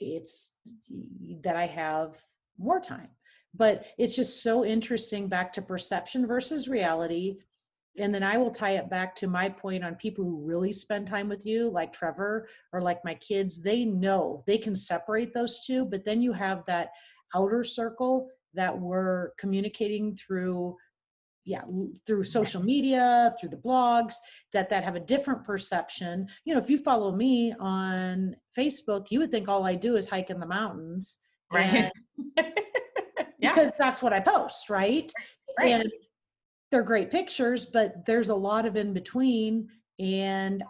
it's 0.00 0.54
that 1.42 1.56
I 1.56 1.66
have 1.66 2.16
more 2.58 2.80
time. 2.80 3.08
But 3.54 3.84
it's 3.98 4.16
just 4.16 4.42
so 4.42 4.64
interesting 4.64 5.28
back 5.28 5.52
to 5.54 5.62
perception 5.62 6.26
versus 6.26 6.68
reality. 6.68 7.38
And 7.98 8.14
then 8.14 8.22
I 8.22 8.38
will 8.38 8.50
tie 8.50 8.72
it 8.76 8.88
back 8.88 9.14
to 9.16 9.26
my 9.26 9.48
point 9.48 9.84
on 9.84 9.96
people 9.96 10.24
who 10.24 10.42
really 10.46 10.72
spend 10.72 11.06
time 11.06 11.28
with 11.28 11.44
you, 11.44 11.68
like 11.70 11.92
Trevor 11.92 12.48
or 12.72 12.80
like 12.80 13.04
my 13.04 13.14
kids. 13.14 13.62
They 13.62 13.84
know 13.84 14.42
they 14.46 14.56
can 14.56 14.74
separate 14.74 15.34
those 15.34 15.60
two, 15.66 15.84
but 15.84 16.04
then 16.04 16.22
you 16.22 16.32
have 16.32 16.64
that 16.66 16.88
outer 17.34 17.62
circle 17.64 18.28
that 18.54 18.78
we're 18.78 19.30
communicating 19.38 20.16
through 20.16 20.76
yeah 21.44 21.62
through 22.06 22.22
social 22.22 22.62
media 22.62 23.32
through 23.40 23.48
the 23.48 23.56
blogs 23.56 24.14
that 24.52 24.70
that 24.70 24.84
have 24.84 24.94
a 24.94 25.00
different 25.00 25.42
perception 25.42 26.24
you 26.44 26.54
know 26.54 26.60
if 26.60 26.70
you 26.70 26.78
follow 26.78 27.10
me 27.16 27.52
on 27.58 28.36
facebook 28.56 29.06
you 29.10 29.18
would 29.18 29.30
think 29.32 29.48
all 29.48 29.66
i 29.66 29.74
do 29.74 29.96
is 29.96 30.08
hike 30.08 30.30
in 30.30 30.38
the 30.38 30.46
mountains 30.46 31.18
Right. 31.52 31.90
and- 32.38 32.46
because 33.40 33.76
that's 33.76 34.00
what 34.00 34.12
i 34.12 34.20
post 34.20 34.70
right? 34.70 35.10
Right. 35.58 35.72
and 35.72 35.90
they're 36.72 36.82
great 36.82 37.10
pictures 37.10 37.66
but 37.66 38.04
there's 38.06 38.30
a 38.30 38.34
lot 38.34 38.66
of 38.66 38.76
in 38.76 38.92
between 38.92 39.68
and 40.00 40.64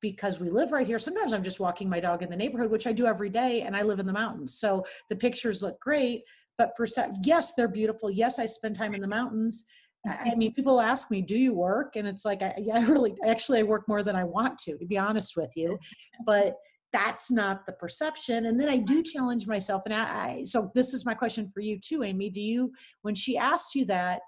because 0.00 0.40
we 0.40 0.50
live 0.50 0.72
right 0.72 0.86
here 0.86 0.98
sometimes 0.98 1.32
i'm 1.32 1.42
just 1.42 1.60
walking 1.60 1.88
my 1.88 2.00
dog 2.00 2.22
in 2.22 2.28
the 2.28 2.36
neighborhood 2.36 2.70
which 2.70 2.86
i 2.86 2.92
do 2.92 3.06
every 3.06 3.30
day 3.30 3.62
and 3.62 3.74
i 3.74 3.80
live 3.82 4.00
in 4.00 4.06
the 4.06 4.12
mountains 4.12 4.58
so 4.58 4.84
the 5.08 5.16
pictures 5.16 5.62
look 5.62 5.80
great 5.80 6.22
but 6.58 6.72
percep- 6.78 7.16
yes 7.24 7.54
they're 7.54 7.68
beautiful 7.68 8.10
yes 8.10 8.38
i 8.38 8.44
spend 8.44 8.74
time 8.74 8.94
in 8.94 9.00
the 9.00 9.08
mountains 9.08 9.64
I 10.06 10.32
I 10.32 10.34
mean, 10.36 10.54
people 10.54 10.80
ask 10.80 11.10
me, 11.10 11.20
"Do 11.20 11.36
you 11.36 11.52
work?" 11.52 11.96
And 11.96 12.06
it's 12.06 12.24
like, 12.24 12.40
I, 12.40 12.54
yeah, 12.58 12.76
I 12.76 12.84
really, 12.84 13.16
actually, 13.26 13.58
I 13.58 13.64
work 13.64 13.88
more 13.88 14.04
than 14.04 14.14
I 14.14 14.22
want 14.22 14.56
to, 14.60 14.78
to 14.78 14.86
be 14.86 14.96
honest 14.96 15.36
with 15.36 15.50
you. 15.56 15.80
But 16.24 16.54
that's 16.92 17.30
not 17.30 17.66
the 17.66 17.72
perception. 17.72 18.46
And 18.46 18.58
then 18.58 18.68
I 18.68 18.78
do 18.78 19.02
challenge 19.02 19.46
myself. 19.46 19.82
And 19.84 19.94
I, 19.94 20.04
I, 20.04 20.44
so 20.44 20.70
this 20.74 20.94
is 20.94 21.04
my 21.04 21.14
question 21.14 21.50
for 21.52 21.60
you 21.60 21.78
too, 21.78 22.02
Amy. 22.02 22.30
Do 22.30 22.40
you, 22.40 22.72
when 23.02 23.14
she 23.14 23.36
asked 23.36 23.74
you 23.74 23.84
that, 23.86 24.20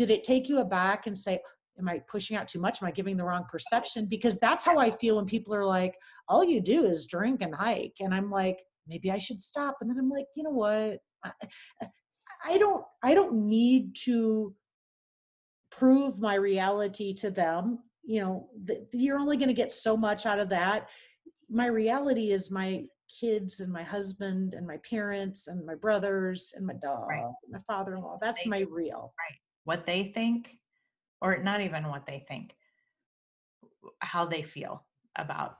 did 0.00 0.10
it 0.10 0.24
take 0.24 0.48
you 0.48 0.58
aback 0.60 1.06
and 1.06 1.16
say, 1.16 1.40
"Am 1.78 1.88
I 1.88 2.00
pushing 2.14 2.36
out 2.36 2.48
too 2.48 2.60
much? 2.60 2.80
Am 2.80 2.88
I 2.88 2.90
giving 2.90 3.16
the 3.16 3.24
wrong 3.24 3.44
perception?" 3.50 4.06
Because 4.06 4.38
that's 4.38 4.64
how 4.64 4.78
I 4.78 4.90
feel 4.90 5.16
when 5.16 5.26
people 5.26 5.54
are 5.54 5.66
like, 5.66 5.94
"All 6.28 6.42
you 6.44 6.60
do 6.60 6.86
is 6.86 7.06
drink 7.06 7.42
and 7.42 7.54
hike," 7.54 7.96
and 8.00 8.14
I'm 8.14 8.30
like, 8.30 8.58
maybe 8.86 9.10
I 9.10 9.18
should 9.18 9.40
stop. 9.40 9.76
And 9.80 9.88
then 9.90 9.98
I'm 9.98 10.10
like, 10.10 10.26
you 10.34 10.42
know 10.42 10.50
what? 10.50 10.98
I, 11.24 11.32
I 12.44 12.58
don't, 12.58 12.84
I 13.02 13.14
don't 13.14 13.46
need 13.46 13.94
to 14.06 14.54
prove 15.70 16.18
my 16.18 16.34
reality 16.34 17.14
to 17.14 17.30
them 17.30 17.78
you 18.02 18.20
know 18.20 18.48
th- 18.66 18.80
you're 18.92 19.18
only 19.18 19.36
going 19.36 19.48
to 19.48 19.54
get 19.54 19.70
so 19.70 19.96
much 19.96 20.26
out 20.26 20.38
of 20.40 20.48
that 20.48 20.88
my 21.48 21.66
reality 21.66 22.32
is 22.32 22.50
my 22.50 22.84
kids 23.20 23.60
and 23.60 23.72
my 23.72 23.82
husband 23.82 24.54
and 24.54 24.66
my 24.66 24.78
parents 24.78 25.46
and 25.48 25.64
my 25.64 25.74
brothers 25.74 26.52
and 26.56 26.66
my 26.66 26.74
dog 26.74 27.08
Right. 27.08 27.32
my 27.50 27.60
father-in-law 27.66 28.18
that's 28.20 28.44
my 28.46 28.60
real 28.70 29.12
what 29.64 29.86
they 29.86 30.04
think, 30.04 30.50
or 31.20 31.42
not 31.42 31.60
even 31.60 31.88
what 31.88 32.06
they 32.06 32.24
think, 32.26 32.54
how 34.00 34.26
they 34.26 34.42
feel 34.42 34.84
about 35.16 35.58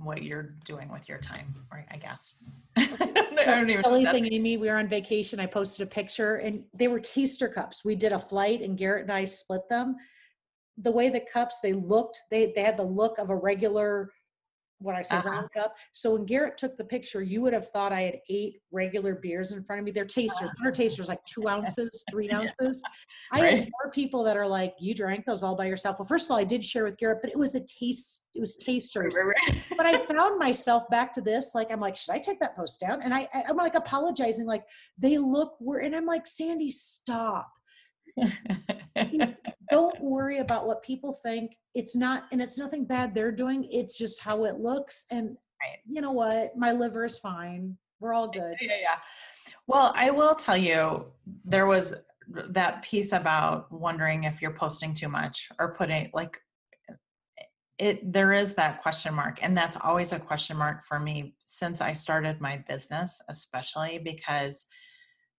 what 0.00 0.22
you're 0.22 0.54
doing 0.64 0.90
with 0.90 1.08
your 1.08 1.18
time, 1.18 1.54
right? 1.72 1.86
I 1.90 1.96
guess. 1.96 2.36
I 2.76 3.44
don't 3.44 3.70
even 3.70 3.84
if 3.84 4.12
thing 4.12 4.32
amy 4.32 4.56
we 4.56 4.68
were 4.68 4.76
on 4.76 4.88
vacation 4.88 5.40
i 5.40 5.46
posted 5.46 5.86
a 5.86 5.90
picture 5.90 6.36
and 6.36 6.64
they 6.72 6.88
were 6.88 7.00
taster 7.00 7.48
cups 7.48 7.84
we 7.84 7.94
did 7.94 8.12
a 8.12 8.18
flight 8.18 8.62
and 8.62 8.78
garrett 8.78 9.02
and 9.02 9.12
i 9.12 9.24
split 9.24 9.68
them 9.68 9.96
the 10.78 10.90
way 10.90 11.10
the 11.10 11.24
cups 11.32 11.60
they 11.60 11.72
looked 11.72 12.22
they 12.30 12.52
they 12.54 12.62
had 12.62 12.76
the 12.76 12.82
look 12.82 13.18
of 13.18 13.30
a 13.30 13.36
regular 13.36 14.10
what 14.82 14.94
I 14.94 15.02
say 15.02 15.16
Uh-huh. 15.16 15.28
round 15.28 15.48
cup. 15.52 15.76
So 15.92 16.12
when 16.12 16.24
Garrett 16.24 16.58
took 16.58 16.76
the 16.76 16.84
picture, 16.84 17.22
you 17.22 17.40
would 17.42 17.52
have 17.52 17.68
thought 17.68 17.92
I 17.92 18.02
had 18.02 18.16
eight 18.28 18.60
regular 18.70 19.14
beers 19.14 19.52
in 19.52 19.62
front 19.64 19.80
of 19.80 19.84
me. 19.84 19.90
They're 19.92 20.04
tasters. 20.04 20.50
What 20.58 20.68
are 20.68 20.72
tasters? 20.72 21.08
Like 21.08 21.24
two 21.26 21.48
ounces, 21.56 22.04
three 22.10 22.28
Yeah. 22.28 22.40
ounces. 22.40 22.82
I 23.32 23.40
had 23.40 23.54
Right. 23.54 23.70
more 23.82 23.90
people 23.92 24.22
that 24.24 24.36
are 24.36 24.46
like, 24.46 24.74
"You 24.80 24.94
drank 24.94 25.24
those 25.24 25.42
all 25.42 25.54
by 25.56 25.66
yourself." 25.66 25.98
Well, 25.98 26.06
first 26.06 26.26
of 26.26 26.30
all, 26.32 26.38
I 26.38 26.44
did 26.44 26.64
share 26.64 26.84
with 26.84 26.96
Garrett, 26.98 27.18
but 27.22 27.30
it 27.30 27.38
was 27.38 27.54
a 27.54 27.60
taste. 27.60 28.26
It 28.34 28.40
was 28.40 28.56
tasters. 28.56 29.16
Right, 29.18 29.34
right, 29.46 29.64
but 29.76 29.86
I 29.86 29.96
found 30.06 30.38
myself 30.38 30.88
back 30.90 31.12
to 31.14 31.20
this. 31.20 31.54
Like 31.54 31.70
I'm 31.70 31.80
like, 31.80 31.96
should 31.96 32.12
I 32.14 32.18
take 32.18 32.40
that 32.40 32.56
post 32.56 32.80
down? 32.80 33.02
And 33.02 33.14
I, 33.14 33.28
I 33.32 33.42
I'm 33.48 33.56
like 33.56 33.74
apologizing. 33.74 34.46
Like 34.46 34.64
they 34.98 35.18
look. 35.18 35.56
We're 35.60 35.80
and 35.80 35.94
I'm 35.96 36.06
like, 36.06 36.26
Sandy, 36.26 36.70
stop 36.70 37.50
worry 40.12 40.38
about 40.38 40.66
what 40.66 40.82
people 40.82 41.12
think 41.12 41.56
it's 41.74 41.96
not 41.96 42.24
and 42.32 42.40
it's 42.40 42.58
nothing 42.58 42.84
bad 42.84 43.14
they're 43.14 43.32
doing 43.32 43.66
it's 43.70 43.96
just 43.96 44.20
how 44.20 44.44
it 44.44 44.58
looks 44.58 45.04
and 45.10 45.36
Right. 45.64 45.78
you 45.88 46.00
know 46.00 46.10
what 46.10 46.56
my 46.56 46.72
liver 46.72 47.04
is 47.04 47.18
fine 47.18 47.76
we're 48.00 48.12
all 48.12 48.28
good 48.28 48.56
yeah, 48.60 48.76
yeah. 48.80 48.98
Well, 49.66 49.92
I 49.96 50.10
will 50.10 50.34
tell 50.34 50.56
you, 50.56 51.06
there 51.44 51.66
was 51.66 51.94
that 52.28 52.82
piece 52.82 53.12
about 53.12 53.70
wondering 53.70 54.24
if 54.24 54.40
you're 54.40 54.52
posting 54.54 54.94
too 54.94 55.08
much 55.08 55.48
or 55.58 55.74
putting 55.74 56.10
like 56.14 56.38
it 57.78 58.12
there 58.12 58.32
is 58.32 58.54
that 58.54 58.80
question 58.80 59.12
mark 59.12 59.38
and 59.42 59.56
that's 59.56 59.76
always 59.82 60.12
a 60.12 60.18
question 60.18 60.56
mark 60.56 60.84
for 60.84 61.00
me 61.00 61.34
since 61.46 61.80
i 61.80 61.92
started 61.92 62.40
my 62.40 62.62
business 62.68 63.20
especially 63.28 63.98
because 63.98 64.66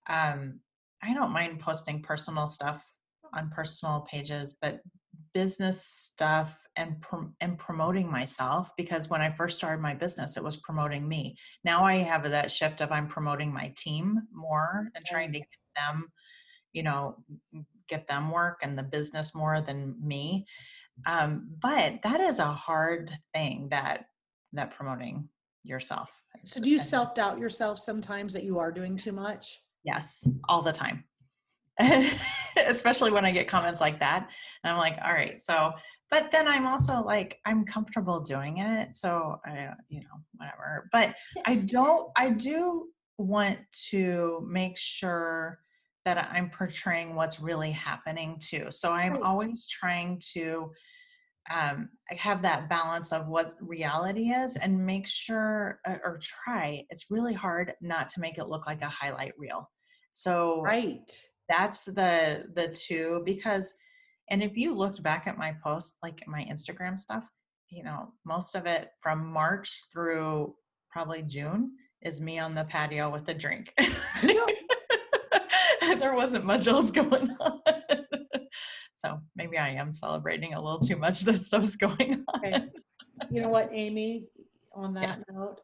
um 0.10 0.60
i 1.02 1.14
don't 1.14 1.32
mind 1.32 1.60
posting 1.60 2.02
personal 2.02 2.46
stuff 2.46 2.92
on 3.36 3.50
personal 3.50 4.02
pages 4.02 4.56
but 4.62 4.82
business 5.34 5.84
stuff 5.84 6.60
and 6.76 7.02
prom- 7.02 7.36
and 7.42 7.58
promoting 7.58 8.10
myself 8.10 8.72
because 8.78 9.10
when 9.10 9.22
I 9.22 9.30
first 9.30 9.58
started 9.58 9.82
my 9.82 9.94
business 9.94 10.38
it 10.38 10.44
was 10.44 10.58
promoting 10.58 11.08
me. 11.08 11.36
Now 11.64 11.84
I 11.84 11.96
have 11.96 12.30
that 12.30 12.52
shift 12.52 12.82
of 12.82 12.92
I'm 12.92 13.08
promoting 13.08 13.52
my 13.52 13.74
team 13.76 14.22
more 14.32 14.90
and 14.96 15.06
trying 15.06 15.34
to 15.34 15.40
get 15.40 15.48
them, 15.76 16.10
you 16.72 16.84
know, 16.84 17.18
get 17.88 18.08
them 18.08 18.32
work 18.32 18.60
and 18.62 18.78
the 18.78 18.84
business 18.84 19.34
more 19.36 19.60
than 19.62 19.96
me. 20.02 20.46
Um, 21.06 21.50
but 21.60 22.02
that 22.04 22.20
is 22.20 22.40
a 22.40 22.54
hard 22.54 23.12
thing 23.34 23.70
that 23.70 24.06
that 24.54 24.72
promoting 24.72 25.30
yourself. 25.64 26.12
So 26.44 26.62
do 26.62 26.70
you 26.70 26.80
self 26.80 27.16
doubt 27.16 27.40
yourself 27.40 27.80
sometimes 27.80 28.34
that 28.34 28.44
you 28.44 28.60
are 28.60 28.72
doing 28.72 28.98
too 28.98 29.12
much? 29.12 29.60
Yes, 29.84 30.28
all 30.48 30.62
the 30.62 30.72
time. 30.72 31.06
especially 32.68 33.12
when 33.12 33.26
I 33.26 33.32
get 33.32 33.48
comments 33.48 33.82
like 33.82 34.00
that. 34.00 34.30
And 34.64 34.72
I'm 34.72 34.78
like, 34.78 34.98
all 35.04 35.14
right, 35.14 35.40
so, 35.40 35.72
but 36.12 36.32
then 36.32 36.48
I'm 36.48 36.68
also 36.68 37.02
like, 37.02 37.40
I'm 37.46 37.66
comfortable 37.66 38.20
doing 38.20 38.60
it. 38.60 38.96
So 38.96 39.38
I, 39.46 39.70
you 39.90 40.02
know, 40.02 40.22
whatever. 40.36 40.90
But 40.92 41.16
I 41.46 41.56
don't, 41.56 42.12
I 42.16 42.30
do 42.30 42.88
want 43.18 43.60
to 43.90 44.48
make 44.50 44.78
sure 44.78 45.60
that 46.06 46.30
I'm 46.32 46.50
portraying 46.50 47.16
what's 47.16 47.40
really 47.40 47.72
happening 47.72 48.40
too. 48.40 48.68
So 48.70 48.92
I'm 48.92 49.14
right. 49.14 49.22
always 49.22 49.68
trying 49.68 50.22
to 50.34 50.72
um, 51.52 51.90
have 52.10 52.42
that 52.42 52.70
balance 52.70 53.12
of 53.12 53.28
what 53.28 53.54
reality 53.62 54.30
is 54.30 54.58
and 54.58 54.86
make 54.86 55.08
sure 55.08 55.80
uh, 55.88 55.98
or 56.04 56.20
try. 56.22 56.84
It's 56.90 57.08
really 57.10 57.34
hard 57.34 57.74
not 57.82 58.10
to 58.10 58.22
make 58.22 58.38
it 58.38 58.48
look 58.48 58.68
like 58.68 58.82
a 58.82 58.90
highlight 58.90 59.34
reel. 59.38 59.70
So 60.12 60.62
right 60.62 61.10
that's 61.54 61.86
the 61.86 62.46
the 62.56 62.68
two 62.70 63.22
because 63.26 63.76
and 64.32 64.42
if 64.42 64.58
you 64.58 64.74
looked 64.76 65.04
back 65.04 65.28
at 65.28 65.38
my 65.38 65.56
post 65.64 65.98
like 66.02 66.24
my 66.28 66.44
instagram 66.52 66.98
stuff 66.98 67.28
you 67.70 67.84
know 67.84 68.12
most 68.26 68.56
of 68.56 68.66
it 68.66 68.90
from 69.00 69.26
march 69.26 69.82
through 69.92 70.56
probably 70.92 71.22
june 71.22 71.72
is 72.02 72.20
me 72.20 72.40
on 72.40 72.56
the 72.56 72.64
patio 72.66 73.10
with 73.10 73.28
a 73.30 73.34
drink 73.34 73.72
there 76.00 76.16
wasn't 76.16 76.44
much 76.44 76.68
else 76.68 76.90
going 76.90 77.30
on 77.40 77.60
so 78.96 79.20
maybe 79.36 79.58
i 79.58 79.70
am 79.70 79.92
celebrating 79.92 80.56
a 80.56 80.62
little 80.62 80.80
too 80.80 80.98
much 80.98 81.22
that 81.22 81.38
stuff's 81.38 81.76
going 81.76 82.26
on 82.34 82.46
okay. 82.46 82.66
you 83.30 83.42
know 83.42 83.50
what 83.50 83.70
amy 83.72 84.26
on 84.74 84.94
that 84.94 85.20
yeah. 85.20 85.36
note 85.36 85.60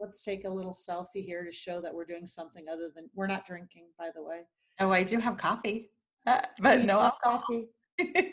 let's 0.00 0.24
take 0.24 0.44
a 0.44 0.50
little 0.50 0.72
selfie 0.74 1.24
here 1.24 1.44
to 1.44 1.52
show 1.52 1.80
that 1.80 1.94
we're 1.94 2.04
doing 2.04 2.26
something 2.26 2.66
other 2.70 2.90
than 2.94 3.08
we're 3.14 3.26
not 3.26 3.46
drinking 3.46 3.86
by 3.98 4.10
the 4.14 4.22
way 4.22 4.40
Oh, 4.80 4.90
I 4.90 5.04
do 5.04 5.20
have 5.20 5.36
coffee, 5.36 5.86
uh, 6.26 6.40
but 6.58 6.84
no 6.84 7.00
alcohol. 7.00 7.38
coffee. 7.46 7.68
I, 8.00 8.32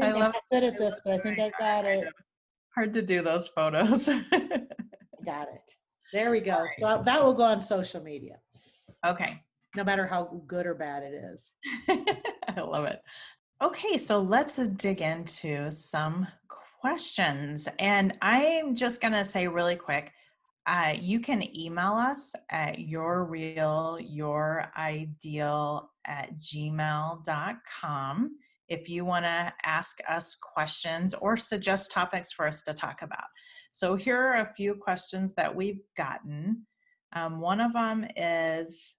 I 0.00 0.12
love. 0.12 0.34
good 0.50 0.64
at 0.64 0.78
this, 0.78 0.98
but 1.04 1.14
I 1.14 1.18
think 1.18 1.38
I 1.38 1.52
got 1.58 1.84
it. 1.84 2.08
Hard 2.74 2.94
to 2.94 3.02
do 3.02 3.20
those 3.20 3.48
photos. 3.48 4.08
I 4.08 4.22
got 5.26 5.48
it. 5.48 5.70
There 6.12 6.30
we 6.30 6.40
go. 6.40 6.62
Right. 6.62 6.70
So 6.80 7.02
that 7.04 7.22
will 7.22 7.34
go 7.34 7.42
on 7.44 7.60
social 7.60 8.02
media. 8.02 8.36
Okay. 9.06 9.42
No 9.76 9.84
matter 9.84 10.06
how 10.06 10.42
good 10.46 10.66
or 10.66 10.74
bad 10.74 11.02
it 11.02 11.14
is. 11.14 11.52
I 12.56 12.60
love 12.62 12.84
it. 12.86 13.00
Okay, 13.62 13.96
so 13.96 14.18
let's 14.20 14.56
dig 14.56 15.00
into 15.02 15.70
some 15.70 16.26
questions. 16.82 17.68
And 17.78 18.12
I'm 18.20 18.74
just 18.74 19.00
going 19.00 19.12
to 19.12 19.24
say 19.24 19.46
really 19.46 19.76
quick 19.76 20.12
uh, 20.66 20.94
you 21.00 21.20
can 21.20 21.42
email 21.56 21.92
us 21.92 22.34
at 22.50 22.80
your 22.80 23.24
real 23.24 23.98
your 24.00 24.70
ideal 24.76 25.90
at 26.06 26.30
gmail.com 26.38 27.16
if 28.68 28.88
you 28.88 29.04
want 29.04 29.24
to 29.24 29.52
ask 29.64 29.98
us 30.08 30.36
questions 30.36 31.14
or 31.14 31.36
suggest 31.36 31.92
topics 31.92 32.32
for 32.32 32.46
us 32.48 32.62
to 32.62 32.72
talk 32.72 33.02
about. 33.02 33.26
So 33.70 33.94
here 33.94 34.18
are 34.18 34.40
a 34.40 34.54
few 34.54 34.74
questions 34.74 35.34
that 35.34 35.54
we've 35.54 35.82
gotten. 35.96 36.66
Um, 37.14 37.40
one 37.40 37.60
of 37.60 37.72
them 37.74 38.06
is 38.16 38.96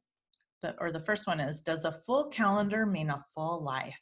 the 0.61 0.75
or 0.79 0.91
the 0.91 0.99
first 1.01 1.27
one 1.27 1.41
is 1.41 1.61
does 1.61 1.83
a 1.83 1.91
full 1.91 2.29
calendar 2.29 2.85
mean 2.85 3.09
a 3.09 3.19
full 3.33 3.61
life? 3.61 3.99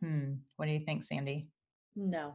Hmm 0.00 0.32
what 0.56 0.66
do 0.66 0.72
you 0.72 0.80
think 0.80 1.02
sandy 1.02 1.48
no 1.96 2.34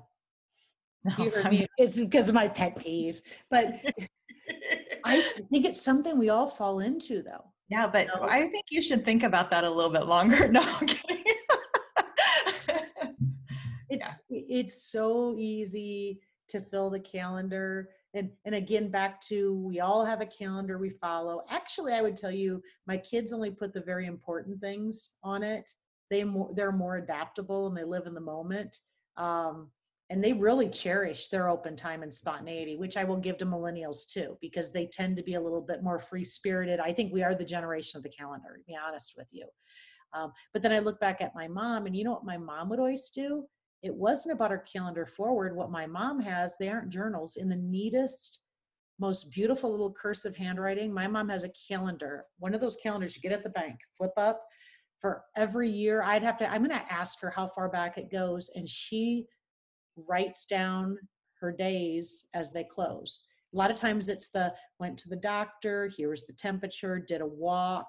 no, 1.07 1.13
you 1.23 1.31
oh, 1.35 1.41
heard 1.41 1.51
me. 1.51 1.67
It's 1.77 1.99
because 1.99 2.29
of 2.29 2.35
my 2.35 2.47
pet 2.47 2.77
peeve. 2.77 3.21
But 3.49 3.75
I 5.03 5.21
think 5.49 5.65
it's 5.65 5.81
something 5.81 6.17
we 6.17 6.29
all 6.29 6.47
fall 6.47 6.79
into, 6.79 7.21
though. 7.21 7.45
Yeah, 7.69 7.87
but 7.87 8.07
so, 8.07 8.23
I 8.23 8.47
think 8.47 8.65
you 8.69 8.81
should 8.81 9.03
think 9.03 9.23
about 9.23 9.51
that 9.51 9.63
a 9.65 9.69
little 9.69 9.91
bit 9.91 10.05
longer. 10.05 10.47
No, 10.47 10.61
it's 10.81 10.93
yeah. 13.89 14.11
it's 14.29 14.89
so 14.89 15.35
easy 15.37 16.21
to 16.49 16.61
fill 16.61 16.89
the 16.89 16.99
calendar. 16.99 17.89
And, 18.13 18.31
and 18.45 18.55
again, 18.55 18.89
back 18.89 19.21
to 19.23 19.53
we 19.53 19.81
all 19.81 20.05
have 20.05 20.21
a 20.21 20.25
calendar 20.25 20.77
we 20.77 20.91
follow. 20.91 21.43
Actually, 21.49 21.93
I 21.93 22.01
would 22.01 22.15
tell 22.15 22.31
you, 22.31 22.61
my 22.87 22.97
kids 22.97 23.33
only 23.33 23.51
put 23.51 23.73
the 23.73 23.81
very 23.81 24.05
important 24.05 24.61
things 24.61 25.15
on 25.23 25.43
it. 25.43 25.69
They 26.09 26.23
more 26.23 26.51
they're 26.55 26.71
more 26.71 26.95
adaptable 26.95 27.67
and 27.67 27.75
they 27.75 27.83
live 27.83 28.07
in 28.07 28.13
the 28.13 28.21
moment. 28.21 28.79
Um, 29.17 29.71
and 30.09 30.23
they 30.23 30.31
really 30.31 30.69
cherish 30.69 31.27
their 31.27 31.49
open 31.49 31.75
time 31.75 32.01
and 32.01 32.13
spontaneity 32.13 32.77
which 32.77 32.95
i 32.95 33.03
will 33.03 33.17
give 33.17 33.37
to 33.37 33.45
millennials 33.45 34.05
too 34.07 34.37
because 34.39 34.71
they 34.71 34.85
tend 34.85 35.17
to 35.17 35.23
be 35.23 35.33
a 35.33 35.41
little 35.41 35.59
bit 35.59 35.83
more 35.83 35.99
free 35.99 36.23
spirited 36.23 36.79
i 36.79 36.93
think 36.93 37.11
we 37.11 37.23
are 37.23 37.35
the 37.35 37.43
generation 37.43 37.97
of 37.97 38.03
the 38.03 38.09
calendar 38.09 38.55
to 38.57 38.63
be 38.65 38.77
honest 38.77 39.15
with 39.17 39.27
you. 39.31 39.45
Um, 40.13 40.31
but 40.53 40.61
then 40.61 40.71
i 40.71 40.79
look 40.79 40.99
back 41.01 41.19
at 41.21 41.35
my 41.35 41.47
mom 41.47 41.85
and 41.85 41.95
you 41.95 42.05
know 42.05 42.13
what 42.13 42.25
my 42.25 42.37
mom 42.37 42.69
would 42.69 42.79
always 42.79 43.09
do? 43.09 43.45
It 43.83 43.93
wasn't 43.93 44.33
about 44.33 44.51
her 44.51 44.57
calendar 44.73 45.05
forward. 45.05 45.55
What 45.55 45.69
my 45.69 45.85
mom 45.85 46.19
has 46.21 46.55
they 46.57 46.69
aren't 46.69 46.89
journals. 46.89 47.35
In 47.35 47.47
the 47.47 47.55
neatest 47.55 48.39
most 48.99 49.31
beautiful 49.31 49.69
little 49.69 49.91
cursive 49.93 50.35
handwriting 50.35 50.91
my 50.91 51.07
mom 51.07 51.29
has 51.29 51.43
a 51.43 51.51
calendar 51.67 52.25
one 52.39 52.53
of 52.53 52.61
those 52.61 52.77
calendars 52.77 53.15
you 53.15 53.21
get 53.21 53.31
at 53.31 53.43
the 53.43 53.49
bank 53.49 53.79
flip 53.95 54.13
up 54.17 54.41
for 54.99 55.23
every 55.35 55.69
year 55.69 56.03
i'd 56.03 56.23
have 56.23 56.37
to 56.37 56.49
i'm 56.51 56.63
going 56.63 56.77
to 56.77 56.93
ask 56.93 57.19
her 57.21 57.29
how 57.29 57.47
far 57.47 57.69
back 57.69 57.97
it 57.97 58.11
goes 58.11 58.49
and 58.55 58.67
she 58.67 59.25
writes 60.07 60.45
down 60.45 60.97
her 61.39 61.51
days 61.51 62.27
as 62.33 62.51
they 62.51 62.63
close. 62.63 63.23
A 63.53 63.57
lot 63.57 63.71
of 63.71 63.77
times 63.77 64.09
it's 64.09 64.29
the 64.29 64.53
went 64.79 64.97
to 64.99 65.09
the 65.09 65.15
doctor, 65.15 65.87
here 65.87 66.09
was 66.09 66.25
the 66.25 66.33
temperature, 66.33 66.99
did 66.99 67.21
a 67.21 67.25
walk. 67.25 67.87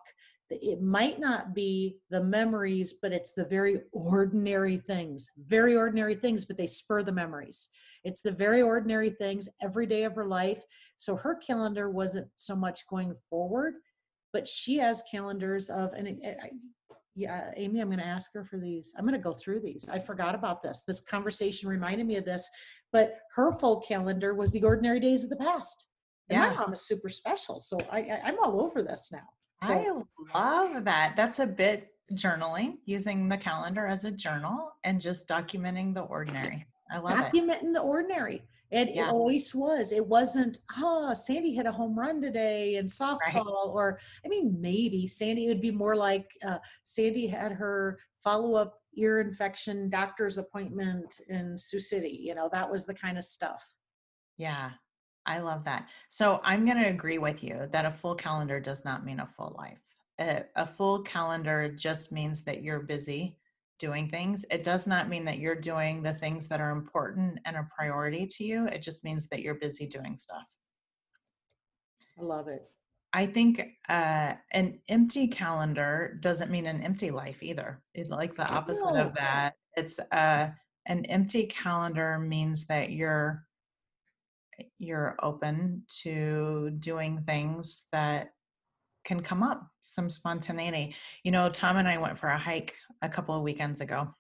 It 0.51 0.81
might 0.81 1.19
not 1.19 1.55
be 1.55 1.99
the 2.11 2.23
memories, 2.23 2.95
but 3.03 3.13
it's 3.13 3.33
the 3.33 3.45
very 3.45 3.81
ordinary 3.93 4.79
things, 4.79 5.31
very 5.37 5.77
ordinary 5.77 6.15
things, 6.15 6.47
but 6.47 6.57
they 6.57 6.67
spur 6.67 7.03
the 7.03 7.13
memories. 7.13 7.69
It's 8.05 8.23
the 8.23 8.33
very 8.33 8.63
ordinary 8.63 9.11
things 9.11 9.49
every 9.61 9.85
day 9.85 10.05
of 10.05 10.15
her 10.15 10.25
life. 10.25 10.63
So 10.97 11.17
her 11.17 11.35
calendar 11.35 11.91
wasn't 11.91 12.29
so 12.37 12.57
much 12.57 12.87
going 12.87 13.15
forward, 13.29 13.75
but 14.33 14.49
she 14.49 14.79
has 14.79 15.03
calendars 15.11 15.69
of, 15.69 15.93
and 15.93 16.09
yeah, 17.19 17.51
Amy, 17.57 17.81
I'm 17.81 17.89
going 17.89 17.99
to 17.99 18.07
ask 18.07 18.33
her 18.35 18.45
for 18.45 18.59
these. 18.59 18.95
I'm 18.97 19.05
going 19.05 19.13
to 19.13 19.21
go 19.21 19.33
through 19.33 19.61
these. 19.61 19.89
I 19.93 19.99
forgot 19.99 20.37
about 20.37 20.63
this. 20.63 20.85
This 20.87 21.01
conversation 21.01 21.69
reminded 21.69 22.07
me 22.07 22.17
of 22.17 22.25
this, 22.25 22.49
but 22.93 23.17
her 23.35 23.53
full 23.59 23.81
calendar 23.81 24.35
was 24.35 24.53
the 24.53 24.63
ordinary 24.63 25.01
days 25.01 25.25
of 25.25 25.31
the 25.31 25.37
past. 25.37 25.87
And 26.31 26.41
yeah. 26.41 26.51
my 26.51 26.55
mom 26.55 26.73
is 26.73 26.83
super 26.83 27.09
special. 27.09 27.59
So 27.59 27.77
I, 27.91 27.99
I, 27.99 28.29
am 28.29 28.37
all 28.41 28.63
over 28.63 28.83
this 28.83 29.11
now. 29.13 29.67
So, 29.67 30.07
I 30.33 30.71
love 30.71 30.85
that. 30.85 31.15
That's 31.17 31.41
a 31.41 31.47
bit 31.47 31.89
journaling, 32.13 32.75
using 32.85 33.29
the 33.29 33.37
calendar 33.37 33.89
as 33.89 34.05
a 34.05 34.13
journal 34.13 34.71
and 34.85 35.01
just 35.01 35.29
documenting 35.29 35.95
the 35.95 36.03
ordinary. 36.03 36.67
I 36.93 36.99
love 36.99 37.15
documenting 37.15 37.51
it. 37.51 37.63
Documenting 37.65 37.75
the 37.75 37.81
ordinary. 37.81 38.43
And 38.71 38.91
yeah. 38.91 39.09
it 39.09 39.09
always 39.09 39.55
was. 39.55 39.93
It 39.93 40.07
wasn't, 40.07 40.59
oh, 40.77 41.15
Sandy 41.15 41.55
hit 41.55 41.65
a 41.65 41.73
home 41.73 41.99
run 41.99 42.21
today 42.21 42.77
in 42.77 42.87
softball. 42.87 43.19
Right. 43.35 43.43
Or, 43.67 43.99
I 44.25 44.29
mean, 44.29 44.57
maybe 44.61 45.07
Sandy 45.07 45.49
would 45.49 45.63
be 45.63 45.71
more 45.71 45.97
like 45.97 46.31
uh, 46.47 46.59
Sandy 46.83 47.27
had 47.27 47.53
her 47.53 47.99
follow 48.23 48.55
up 48.55 48.75
ear 48.95 49.21
infection 49.21 49.89
doctor's 49.89 50.37
appointment 50.37 51.21
in 51.29 51.57
Sioux 51.57 51.79
City. 51.79 52.21
You 52.21 52.35
know, 52.35 52.51
that 52.53 52.71
was 52.71 52.85
the 52.85 52.95
kind 52.95 53.17
of 53.17 53.25
stuff. 53.25 53.65
Yeah, 54.37 54.73
I 55.25 55.39
love 55.39 55.65
that. 55.65 55.89
So 56.09 56.41
I'm 56.45 56.67
going 56.67 56.79
to 56.79 56.89
agree 56.89 57.19
with 57.19 57.43
you 57.43 57.69
that 57.73 57.87
a 57.87 57.91
full 57.91 58.17
calendar 58.17 58.61
does 58.61 58.85
not 58.85 59.05
mean 59.05 59.21
a 59.21 59.27
full 59.27 59.55
life. 59.57 59.83
A, 60.21 60.45
a 60.57 60.67
full 60.67 61.01
calendar 61.03 61.71
just 61.71 62.13
means 62.13 62.43
that 62.43 62.63
you're 62.63 62.81
busy 62.81 63.38
doing 63.79 64.09
things. 64.09 64.45
It 64.51 64.65
does 64.65 64.87
not 64.87 65.09
mean 65.09 65.25
that 65.27 65.39
you're 65.39 65.55
doing 65.55 66.03
the 66.03 66.15
things 66.15 66.49
that 66.49 66.61
are 66.61 66.71
important 66.71 67.39
and 67.45 67.57
a 67.57 67.69
priority 67.77 68.27
to 68.27 68.45
you. 68.45 68.67
It 68.67 68.83
just 68.83 69.05
means 69.05 69.29
that 69.29 69.41
you're 69.43 69.55
busy 69.55 69.87
doing 69.87 70.17
stuff. 70.17 70.47
I 72.19 72.23
love 72.23 72.49
it. 72.49 72.63
I 73.13 73.27
think 73.27 73.61
uh, 73.89 74.35
an 74.53 74.81
empty 74.89 75.29
calendar 75.29 76.19
doesn't 76.21 76.51
mean 76.51 76.67
an 76.67 76.83
empty 76.83 77.11
life 77.11 77.43
either. 77.43 77.81
It's 77.95 78.11
like 78.11 78.35
the 78.35 78.47
opposite 78.47 78.93
No. 78.95 79.07
of 79.07 79.15
that. 79.15 79.55
It's 79.77 79.99
uh, 80.13 80.51
an 80.87 81.05
empty 81.07 81.47
calendar 81.47 82.19
means 82.19 82.67
that 82.67 82.91
you're 82.91 83.45
you're 84.79 85.15
open 85.23 85.85
to 86.03 86.71
doing 86.81 87.23
things 87.25 87.83
that 87.93 88.33
can 89.05 89.21
come 89.21 89.43
up, 89.43 89.69
some 89.81 90.11
spontaneity. 90.11 90.97
You 91.23 91.31
know, 91.31 91.49
Tom 91.49 91.77
and 91.77 91.87
I 91.87 91.99
went 91.99 92.19
for 92.19 92.29
a 92.29 92.37
hike 92.39 92.75
a 93.03 93.09
couple 93.09 93.35
of 93.35 93.43
weekends 93.43 93.81
ago, 93.81 94.15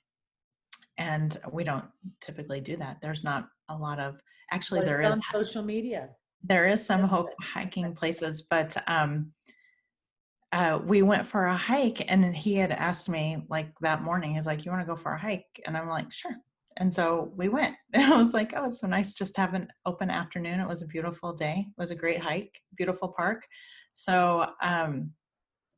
and 0.97 1.37
we 1.53 1.65
don't 1.65 1.85
typically 2.21 2.61
do 2.61 2.77
that. 2.77 2.99
There's 3.03 3.25
not 3.25 3.49
a 3.69 3.77
lot 3.77 3.99
of 4.01 4.21
actually 4.51 4.81
But 4.81 4.87
there 4.87 5.03
on 5.05 5.21
social 5.33 5.63
media. 5.63 6.11
there 6.43 6.67
is 6.69 6.85
some 6.85 7.03
That's 7.03 7.13
ho- 7.13 7.27
it. 7.27 7.35
hiking 7.43 7.95
places, 7.95 8.43
but 8.43 8.77
um, 8.89 9.33
uh, 10.53 10.81
we 10.85 11.03
went 11.03 11.27
for 11.27 11.47
a 11.47 11.57
hike, 11.57 12.11
and 12.11 12.35
he 12.35 12.55
had 12.55 12.73
asked 12.73 13.09
me 13.09 13.45
like 13.51 13.71
that 13.83 14.03
morning. 14.03 14.35
He's 14.35 14.47
like, 14.47 14.65
"You 14.65 14.71
want 14.73 14.83
to 14.83 14.87
go 14.87 14.97
for 14.97 15.13
a 15.13 15.19
hike?" 15.21 15.45
And 15.67 15.77
I'm 15.77 15.89
like, 15.89 16.11
"Sure." 16.11 16.35
And 16.79 16.93
so 16.95 17.33
we 17.37 17.49
went. 17.49 17.75
And 17.93 18.13
I 18.13 18.17
was 18.17 18.33
like, 18.35 18.53
"Oh, 18.57 18.65
it's 18.67 18.81
so 18.81 18.87
nice 18.87 19.13
just 19.13 19.35
to 19.35 19.41
have 19.43 19.55
an 19.55 19.69
open 19.85 20.11
afternoon." 20.11 20.61
It 20.61 20.69
was 20.69 20.81
a 20.83 20.87
beautiful 20.87 21.33
day. 21.35 21.67
It 21.69 21.81
was 21.81 21.91
a 21.91 21.97
great 21.97 22.21
hike, 22.21 22.55
beautiful 22.77 23.09
park. 23.15 23.43
So 23.93 24.47
um, 24.63 25.13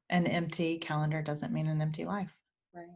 an 0.09 0.27
empty 0.27 0.79
calendar 0.79 1.23
doesn't 1.23 1.53
mean 1.53 1.67
an 1.67 1.83
empty 1.83 2.05
life. 2.05 2.39
Right. 2.75 2.87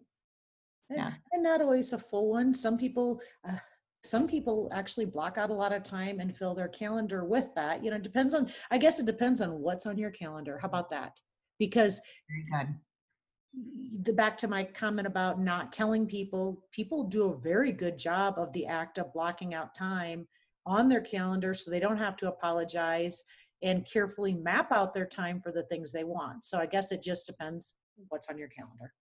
And, 0.91 0.99
Yeah. 0.99 1.13
and 1.33 1.43
not 1.43 1.61
always 1.61 1.93
a 1.93 1.99
full 1.99 2.29
one. 2.31 2.53
Some 2.53 2.77
people, 2.79 3.21
uh, 3.45 3.57
some 4.05 4.27
people 4.27 4.69
actually 4.73 5.07
block 5.07 5.39
out 5.39 5.51
a 5.51 5.55
lot 5.55 5.73
of 5.73 5.83
time 5.83 6.21
and 6.21 6.37
fill 6.37 6.55
their 6.55 6.69
calendar 6.69 7.25
with 7.25 7.55
that. 7.55 7.83
You 7.83 7.91
know, 7.91 7.97
it 7.97 8.03
depends 8.03 8.35
on, 8.35 8.51
I 8.71 8.79
guess 8.79 9.01
it 9.01 9.07
depends 9.07 9.41
on 9.41 9.61
what's 9.61 9.87
on 9.87 9.97
your 9.97 10.11
calendar. 10.11 10.59
How 10.59 10.69
about 10.69 10.91
that? 10.91 11.19
Because 11.59 12.01
Very 12.29 12.67
good. 12.67 14.05
the 14.05 14.13
back 14.13 14.37
to 14.39 14.49
my 14.49 14.65
comment 14.65 15.07
about 15.07 15.41
not 15.41 15.73
telling 15.73 16.07
people, 16.07 16.65
people 16.71 17.05
do 17.05 17.25
a 17.25 17.37
very 17.41 17.73
good 17.73 17.97
job 17.99 18.39
of 18.39 18.53
the 18.53 18.67
act 18.67 18.99
of 18.99 19.13
blocking 19.15 19.55
out 19.55 19.75
time 19.75 20.29
on 20.67 20.89
their 20.89 21.01
calendar 21.01 21.55
so 21.55 21.71
they 21.71 21.81
don't 21.81 21.97
have 21.97 22.17
to 22.17 22.29
apologize 22.29 23.23
and 23.63 23.87
carefully 23.87 24.35
map 24.35 24.71
out 24.71 24.93
their 24.93 25.07
time 25.07 25.41
for 25.41 25.51
the 25.51 25.63
things 25.65 25.93
they 25.93 26.05
want. 26.05 26.45
So 26.45 26.59
I 26.59 26.67
guess 26.67 26.93
it 26.93 27.03
just 27.03 27.27
depends 27.27 27.73
what's 28.09 28.29
on 28.29 28.37
your 28.37 28.49
calendar. 28.49 28.93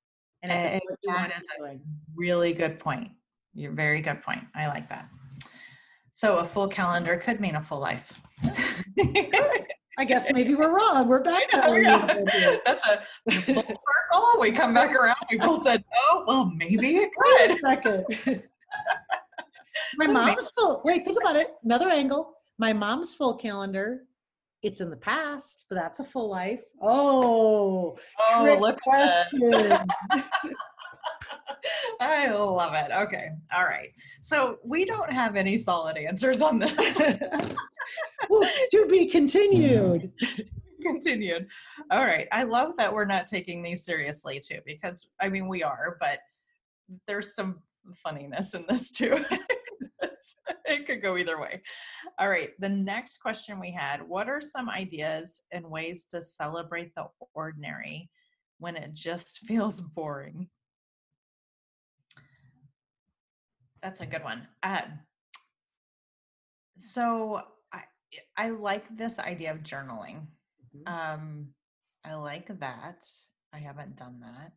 And 0.43 0.51
And 0.51 0.75
it's 0.75 0.85
what 0.89 0.99
you 1.01 1.13
want 1.13 1.31
is 1.31 1.43
doing. 1.57 1.81
Really 2.15 2.53
good 2.53 2.79
point. 2.79 3.11
You're 3.53 3.71
very 3.71 4.01
good 4.01 4.21
point. 4.21 4.43
I 4.55 4.67
like 4.67 4.89
that. 4.89 5.07
So 6.11 6.37
a 6.37 6.43
full 6.43 6.67
calendar 6.67 7.17
could 7.17 7.39
mean 7.39 7.55
a 7.55 7.61
full 7.61 7.79
life. 7.79 8.21
I 9.97 10.05
guess 10.05 10.31
maybe 10.31 10.55
we're 10.55 10.75
wrong. 10.75 11.07
We're 11.07 11.21
back 11.21 11.47
to 11.49 11.57
know, 11.57 11.75
yeah. 11.75 11.97
need 11.97 12.07
to 12.07 12.15
be. 12.25 12.59
That's 12.65 12.85
a 12.87 13.31
full 13.41 13.63
circle. 13.63 14.39
We 14.39 14.51
come 14.51 14.73
back 14.73 14.91
around. 14.95 15.15
People 15.29 15.57
said, 15.57 15.83
"Oh, 15.95 16.23
well, 16.27 16.45
maybe 16.55 16.97
it 16.97 17.11
could." 17.17 17.59
Wait 17.63 17.83
could." 17.83 17.95
a 18.05 18.15
second. 18.15 18.43
My 19.97 20.05
So 20.07 20.13
maybe- 20.13 20.13
mom's 20.13 20.51
full. 20.51 20.81
Wait, 20.83 21.05
think 21.05 21.19
about 21.21 21.35
it. 21.35 21.51
Another 21.63 21.89
angle. 21.89 22.33
My 22.57 22.73
mom's 22.73 23.13
full 23.13 23.35
calendar. 23.35 24.05
It's 24.63 24.79
in 24.81 24.89
the 24.89 24.97
past, 24.97 25.65
but 25.69 25.75
that's 25.75 25.99
a 25.99 26.03
full 26.05 26.29
life. 26.29 26.63
Oh, 26.81 27.97
Oh, 28.31 28.57
look 28.59 28.79
question. 28.81 29.53
I 31.99 32.29
love 32.31 32.73
it. 32.73 32.91
Okay, 32.91 33.29
all 33.53 33.63
right. 33.65 33.89
So 34.21 34.57
we 34.63 34.85
don't 34.85 35.11
have 35.11 35.35
any 35.35 35.57
solid 35.57 35.97
answers 35.97 36.41
on 36.41 36.59
this. 36.59 37.01
To 38.71 38.87
be 38.89 39.05
continued. 39.07 40.11
Continued. 40.81 41.47
All 41.91 42.03
right. 42.03 42.27
I 42.31 42.43
love 42.43 42.75
that 42.77 42.91
we're 42.91 43.05
not 43.05 43.27
taking 43.27 43.61
these 43.61 43.85
seriously 43.85 44.39
too, 44.45 44.59
because 44.65 45.11
I 45.21 45.29
mean 45.29 45.47
we 45.47 45.63
are, 45.63 45.97
but 45.99 46.19
there's 47.07 47.35
some 47.35 47.59
funniness 47.93 48.53
in 48.53 48.65
this 48.67 48.91
too. 48.91 49.23
it 50.65 50.85
could 50.85 51.01
go 51.01 51.17
either 51.17 51.39
way. 51.39 51.61
All 52.19 52.29
right. 52.29 52.51
The 52.59 52.69
next 52.69 53.17
question 53.17 53.59
we 53.59 53.71
had 53.71 54.01
What 54.01 54.29
are 54.29 54.41
some 54.41 54.69
ideas 54.69 55.41
and 55.51 55.65
ways 55.69 56.05
to 56.11 56.21
celebrate 56.21 56.93
the 56.95 57.05
ordinary 57.33 58.09
when 58.59 58.75
it 58.75 58.93
just 58.93 59.39
feels 59.47 59.81
boring? 59.81 60.49
That's 63.81 63.99
a 64.01 64.05
good 64.05 64.23
one. 64.23 64.47
Um, 64.63 64.99
so 66.77 67.41
I 67.73 67.83
I 68.37 68.49
like 68.49 68.95
this 68.95 69.19
idea 69.19 69.51
of 69.51 69.59
journaling. 69.59 70.27
Mhm. 70.75 70.87
Um, 70.87 71.47
I 72.05 72.15
like 72.15 72.47
that. 72.59 73.03
I 73.51 73.57
haven't 73.59 73.97
done 73.97 74.21
that. 74.21 74.53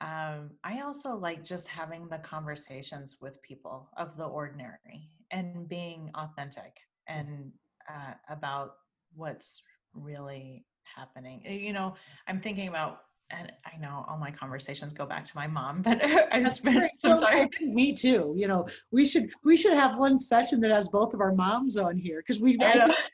Um, 0.00 0.50
I 0.62 0.80
also 0.82 1.16
like 1.16 1.44
just 1.44 1.68
having 1.68 2.08
the 2.08 2.18
conversations 2.18 3.16
with 3.20 3.42
people 3.42 3.88
of 3.96 4.16
the 4.16 4.24
ordinary 4.24 5.08
and 5.30 5.68
being 5.68 6.10
authentic 6.14 6.76
and 7.08 7.50
uh, 7.88 8.12
about 8.28 8.74
what's 9.14 9.60
really 9.94 10.64
happening. 10.96 11.42
Uh, 11.48 11.52
You 11.52 11.72
know, 11.72 11.94
I'm 12.28 12.40
thinking 12.40 12.68
about, 12.68 13.00
and 13.30 13.52
I 13.66 13.76
know 13.78 14.04
all 14.08 14.18
my 14.18 14.30
conversations 14.30 14.92
go 14.92 15.04
back 15.04 15.26
to 15.26 15.32
my 15.34 15.46
mom, 15.46 15.82
but 15.88 15.98
I 16.02 16.42
spent 16.42 16.90
some 16.96 17.20
time. 17.20 17.48
think 17.48 17.74
me 17.74 17.92
too. 17.92 18.34
You 18.36 18.46
know, 18.48 18.66
we 18.92 19.04
should 19.04 19.30
we 19.44 19.56
should 19.56 19.74
have 19.74 19.98
one 19.98 20.16
session 20.16 20.60
that 20.60 20.70
has 20.70 20.88
both 20.88 21.12
of 21.12 21.20
our 21.20 21.34
moms 21.34 21.76
on 21.76 21.96
here 21.96 22.22
because 22.24 22.40
we. 22.40 22.56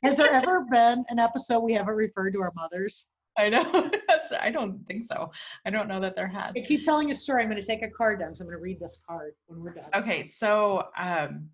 Has 0.02 0.18
there 0.18 0.32
ever 0.32 0.66
been 0.70 1.04
an 1.08 1.18
episode 1.18 1.60
we 1.60 1.72
haven't 1.72 1.94
referred 1.94 2.34
to 2.34 2.42
our 2.42 2.52
mothers? 2.54 3.08
I 3.36 3.48
know. 3.48 3.90
That's, 4.08 4.32
I 4.40 4.50
don't 4.50 4.86
think 4.86 5.02
so. 5.02 5.30
I 5.66 5.70
don't 5.70 5.88
know 5.88 6.00
that 6.00 6.14
there 6.16 6.28
has. 6.28 6.52
I 6.56 6.60
keep 6.60 6.84
telling 6.84 7.10
a 7.10 7.14
story. 7.14 7.42
I'm 7.42 7.48
going 7.50 7.60
to 7.60 7.66
take 7.66 7.82
a 7.82 7.88
card 7.90 8.20
down, 8.20 8.34
so 8.34 8.44
I'm 8.44 8.48
going 8.48 8.58
to 8.58 8.62
read 8.62 8.78
this 8.80 9.02
card 9.06 9.34
when 9.46 9.60
we're 9.60 9.74
done. 9.74 9.86
Okay, 9.94 10.22
so 10.24 10.88
um, 10.96 11.50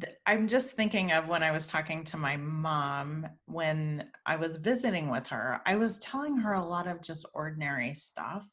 th- 0.00 0.14
I'm 0.26 0.46
just 0.46 0.74
thinking 0.76 1.12
of 1.12 1.28
when 1.28 1.42
I 1.42 1.50
was 1.52 1.66
talking 1.66 2.04
to 2.04 2.16
my 2.16 2.36
mom 2.36 3.26
when 3.46 4.10
I 4.26 4.36
was 4.36 4.56
visiting 4.56 5.08
with 5.08 5.26
her. 5.28 5.60
I 5.66 5.76
was 5.76 5.98
telling 5.98 6.36
her 6.38 6.52
a 6.52 6.64
lot 6.64 6.86
of 6.86 7.02
just 7.02 7.24
ordinary 7.32 7.94
stuff, 7.94 8.46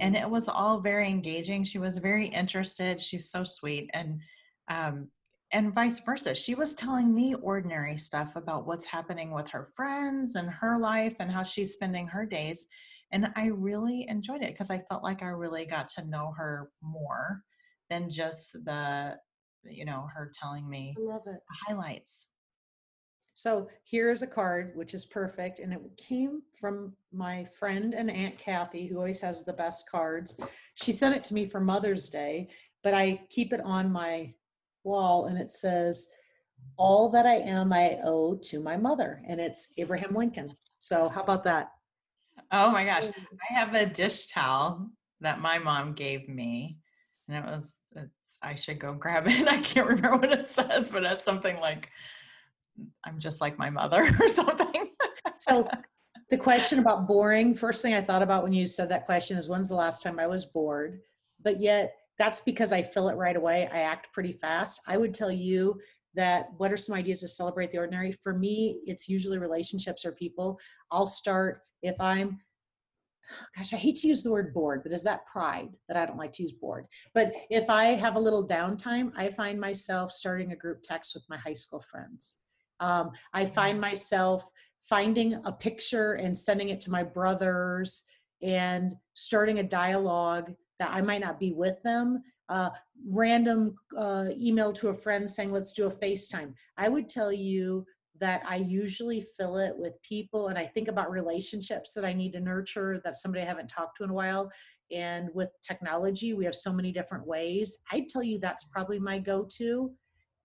and 0.00 0.14
Mhm. 0.14 0.22
it 0.22 0.30
was 0.30 0.48
all 0.48 0.80
very 0.80 1.08
engaging. 1.08 1.64
She 1.64 1.78
was 1.78 1.96
very 1.98 2.26
interested. 2.26 3.00
She's 3.00 3.30
so 3.30 3.44
sweet, 3.44 3.88
and 3.94 4.20
um, 4.68 5.08
and 5.56 5.72
vice 5.72 6.00
versa. 6.00 6.34
She 6.34 6.54
was 6.54 6.74
telling 6.74 7.14
me 7.14 7.34
ordinary 7.34 7.96
stuff 7.96 8.36
about 8.36 8.66
what's 8.66 8.84
happening 8.84 9.30
with 9.30 9.48
her 9.48 9.64
friends 9.64 10.34
and 10.34 10.50
her 10.50 10.78
life 10.78 11.16
and 11.18 11.32
how 11.32 11.42
she's 11.42 11.72
spending 11.72 12.06
her 12.08 12.26
days. 12.26 12.68
And 13.10 13.32
I 13.36 13.46
really 13.46 14.04
enjoyed 14.06 14.42
it 14.42 14.52
because 14.52 14.70
I 14.70 14.80
felt 14.80 15.02
like 15.02 15.22
I 15.22 15.28
really 15.28 15.64
got 15.64 15.88
to 15.96 16.04
know 16.04 16.34
her 16.36 16.68
more 16.82 17.40
than 17.88 18.10
just 18.10 18.52
the, 18.66 19.16
you 19.64 19.86
know, 19.86 20.06
her 20.14 20.30
telling 20.38 20.68
me 20.68 20.94
I 20.98 21.00
love 21.00 21.22
it. 21.24 21.40
highlights. 21.66 22.26
So 23.32 23.66
here's 23.90 24.20
a 24.20 24.26
card, 24.26 24.72
which 24.74 24.92
is 24.92 25.06
perfect. 25.06 25.60
And 25.60 25.72
it 25.72 25.80
came 25.96 26.42
from 26.60 26.92
my 27.14 27.46
friend 27.58 27.94
and 27.94 28.10
Aunt 28.10 28.36
Kathy, 28.36 28.86
who 28.86 28.98
always 28.98 29.22
has 29.22 29.42
the 29.42 29.54
best 29.54 29.90
cards. 29.90 30.38
She 30.74 30.92
sent 30.92 31.16
it 31.16 31.24
to 31.24 31.34
me 31.34 31.48
for 31.48 31.60
Mother's 31.60 32.10
Day, 32.10 32.50
but 32.82 32.92
I 32.92 33.22
keep 33.30 33.54
it 33.54 33.62
on 33.62 33.90
my 33.90 34.34
wall 34.86 35.26
and 35.26 35.36
it 35.36 35.50
says, 35.50 36.06
All 36.78 37.10
that 37.10 37.26
I 37.26 37.34
am, 37.34 37.72
I 37.72 37.98
owe 38.02 38.36
to 38.44 38.60
my 38.60 38.76
mother. 38.76 39.22
And 39.28 39.40
it's 39.40 39.68
Abraham 39.76 40.14
Lincoln. 40.14 40.56
So 40.78 41.08
how 41.08 41.22
about 41.22 41.44
that? 41.44 41.72
Oh 42.52 42.70
my 42.70 42.84
gosh. 42.84 43.04
Mm. 43.04 43.14
I 43.50 43.54
have 43.54 43.74
a 43.74 43.86
dish 43.86 44.28
towel 44.28 44.88
that 45.20 45.40
my 45.40 45.58
mom 45.58 45.92
gave 45.92 46.28
me. 46.28 46.78
And 47.28 47.44
it 47.44 47.50
was, 47.50 47.74
it's, 47.94 48.38
I 48.40 48.54
should 48.54 48.78
go 48.78 48.94
grab 48.94 49.26
it. 49.26 49.48
I 49.48 49.60
can't 49.60 49.88
remember 49.88 50.18
what 50.18 50.32
it 50.32 50.46
says, 50.46 50.92
but 50.92 51.04
it's 51.04 51.24
something 51.24 51.58
like, 51.60 51.90
I'm 53.04 53.18
just 53.18 53.40
like 53.40 53.58
my 53.58 53.70
mother 53.70 54.08
or 54.20 54.28
something. 54.28 54.92
So 55.38 55.68
the 56.30 56.36
question 56.36 56.78
about 56.78 57.08
boring, 57.08 57.54
first 57.54 57.82
thing 57.82 57.94
I 57.94 58.00
thought 58.00 58.22
about 58.22 58.42
when 58.42 58.52
you 58.52 58.66
said 58.66 58.88
that 58.90 59.06
question 59.06 59.36
is 59.36 59.48
when's 59.48 59.68
the 59.68 59.74
last 59.74 60.02
time 60.02 60.18
I 60.18 60.26
was 60.26 60.46
bored? 60.46 61.00
But 61.42 61.60
yet 61.60 61.94
that's 62.18 62.40
because 62.40 62.72
I 62.72 62.82
fill 62.82 63.08
it 63.08 63.16
right 63.16 63.36
away. 63.36 63.68
I 63.72 63.80
act 63.80 64.12
pretty 64.12 64.32
fast. 64.32 64.80
I 64.86 64.96
would 64.96 65.14
tell 65.14 65.30
you 65.30 65.78
that 66.14 66.46
what 66.56 66.72
are 66.72 66.76
some 66.76 66.94
ideas 66.94 67.20
to 67.20 67.28
celebrate 67.28 67.70
the 67.70 67.78
ordinary? 67.78 68.12
For 68.22 68.32
me, 68.32 68.80
it's 68.86 69.08
usually 69.08 69.38
relationships 69.38 70.04
or 70.04 70.12
people. 70.12 70.58
I'll 70.90 71.06
start 71.06 71.60
if 71.82 72.00
I'm 72.00 72.38
gosh, 73.56 73.72
I 73.72 73.76
hate 73.76 73.96
to 73.96 74.08
use 74.08 74.22
the 74.22 74.30
word 74.30 74.54
bored, 74.54 74.82
but 74.82 74.92
is 74.92 75.02
that 75.02 75.26
pride 75.26 75.70
that 75.88 75.96
I 75.96 76.06
don't 76.06 76.18
like 76.18 76.32
to 76.34 76.42
use 76.42 76.52
bored? 76.52 76.86
But 77.14 77.32
if 77.50 77.68
I 77.68 77.86
have 77.86 78.16
a 78.16 78.20
little 78.20 78.46
downtime, 78.46 79.10
I 79.16 79.30
find 79.30 79.60
myself 79.60 80.12
starting 80.12 80.52
a 80.52 80.56
group 80.56 80.82
text 80.82 81.14
with 81.14 81.24
my 81.28 81.36
high 81.36 81.52
school 81.52 81.80
friends. 81.80 82.38
Um, 82.80 83.10
I 83.32 83.46
find 83.46 83.80
myself 83.80 84.48
finding 84.88 85.34
a 85.44 85.52
picture 85.52 86.14
and 86.14 86.36
sending 86.36 86.68
it 86.68 86.80
to 86.82 86.90
my 86.90 87.02
brothers 87.02 88.04
and 88.42 88.94
starting 89.14 89.58
a 89.58 89.62
dialogue 89.64 90.52
that 90.78 90.90
I 90.92 91.00
might 91.00 91.20
not 91.20 91.38
be 91.38 91.52
with 91.52 91.80
them. 91.82 92.22
Uh, 92.48 92.70
random 93.08 93.74
uh, 93.96 94.28
email 94.36 94.72
to 94.72 94.88
a 94.88 94.94
friend 94.94 95.28
saying, 95.28 95.50
let's 95.50 95.72
do 95.72 95.86
a 95.86 95.90
FaceTime. 95.90 96.52
I 96.76 96.88
would 96.88 97.08
tell 97.08 97.32
you 97.32 97.84
that 98.18 98.42
I 98.46 98.56
usually 98.56 99.26
fill 99.36 99.58
it 99.58 99.74
with 99.76 100.00
people 100.02 100.48
and 100.48 100.58
I 100.58 100.64
think 100.64 100.88
about 100.88 101.10
relationships 101.10 101.92
that 101.92 102.04
I 102.04 102.12
need 102.12 102.32
to 102.32 102.40
nurture 102.40 103.00
that 103.04 103.16
somebody 103.16 103.42
I 103.42 103.46
haven't 103.46 103.68
talked 103.68 103.98
to 103.98 104.04
in 104.04 104.10
a 104.10 104.14
while. 104.14 104.50
And 104.92 105.28
with 105.34 105.50
technology, 105.66 106.32
we 106.32 106.44
have 106.44 106.54
so 106.54 106.72
many 106.72 106.92
different 106.92 107.26
ways. 107.26 107.78
I'd 107.92 108.08
tell 108.08 108.22
you 108.22 108.38
that's 108.38 108.64
probably 108.64 108.98
my 108.98 109.18
go 109.18 109.46
to. 109.58 109.90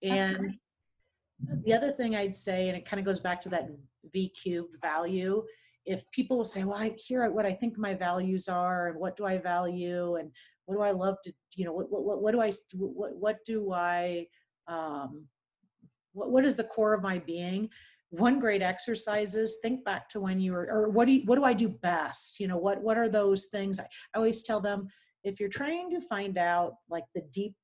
And 0.02 0.54
the 1.64 1.72
other 1.72 1.92
thing 1.92 2.16
I'd 2.16 2.34
say, 2.34 2.68
and 2.68 2.76
it 2.76 2.84
kind 2.84 2.98
of 2.98 3.06
goes 3.06 3.20
back 3.20 3.40
to 3.42 3.48
that 3.50 3.68
V 4.12 4.28
cubed 4.30 4.76
value, 4.82 5.44
if 5.84 6.08
people 6.12 6.36
will 6.36 6.44
say, 6.44 6.64
well, 6.64 6.78
I 6.78 6.94
hear 6.96 7.28
what 7.30 7.46
I 7.46 7.52
think 7.52 7.76
my 7.76 7.94
values 7.94 8.48
are 8.48 8.88
and 8.88 8.98
what 8.98 9.16
do 9.16 9.26
I 9.26 9.38
value 9.38 10.16
and 10.16 10.30
what 10.66 10.76
do 10.76 10.82
I 10.82 10.92
love 10.92 11.16
to, 11.24 11.32
you 11.56 11.64
know, 11.64 11.72
what, 11.72 11.90
what, 11.90 12.22
what 12.22 12.32
do 12.32 12.40
I, 12.40 12.52
what, 12.74 13.16
what 13.16 13.38
do 13.44 13.72
I, 13.72 14.26
um, 14.68 15.26
what, 16.12 16.30
what 16.30 16.44
is 16.44 16.56
the 16.56 16.64
core 16.64 16.94
of 16.94 17.02
my 17.02 17.18
being? 17.18 17.68
One 18.10 18.38
great 18.38 18.62
exercise 18.62 19.34
is 19.34 19.58
think 19.62 19.84
back 19.84 20.08
to 20.10 20.20
when 20.20 20.38
you 20.38 20.52
were, 20.52 20.68
or 20.70 20.88
what 20.90 21.06
do 21.06 21.12
you, 21.12 21.22
what 21.24 21.36
do 21.36 21.44
I 21.44 21.54
do 21.54 21.68
best? 21.68 22.38
You 22.38 22.46
know, 22.46 22.58
what, 22.58 22.80
what 22.80 22.96
are 22.96 23.08
those 23.08 23.46
things? 23.46 23.80
I, 23.80 23.84
I 23.84 24.18
always 24.18 24.42
tell 24.42 24.60
them, 24.60 24.86
if 25.24 25.40
you're 25.40 25.48
trying 25.48 25.90
to 25.90 26.00
find 26.00 26.38
out 26.38 26.74
like 26.90 27.04
the 27.14 27.22
deep 27.32 27.54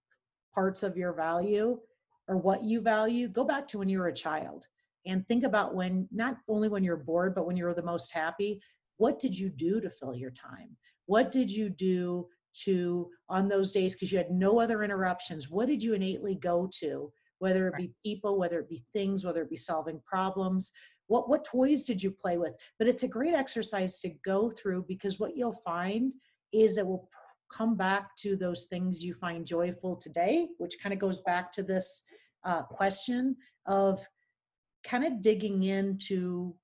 parts 0.55 0.83
of 0.83 0.97
your 0.97 1.13
value 1.13 1.79
or 2.27 2.37
what 2.37 2.65
you 2.65 2.81
value, 2.81 3.29
go 3.29 3.45
back 3.45 3.69
to 3.69 3.79
when 3.79 3.89
you 3.89 3.99
were 3.99 4.09
a 4.09 4.15
child 4.15 4.67
and 5.09 5.27
think 5.27 5.43
about 5.43 5.75
when 5.75 6.07
not 6.13 6.37
only 6.49 6.69
when 6.69 6.85
you're 6.85 6.97
bored 6.97 7.35
but 7.35 7.47
when 7.47 7.57
you're 7.57 7.75
the 7.75 7.83
most 7.83 8.13
happy 8.13 8.61
what 8.99 9.19
did 9.19 9.37
you 9.37 9.49
do 9.49 9.81
to 9.81 9.89
fill 9.89 10.15
your 10.15 10.33
time? 10.33 10.77
What 11.07 11.33
did 11.33 11.51
you 11.51 11.71
do 11.71 12.29
to 12.65 13.09
on 13.29 13.49
those 13.49 13.71
days 13.71 13.95
because 13.95 14.11
you 14.11 14.19
had 14.19 14.33
no 14.33 14.61
other 14.61 14.83
interruptions 14.83 15.49
what 15.49 15.69
did 15.69 15.83
you 15.83 15.95
innately 15.95 16.35
go 16.35 16.69
to? 16.81 17.11
Whether 17.39 17.69
it 17.69 17.77
be 17.77 17.93
people 18.05 18.39
whether 18.39 18.59
it 18.59 18.69
be 18.69 18.85
things 18.93 19.25
whether 19.25 19.43
it 19.43 19.51
be 19.51 19.57
solving 19.57 20.01
problems 20.05 20.73
what 21.07 21.29
what 21.29 21.45
toys 21.45 21.85
did 21.87 22.03
you 22.03 22.11
play 22.11 22.37
with? 22.37 22.55
But 22.79 22.89
it's 22.89 23.05
a 23.05 23.09
great 23.09 23.35
exercise 23.35 23.99
to 24.01 24.11
go 24.25 24.51
through 24.51 24.85
because 24.87 25.19
what 25.19 25.37
you'll 25.37 25.53
find 25.65 26.15
is 26.53 26.77
it 26.77 26.87
will 26.87 27.09
come 27.51 27.77
back 27.77 28.15
to 28.17 28.37
those 28.37 28.67
things 28.67 29.03
you 29.03 29.15
find 29.15 29.47
joyful 29.47 29.97
today 29.97 30.49
which 30.59 30.79
kind 30.83 30.93
of 30.93 30.99
goes 30.99 31.19
back 31.21 31.51
to 31.53 31.63
this 31.63 32.05
uh, 32.45 32.63
question 32.63 33.37
of 33.67 34.07
kind 34.89 35.05
of 35.05 35.23
digging 35.23 35.65
into 35.65 36.55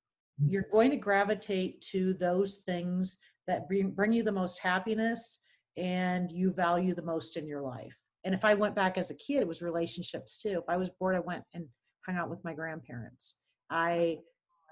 you're 0.49 0.63
mm-hmm. 0.63 0.77
going 0.77 0.91
to 0.91 0.97
gravitate 0.97 1.81
to 1.81 2.15
those 2.15 2.63
things 2.67 3.19
that 3.47 3.69
bring, 3.69 3.91
bring 3.91 4.13
you 4.13 4.23
the 4.23 4.33
most 4.33 4.59
happiness 4.59 5.43
and 5.77 6.31
you 6.33 6.51
value 6.53 6.95
the 6.95 7.03
most 7.03 7.37
in 7.37 7.47
your 7.47 7.63
life. 7.63 7.97
And 8.25 8.35
if 8.35 8.45
I 8.45 8.55
went 8.55 8.75
back 8.75 8.97
as 8.97 9.11
a 9.11 9.17
kid, 9.17 9.41
it 9.41 9.49
was 9.49 9.61
relationships 9.61 10.41
too. 10.41 10.63
If 10.63 10.65
I 10.69 10.77
was 10.77 10.89
bored, 10.89 11.15
I 11.15 11.21
went 11.21 11.45
and 11.53 11.67
hung 12.07 12.17
out 12.17 12.31
with 12.31 12.43
my 12.45 12.55
grandparents. 12.55 13.39
I, 13.71 14.19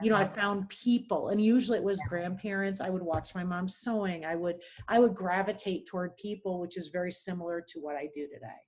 you 0.00 0.10
know, 0.10 0.16
I 0.16 0.24
found 0.24 0.68
people 0.68 1.28
and 1.28 1.40
usually 1.40 1.78
it 1.78 1.84
was 1.84 2.00
grandparents. 2.08 2.80
I 2.80 2.88
would 2.88 3.02
watch 3.02 3.34
my 3.34 3.44
mom 3.44 3.68
sewing. 3.68 4.24
I 4.24 4.34
would, 4.34 4.56
I 4.88 4.98
would 4.98 5.14
gravitate 5.14 5.86
toward 5.86 6.16
people, 6.16 6.60
which 6.60 6.76
is 6.76 6.88
very 6.88 7.12
similar 7.12 7.62
to 7.68 7.78
what 7.78 7.94
I 7.94 8.08
do 8.14 8.26
today. 8.26 8.58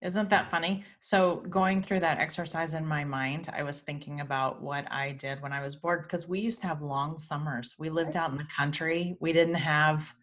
Isn't 0.00 0.30
that 0.30 0.48
funny? 0.48 0.84
So, 1.00 1.42
going 1.48 1.82
through 1.82 2.00
that 2.00 2.20
exercise 2.20 2.74
in 2.74 2.86
my 2.86 3.02
mind, 3.02 3.48
I 3.52 3.64
was 3.64 3.80
thinking 3.80 4.20
about 4.20 4.62
what 4.62 4.90
I 4.92 5.10
did 5.10 5.42
when 5.42 5.52
I 5.52 5.60
was 5.60 5.74
bored 5.74 6.02
because 6.02 6.28
we 6.28 6.38
used 6.38 6.60
to 6.60 6.68
have 6.68 6.82
long 6.82 7.18
summers. 7.18 7.74
We 7.80 7.90
lived 7.90 8.16
out 8.16 8.30
in 8.30 8.36
the 8.36 8.46
country. 8.56 9.16
We 9.20 9.32
didn't 9.32 9.56
have, 9.56 10.14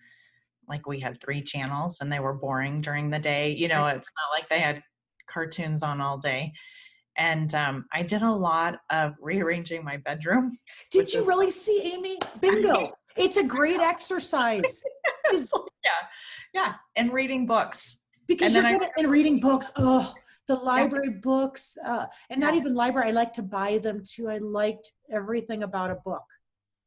like, 0.69 0.87
we 0.87 1.01
had 1.01 1.19
three 1.19 1.41
channels 1.41 1.99
and 1.99 2.09
they 2.09 2.21
were 2.21 2.33
boring 2.33 2.79
during 2.79 3.09
the 3.09 3.19
day. 3.19 3.51
You 3.51 3.67
know, 3.67 3.87
it's 3.87 4.11
not 4.15 4.37
like 4.37 4.47
they 4.47 4.59
had 4.59 4.81
cartoons 5.27 5.83
on 5.83 5.99
all 5.99 6.17
day. 6.17 6.53
And 7.17 7.53
um, 7.53 7.85
I 7.93 8.01
did 8.01 8.21
a 8.21 8.31
lot 8.31 8.79
of 8.89 9.15
rearranging 9.21 9.83
my 9.83 9.97
bedroom. 9.97 10.57
Did 10.91 11.13
you 11.13 11.25
really 11.25 11.49
see 11.49 11.93
Amy? 11.93 12.19
Bingo. 12.41 12.91
it's 13.15 13.37
a 13.37 13.43
great 13.43 13.79
exercise. 13.79 14.83
yeah. 15.31 15.91
Yeah. 16.53 16.73
And 16.97 17.13
reading 17.13 17.45
books 17.45 17.99
because 18.27 18.53
you're 18.53 18.63
good 18.63 18.83
I, 18.83 19.01
in 19.01 19.09
reading 19.09 19.39
books. 19.39 19.71
Oh, 19.77 20.13
the 20.47 20.55
library 20.55 21.09
yeah. 21.11 21.19
books, 21.21 21.77
uh, 21.83 22.05
and 22.29 22.39
not 22.39 22.53
even 22.53 22.75
library. 22.75 23.09
I 23.09 23.11
like 23.11 23.33
to 23.33 23.41
buy 23.41 23.79
them 23.79 24.03
too. 24.05 24.29
I 24.29 24.37
liked 24.37 24.91
everything 25.11 25.63
about 25.63 25.91
a 25.91 25.95
book. 25.95 26.23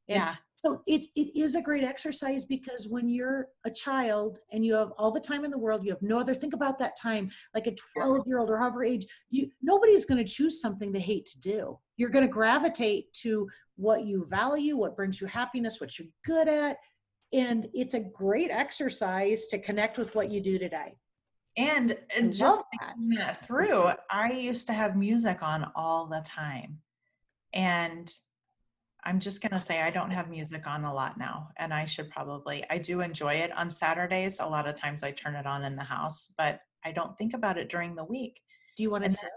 And 0.08 0.18
yeah. 0.18 0.34
So 0.58 0.82
it, 0.88 1.04
it 1.14 1.38
is 1.38 1.54
a 1.54 1.62
great 1.62 1.84
exercise 1.84 2.44
because 2.44 2.88
when 2.88 3.08
you're 3.08 3.46
a 3.64 3.70
child 3.70 4.40
and 4.52 4.64
you 4.64 4.74
have 4.74 4.90
all 4.98 5.12
the 5.12 5.20
time 5.20 5.44
in 5.44 5.52
the 5.52 5.58
world, 5.58 5.84
you 5.84 5.90
have 5.90 6.02
no 6.02 6.18
other, 6.18 6.34
think 6.34 6.52
about 6.52 6.80
that 6.80 6.98
time, 7.00 7.30
like 7.54 7.68
a 7.68 7.76
12 7.94 8.26
year 8.26 8.40
old 8.40 8.50
or 8.50 8.58
however 8.58 8.82
age, 8.82 9.06
you, 9.30 9.48
nobody's 9.62 10.04
going 10.04 10.18
to 10.18 10.30
choose 10.30 10.60
something 10.60 10.90
they 10.90 10.98
hate 10.98 11.26
to 11.26 11.38
do. 11.38 11.78
You're 11.96 12.10
going 12.10 12.26
to 12.26 12.32
gravitate 12.32 13.12
to 13.22 13.48
what 13.76 14.04
you 14.04 14.26
value, 14.28 14.76
what 14.76 14.96
brings 14.96 15.20
you 15.20 15.28
happiness, 15.28 15.80
what 15.80 15.96
you're 15.96 16.08
good 16.24 16.48
at. 16.48 16.78
And 17.32 17.68
it's 17.72 17.94
a 17.94 18.00
great 18.00 18.50
exercise 18.50 19.46
to 19.48 19.60
connect 19.60 19.96
with 19.96 20.16
what 20.16 20.28
you 20.28 20.40
do 20.40 20.58
today. 20.58 20.96
And, 21.58 21.96
just 22.30 22.62
thinking 22.70 23.18
that 23.18 23.44
through, 23.44 23.90
I 24.08 24.30
used 24.30 24.68
to 24.68 24.72
have 24.72 24.96
music 24.96 25.42
on 25.42 25.70
all 25.74 26.06
the 26.06 26.24
time. 26.24 26.78
And 27.52 28.08
I'm 29.02 29.18
just 29.18 29.40
going 29.42 29.52
to 29.52 29.60
say 29.60 29.82
I 29.82 29.90
don't 29.90 30.12
have 30.12 30.30
music 30.30 30.68
on 30.68 30.84
a 30.84 30.94
lot 30.94 31.18
now. 31.18 31.48
And 31.56 31.74
I 31.74 31.84
should 31.84 32.10
probably, 32.10 32.64
I 32.70 32.78
do 32.78 33.00
enjoy 33.00 33.34
it 33.34 33.50
on 33.56 33.70
Saturdays. 33.70 34.38
A 34.38 34.46
lot 34.46 34.68
of 34.68 34.76
times 34.76 35.02
I 35.02 35.10
turn 35.10 35.34
it 35.34 35.46
on 35.46 35.64
in 35.64 35.74
the 35.74 35.82
house, 35.82 36.32
but 36.38 36.60
I 36.84 36.92
don't 36.92 37.18
think 37.18 37.34
about 37.34 37.58
it 37.58 37.68
during 37.68 37.96
the 37.96 38.04
week. 38.04 38.40
Do 38.76 38.84
you 38.84 38.90
want 38.90 39.04
to 39.04 39.10
tip? 39.10 39.30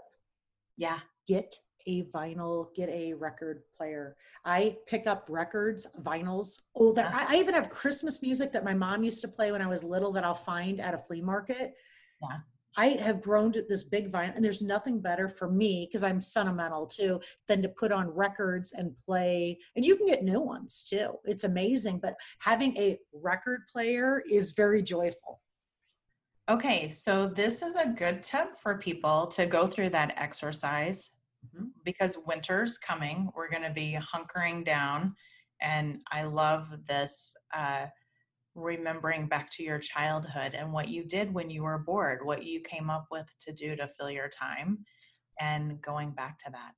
Yeah. 0.76 1.00
Get 1.26 1.56
a 1.86 2.04
vinyl, 2.04 2.72
get 2.76 2.88
a 2.88 3.14
record 3.14 3.62
player. 3.76 4.16
I 4.44 4.76
pick 4.86 5.08
up 5.08 5.26
records, 5.28 5.88
vinyls. 6.02 6.60
Oh, 6.76 6.92
that 6.92 7.12
I, 7.12 7.34
I 7.34 7.38
even 7.40 7.54
have 7.54 7.68
Christmas 7.68 8.22
music 8.22 8.52
that 8.52 8.64
my 8.64 8.74
mom 8.74 9.02
used 9.02 9.20
to 9.22 9.28
play 9.28 9.50
when 9.50 9.60
I 9.60 9.66
was 9.66 9.82
little 9.82 10.12
that 10.12 10.22
I'll 10.22 10.34
find 10.34 10.80
at 10.80 10.94
a 10.94 10.98
flea 10.98 11.20
market 11.20 11.74
yeah. 12.22 12.38
I 12.76 12.86
have 12.86 13.20
grown 13.20 13.52
to 13.52 13.62
this 13.68 13.82
big 13.82 14.10
vine, 14.10 14.32
and 14.34 14.44
there's 14.44 14.62
nothing 14.62 15.00
better 15.00 15.28
for 15.28 15.50
me 15.50 15.86
because 15.86 16.02
I'm 16.02 16.20
sentimental 16.20 16.86
too 16.86 17.20
than 17.46 17.60
to 17.62 17.68
put 17.68 17.92
on 17.92 18.08
records 18.08 18.72
and 18.72 18.96
play. 18.96 19.58
And 19.76 19.84
you 19.84 19.96
can 19.96 20.06
get 20.06 20.24
new 20.24 20.40
ones 20.40 20.86
too. 20.88 21.18
It's 21.24 21.44
amazing, 21.44 21.98
but 22.02 22.14
having 22.40 22.76
a 22.78 22.98
record 23.12 23.62
player 23.70 24.22
is 24.30 24.52
very 24.52 24.82
joyful. 24.82 25.40
Okay, 26.48 26.88
so 26.88 27.28
this 27.28 27.62
is 27.62 27.76
a 27.76 27.88
good 27.88 28.22
tip 28.22 28.56
for 28.56 28.78
people 28.78 29.26
to 29.28 29.46
go 29.46 29.66
through 29.66 29.90
that 29.90 30.14
exercise 30.16 31.12
mm-hmm. 31.46 31.66
because 31.84 32.18
winter's 32.26 32.78
coming. 32.78 33.30
We're 33.36 33.50
going 33.50 33.62
to 33.62 33.70
be 33.70 33.98
hunkering 34.14 34.64
down, 34.64 35.14
and 35.60 36.00
I 36.10 36.24
love 36.24 36.68
this. 36.86 37.36
Uh, 37.54 37.86
remembering 38.54 39.26
back 39.28 39.50
to 39.52 39.62
your 39.62 39.78
childhood 39.78 40.54
and 40.54 40.72
what 40.72 40.88
you 40.88 41.04
did 41.04 41.32
when 41.32 41.50
you 41.50 41.62
were 41.62 41.78
bored, 41.78 42.24
what 42.24 42.44
you 42.44 42.60
came 42.60 42.90
up 42.90 43.06
with 43.10 43.26
to 43.46 43.52
do 43.52 43.74
to 43.76 43.88
fill 43.88 44.10
your 44.10 44.28
time, 44.28 44.78
and 45.40 45.80
going 45.80 46.10
back 46.10 46.38
to 46.38 46.50
that. 46.50 46.72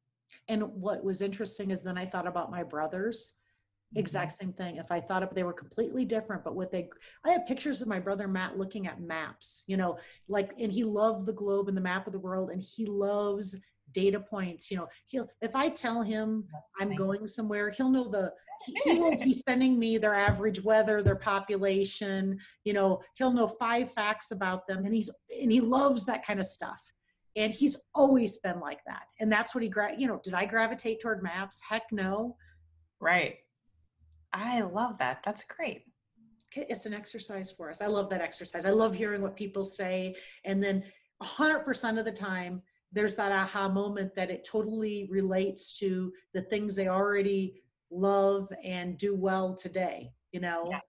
And 0.49 0.63
what 0.63 1.05
was 1.05 1.21
interesting 1.21 1.71
is 1.71 1.83
then 1.83 1.99
I 1.99 2.07
thought 2.07 2.27
about 2.27 2.51
my 2.51 2.63
brothers. 2.63 3.37
Exact 3.97 4.33
mm-hmm. 4.33 4.47
same 4.47 4.53
thing. 4.55 4.77
If 4.77 4.91
I 4.91 5.01
thought 5.01 5.23
of 5.23 5.35
they 5.35 5.45
were 5.45 5.53
completely 5.53 6.05
different, 6.05 6.43
but 6.43 6.57
what 6.57 6.73
they 6.73 6.89
I 7.25 7.31
have 7.31 7.47
pictures 7.47 7.81
of 7.81 7.89
my 7.89 8.01
brother 8.01 8.27
Matt 8.27 8.59
looking 8.59 8.87
at 8.87 9.01
maps, 9.01 9.63
you 9.67 9.77
know, 9.77 9.99
like 10.29 10.53
and 10.61 10.73
he 10.73 10.85
loved 10.85 11.27
the 11.27 11.33
globe 11.33 11.69
and 11.69 11.77
the 11.77 11.81
map 11.83 12.07
of 12.07 12.13
the 12.13 12.19
world, 12.19 12.51
and 12.51 12.63
he 12.63 12.87
loves 12.87 13.57
data 13.95 14.21
points. 14.21 14.71
You 14.71 14.79
know, 14.79 14.89
he'll 15.07 15.29
if 15.41 15.57
I 15.57 15.71
tell 15.71 16.03
him 16.03 16.45
I'm 16.79 16.95
going 16.95 17.27
somewhere, 17.27 17.71
he'll 17.71 17.89
know 17.89 18.09
the 18.09 18.33
he 18.85 18.99
will 18.99 19.17
be 19.25 19.33
sending 19.33 19.79
me 19.79 19.97
their 19.97 20.15
average 20.15 20.63
weather, 20.63 21.03
their 21.03 21.17
population. 21.17 22.39
You 22.65 22.75
know, 22.75 23.01
he'll 23.15 23.33
know 23.33 23.47
five 23.47 23.93
facts 23.93 24.31
about 24.31 24.67
them, 24.67 24.85
and 24.85 24.95
he's 24.95 25.11
and 25.41 25.51
he 25.51 25.61
loves 25.61 26.05
that 26.07 26.27
kind 26.27 26.41
of 26.41 26.47
stuff. 26.47 26.83
And 27.37 27.53
he's 27.53 27.77
always 27.95 28.37
been 28.39 28.61
like 28.61 28.79
that. 28.87 29.03
And 29.19 29.33
that's 29.33 29.55
what 29.55 29.65
he 29.65 29.69
gra- 29.69 29.99
you 29.99 30.07
know, 30.07 30.21
did 30.23 30.35
I 30.35 30.45
gravitate 30.45 31.01
toward 31.01 31.23
maps? 31.23 31.61
Heck 31.69 31.91
no. 31.91 32.37
Right. 33.01 33.37
I 34.33 34.61
love 34.61 34.99
that. 34.99 35.21
That's 35.25 35.45
great. 35.45 35.83
It's 36.55 36.87
an 36.87 36.95
exercise 36.95 37.51
for 37.51 37.71
us. 37.71 37.81
I 37.81 37.87
love 37.87 38.09
that 38.11 38.21
exercise. 38.21 38.65
I 38.65 38.71
love 38.71 38.95
hearing 38.95 39.21
what 39.21 39.35
people 39.35 39.65
say. 39.65 40.15
And 40.45 40.63
then 40.63 40.85
100% 41.23 41.99
of 41.99 42.05
the 42.05 42.13
time, 42.13 42.63
there's 42.95 43.17
that 43.17 43.33
aha 43.33 43.69
moment 43.69 44.15
that 44.15 44.31
it 44.31 44.45
totally 44.45 45.07
relates 45.11 45.77
to 45.79 46.13
the 46.33 46.43
things 46.43 46.75
they 46.75 46.89
already 46.89 47.63
love 47.91 48.51
and 48.65 48.97
do 48.97 49.15
well 49.15 49.55
today 49.55 50.11
you 50.33 50.41
know 50.41 50.69
yeah, 50.71 50.81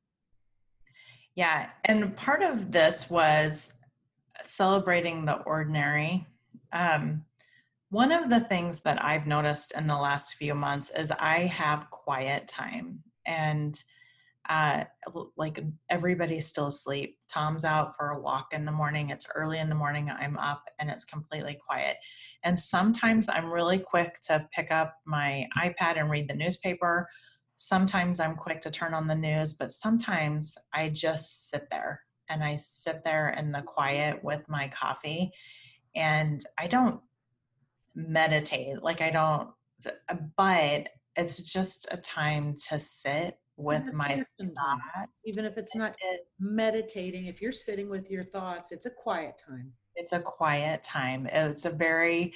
yeah. 1.35 1.69
and 1.85 2.15
part 2.15 2.41
of 2.41 2.71
this 2.71 3.09
was 3.09 3.73
celebrating 4.41 5.25
the 5.25 5.35
ordinary 5.41 6.25
um, 6.71 7.23
one 7.89 8.11
of 8.11 8.29
the 8.29 8.39
things 8.39 8.81
that 8.81 9.03
i've 9.03 9.27
noticed 9.27 9.73
in 9.75 9.87
the 9.87 9.97
last 9.97 10.35
few 10.35 10.55
months 10.55 10.91
is 10.91 11.11
i 11.19 11.39
have 11.39 11.89
quiet 11.89 12.47
time 12.47 13.03
and 13.25 13.83
uh, 14.49 14.83
like 15.37 15.59
everybody's 15.89 16.47
still 16.47 16.67
asleep. 16.67 17.17
Tom's 17.27 17.65
out 17.65 17.95
for 17.95 18.09
a 18.09 18.21
walk 18.21 18.53
in 18.53 18.65
the 18.65 18.71
morning. 18.71 19.09
It's 19.09 19.27
early 19.33 19.59
in 19.59 19.69
the 19.69 19.75
morning. 19.75 20.09
I'm 20.09 20.37
up 20.37 20.63
and 20.79 20.89
it's 20.89 21.05
completely 21.05 21.57
quiet. 21.65 21.97
And 22.43 22.59
sometimes 22.59 23.27
I'm 23.29 23.51
really 23.51 23.79
quick 23.79 24.13
to 24.27 24.47
pick 24.53 24.71
up 24.71 24.95
my 25.05 25.47
iPad 25.57 25.99
and 25.99 26.09
read 26.09 26.27
the 26.27 26.35
newspaper. 26.35 27.09
Sometimes 27.55 28.19
I'm 28.19 28.35
quick 28.35 28.61
to 28.61 28.71
turn 28.71 28.93
on 28.93 29.07
the 29.07 29.15
news, 29.15 29.53
but 29.53 29.71
sometimes 29.71 30.57
I 30.73 30.89
just 30.89 31.49
sit 31.49 31.67
there 31.71 32.01
and 32.29 32.43
I 32.43 32.55
sit 32.55 33.03
there 33.03 33.29
in 33.29 33.51
the 33.51 33.61
quiet 33.61 34.23
with 34.23 34.47
my 34.47 34.67
coffee 34.67 35.31
and 35.95 36.43
I 36.57 36.67
don't 36.67 37.01
meditate. 37.95 38.83
Like 38.83 39.01
I 39.01 39.09
don't, 39.09 39.49
but 40.37 40.89
it's 41.15 41.41
just 41.41 41.87
a 41.91 41.97
time 41.97 42.55
to 42.69 42.79
sit 42.79 43.39
with 43.57 43.93
my 43.93 44.25
thoughts. 44.39 45.23
Even 45.25 45.45
if 45.45 45.57
it's 45.57 45.75
not 45.75 45.95
it, 46.01 46.27
meditating, 46.39 47.25
if 47.25 47.41
you're 47.41 47.51
sitting 47.51 47.89
with 47.89 48.09
your 48.09 48.23
thoughts, 48.23 48.71
it's 48.71 48.85
a 48.85 48.91
quiet 48.91 49.41
time. 49.45 49.71
It's 49.95 50.11
a 50.11 50.19
quiet 50.19 50.83
time. 50.83 51.27
It's 51.27 51.65
a 51.65 51.69
very, 51.69 52.33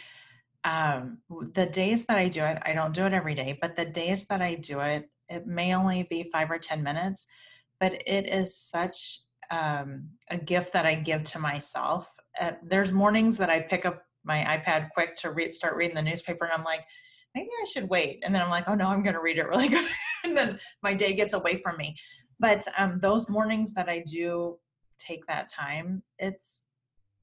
um, 0.64 1.20
the 1.54 1.66
days 1.66 2.06
that 2.06 2.18
I 2.18 2.30
do 2.30 2.44
it, 2.44 2.62
I 2.66 2.74
don't 2.74 2.94
do 2.94 3.06
it 3.06 3.14
every 3.14 3.36
day, 3.36 3.58
but 3.60 3.76
the 3.76 3.86
days 3.86 4.28
that 4.28 4.42
I 4.42 4.56
do 4.56 4.80
it, 4.80 5.10
it 5.28 5.46
may 5.46 5.76
only 5.76 6.04
be 6.04 6.24
five 6.24 6.50
or 6.50 6.58
10 6.58 6.84
minutes, 6.84 7.28
but 7.80 8.02
it 8.08 8.28
is 8.28 8.56
such 8.56 9.20
um, 9.52 10.10
a 10.30 10.38
gift 10.38 10.74
that 10.74 10.86
I 10.86 10.96
give 10.96 11.24
to 11.26 11.40
myself. 11.40 12.14
Uh, 12.40 12.54
there's 12.64 12.92
mornings 12.92 13.38
that 13.38 13.50
I 13.50 13.60
pick 13.60 13.86
up 13.86 14.04
my 14.24 14.38
iPad 14.38 14.90
quick 14.90 15.16
to 15.18 15.32
read, 15.32 15.54
start 15.54 15.76
reading 15.76 15.96
the 15.96 16.02
newspaper, 16.02 16.46
and 16.46 16.54
I'm 16.54 16.64
like, 16.64 16.86
maybe 17.36 17.50
I 17.62 17.66
should 17.66 17.90
wait. 17.90 18.24
And 18.24 18.34
then 18.34 18.42
I'm 18.42 18.50
like, 18.50 18.68
oh 18.68 18.76
no, 18.76 18.88
I'm 18.88 19.04
going 19.04 19.16
to 19.16 19.22
read 19.22 19.38
it 19.38 19.48
really 19.48 19.68
good. 19.70 19.86
and 20.24 20.36
then 20.36 20.60
my 20.84 20.94
day 20.94 21.14
gets 21.14 21.34
away 21.34 21.58
from 21.58 21.78
me. 21.78 21.96
But 22.40 22.68
um, 22.78 23.00
those 23.00 23.30
mornings 23.30 23.74
that 23.74 23.90
I 23.90 24.04
do 24.08 24.58
take 24.98 25.26
that 25.28 25.50
time, 25.50 26.04
it's 26.18 26.64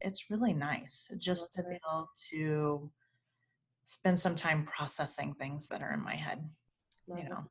it's 0.01 0.31
really 0.31 0.53
nice 0.53 1.09
just 1.17 1.55
to 1.55 1.63
be 1.63 1.77
able 1.77 2.11
to 2.31 2.91
spend 3.85 4.19
some 4.19 4.35
time 4.35 4.67
processing 4.67 5.33
things 5.35 5.69
that 5.69 5.83
are 5.83 5.93
in 5.93 6.03
my 6.03 6.15
head. 6.15 6.47
Love 7.09 7.19
you 7.19 7.29
know. 7.29 7.39
It. 7.39 7.45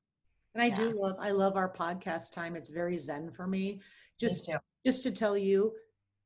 And 0.54 0.64
I 0.64 0.68
yeah. 0.68 0.76
do 0.76 1.02
love 1.02 1.16
I 1.20 1.32
love 1.32 1.56
our 1.58 1.72
podcast 1.72 2.34
time. 2.34 2.56
It's 2.56 2.70
very 2.70 2.98
zen 2.98 3.32
for 3.32 3.48
me. 3.48 3.82
Just 4.20 4.48
me 4.48 4.56
just 4.86 5.04
to 5.04 5.12
tell 5.12 5.38
you, 5.38 5.74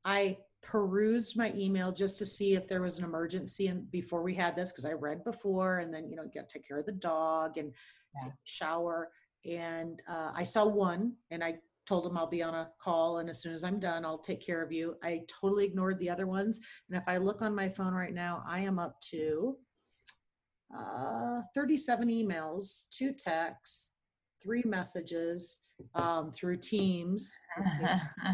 I 0.04 0.36
perused 0.62 1.36
my 1.36 1.52
email 1.56 1.92
just 1.92 2.18
to 2.18 2.26
see 2.26 2.54
if 2.54 2.68
there 2.68 2.82
was 2.82 2.98
an 2.98 3.04
emergency 3.04 3.68
and 3.68 3.90
before 3.90 4.22
we 4.22 4.34
had 4.34 4.54
this 4.54 4.70
because 4.70 4.84
I 4.84 4.92
read 4.92 5.24
before 5.24 5.78
and 5.78 5.92
then 5.92 6.08
you 6.08 6.16
know 6.16 6.22
you 6.22 6.30
got 6.34 6.48
to 6.48 6.58
take 6.58 6.66
care 6.66 6.78
of 6.78 6.86
the 6.86 6.92
dog 6.92 7.56
and 7.56 7.72
yeah. 8.22 8.30
shower 8.44 9.10
and 9.44 10.02
uh, 10.08 10.32
I 10.34 10.42
saw 10.42 10.66
one 10.66 11.14
and 11.30 11.42
I 11.42 11.56
told 11.86 12.06
him 12.06 12.16
I'll 12.16 12.26
be 12.26 12.42
on 12.42 12.54
a 12.54 12.70
call 12.80 13.18
and 13.18 13.30
as 13.30 13.40
soon 13.40 13.54
as 13.54 13.64
I'm 13.64 13.80
done 13.80 14.04
I'll 14.04 14.18
take 14.18 14.44
care 14.44 14.62
of 14.62 14.70
you. 14.70 14.96
I 15.02 15.22
totally 15.28 15.64
ignored 15.64 15.98
the 15.98 16.10
other 16.10 16.26
ones 16.26 16.60
and 16.88 16.96
if 16.96 17.04
I 17.06 17.16
look 17.16 17.42
on 17.42 17.54
my 17.54 17.68
phone 17.68 17.94
right 17.94 18.14
now 18.14 18.44
I 18.46 18.60
am 18.60 18.78
up 18.78 19.00
to 19.10 19.56
uh, 20.76 21.40
37 21.54 22.08
emails, 22.08 22.88
two 22.90 23.12
texts, 23.12 23.90
three 24.42 24.62
messages 24.64 25.60
um, 25.94 26.30
through 26.30 26.58
Teams, 26.58 27.32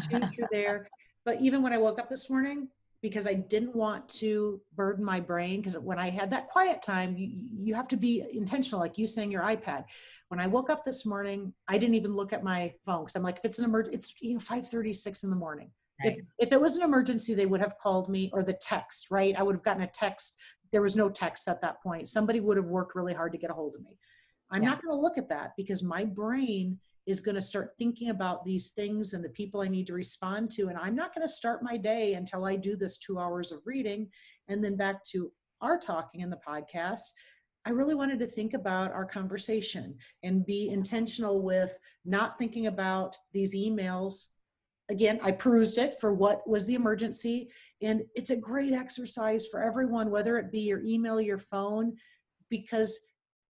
two 0.09 0.19
through 0.19 0.47
there 0.51 0.87
but 1.27 1.41
even 1.41 1.61
when 1.61 1.73
I 1.73 1.77
woke 1.77 1.99
up 1.99 2.07
this 2.09 2.29
morning, 2.29 2.69
because 3.01 3.27
I 3.27 3.33
didn't 3.33 3.75
want 3.75 4.07
to 4.21 4.61
burden 4.77 5.03
my 5.03 5.19
brain, 5.19 5.59
because 5.59 5.77
when 5.77 5.99
I 5.99 6.09
had 6.09 6.29
that 6.31 6.47
quiet 6.47 6.81
time, 6.81 7.17
you, 7.17 7.27
you 7.65 7.75
have 7.75 7.89
to 7.89 7.97
be 7.97 8.23
intentional, 8.31 8.79
like 8.79 8.97
you 8.97 9.05
saying 9.05 9.29
your 9.29 9.41
iPad. 9.41 9.83
When 10.29 10.39
I 10.39 10.47
woke 10.47 10.69
up 10.69 10.85
this 10.85 11.05
morning, 11.05 11.51
I 11.67 11.77
didn't 11.77 11.95
even 11.95 12.15
look 12.15 12.31
at 12.31 12.45
my 12.45 12.73
phone 12.85 13.03
because 13.03 13.17
I'm 13.17 13.23
like, 13.23 13.39
if 13.39 13.43
it's 13.43 13.59
an 13.59 13.65
emergency, 13.65 13.97
it's 13.97 14.15
you 14.21 14.35
know 14.35 14.39
5:36 14.39 15.25
in 15.25 15.29
the 15.29 15.35
morning. 15.35 15.69
Right. 16.01 16.17
If 16.17 16.47
if 16.47 16.51
it 16.53 16.61
was 16.61 16.77
an 16.77 16.83
emergency, 16.83 17.33
they 17.33 17.45
would 17.45 17.59
have 17.59 17.77
called 17.77 18.07
me 18.07 18.31
or 18.31 18.41
the 18.41 18.53
text, 18.53 19.11
right? 19.11 19.35
I 19.37 19.43
would 19.43 19.55
have 19.55 19.63
gotten 19.63 19.83
a 19.83 19.87
text. 19.87 20.37
There 20.71 20.81
was 20.81 20.95
no 20.95 21.09
text 21.09 21.49
at 21.49 21.59
that 21.59 21.83
point. 21.83 22.07
Somebody 22.07 22.39
would 22.39 22.55
have 22.55 22.67
worked 22.67 22.95
really 22.95 23.13
hard 23.13 23.33
to 23.33 23.37
get 23.37 23.51
a 23.51 23.53
hold 23.53 23.75
of 23.75 23.81
me. 23.81 23.97
I'm 24.49 24.63
yeah. 24.63 24.69
not 24.69 24.81
going 24.81 24.95
to 24.95 25.01
look 25.01 25.17
at 25.17 25.27
that 25.27 25.51
because 25.57 25.83
my 25.83 26.05
brain 26.05 26.79
is 27.07 27.21
going 27.21 27.35
to 27.35 27.41
start 27.41 27.71
thinking 27.79 28.09
about 28.09 28.43
these 28.43 28.71
things 28.71 29.13
and 29.13 29.23
the 29.23 29.29
people 29.29 29.61
I 29.61 29.69
need 29.69 29.87
to 29.87 29.93
respond 29.93 30.51
to. 30.51 30.67
And 30.67 30.77
I'm 30.77 30.95
not 30.95 31.15
going 31.15 31.25
to 31.25 31.33
start 31.33 31.63
my 31.63 31.77
day 31.77 32.13
until 32.13 32.45
I 32.45 32.57
do 32.57 32.75
this 32.75 32.97
two 32.97 33.17
hours 33.17 33.51
of 33.53 33.61
reading. 33.65 34.09
And 34.49 34.63
then 34.63 34.75
back 34.75 35.03
to 35.11 35.31
our 35.61 35.79
talking 35.79 36.21
in 36.21 36.29
the 36.29 36.39
podcast. 36.47 36.99
I 37.65 37.71
really 37.71 37.95
wanted 37.95 38.19
to 38.19 38.27
think 38.27 38.53
about 38.53 38.91
our 38.91 39.05
conversation 39.05 39.95
and 40.23 40.45
be 40.45 40.69
intentional 40.69 41.41
with 41.41 41.77
not 42.05 42.37
thinking 42.37 42.67
about 42.67 43.17
these 43.33 43.55
emails. 43.55 44.27
Again, 44.89 45.19
I 45.23 45.31
perused 45.31 45.77
it 45.77 45.99
for 45.99 46.13
what 46.13 46.47
was 46.47 46.65
the 46.65 46.75
emergency. 46.75 47.49
And 47.81 48.03
it's 48.15 48.29
a 48.29 48.37
great 48.37 48.73
exercise 48.73 49.47
for 49.47 49.61
everyone, 49.61 50.11
whether 50.11 50.37
it 50.37 50.51
be 50.51 50.61
your 50.61 50.81
email, 50.83 51.19
your 51.19 51.39
phone, 51.39 51.95
because 52.49 52.99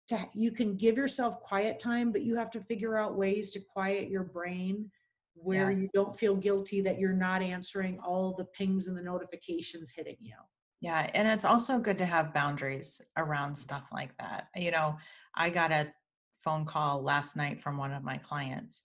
to 0.09 0.19
you 0.35 0.53
can 0.53 0.77
give 0.77 0.97
yourself 0.97 1.41
quiet 1.41 1.79
time 1.79 2.13
but 2.13 2.23
you 2.23 2.37
have 2.37 2.51
to 2.51 2.61
figure 2.61 2.97
out 2.97 3.17
ways 3.17 3.51
to 3.51 3.61
quiet 3.61 4.09
your 4.09 4.25
brain 4.25 4.91
where 5.35 5.71
yes. 5.71 5.83
you 5.83 5.89
don't 5.93 6.19
feel 6.19 6.35
guilty 6.35 6.81
that 6.81 6.99
you're 6.99 7.13
not 7.13 7.43
answering 7.43 7.99
all 8.01 8.35
the 8.37 8.45
pings 8.45 8.89
and 8.89 8.97
the 8.97 9.03
notifications 9.03 9.91
hitting 9.95 10.17
you. 10.21 10.37
Yeah 10.81 11.11
and 11.15 11.29
it's 11.29 11.45
also 11.45 11.79
good 11.79 11.99
to 11.99 12.07
have 12.07 12.35
boundaries 12.35 13.01
around 13.17 13.55
stuff 13.55 13.89
like 13.93 14.17
that. 14.19 14.49
You 14.57 14.71
know 14.71 14.97
i 15.35 15.51
got 15.51 15.73
a 15.73 15.93
phone 16.39 16.65
call 16.65 17.03
last 17.03 17.37
night 17.37 17.63
from 17.63 17.77
one 17.77 17.93
of 17.93 18.05
my 18.05 18.19
clients 18.19 18.83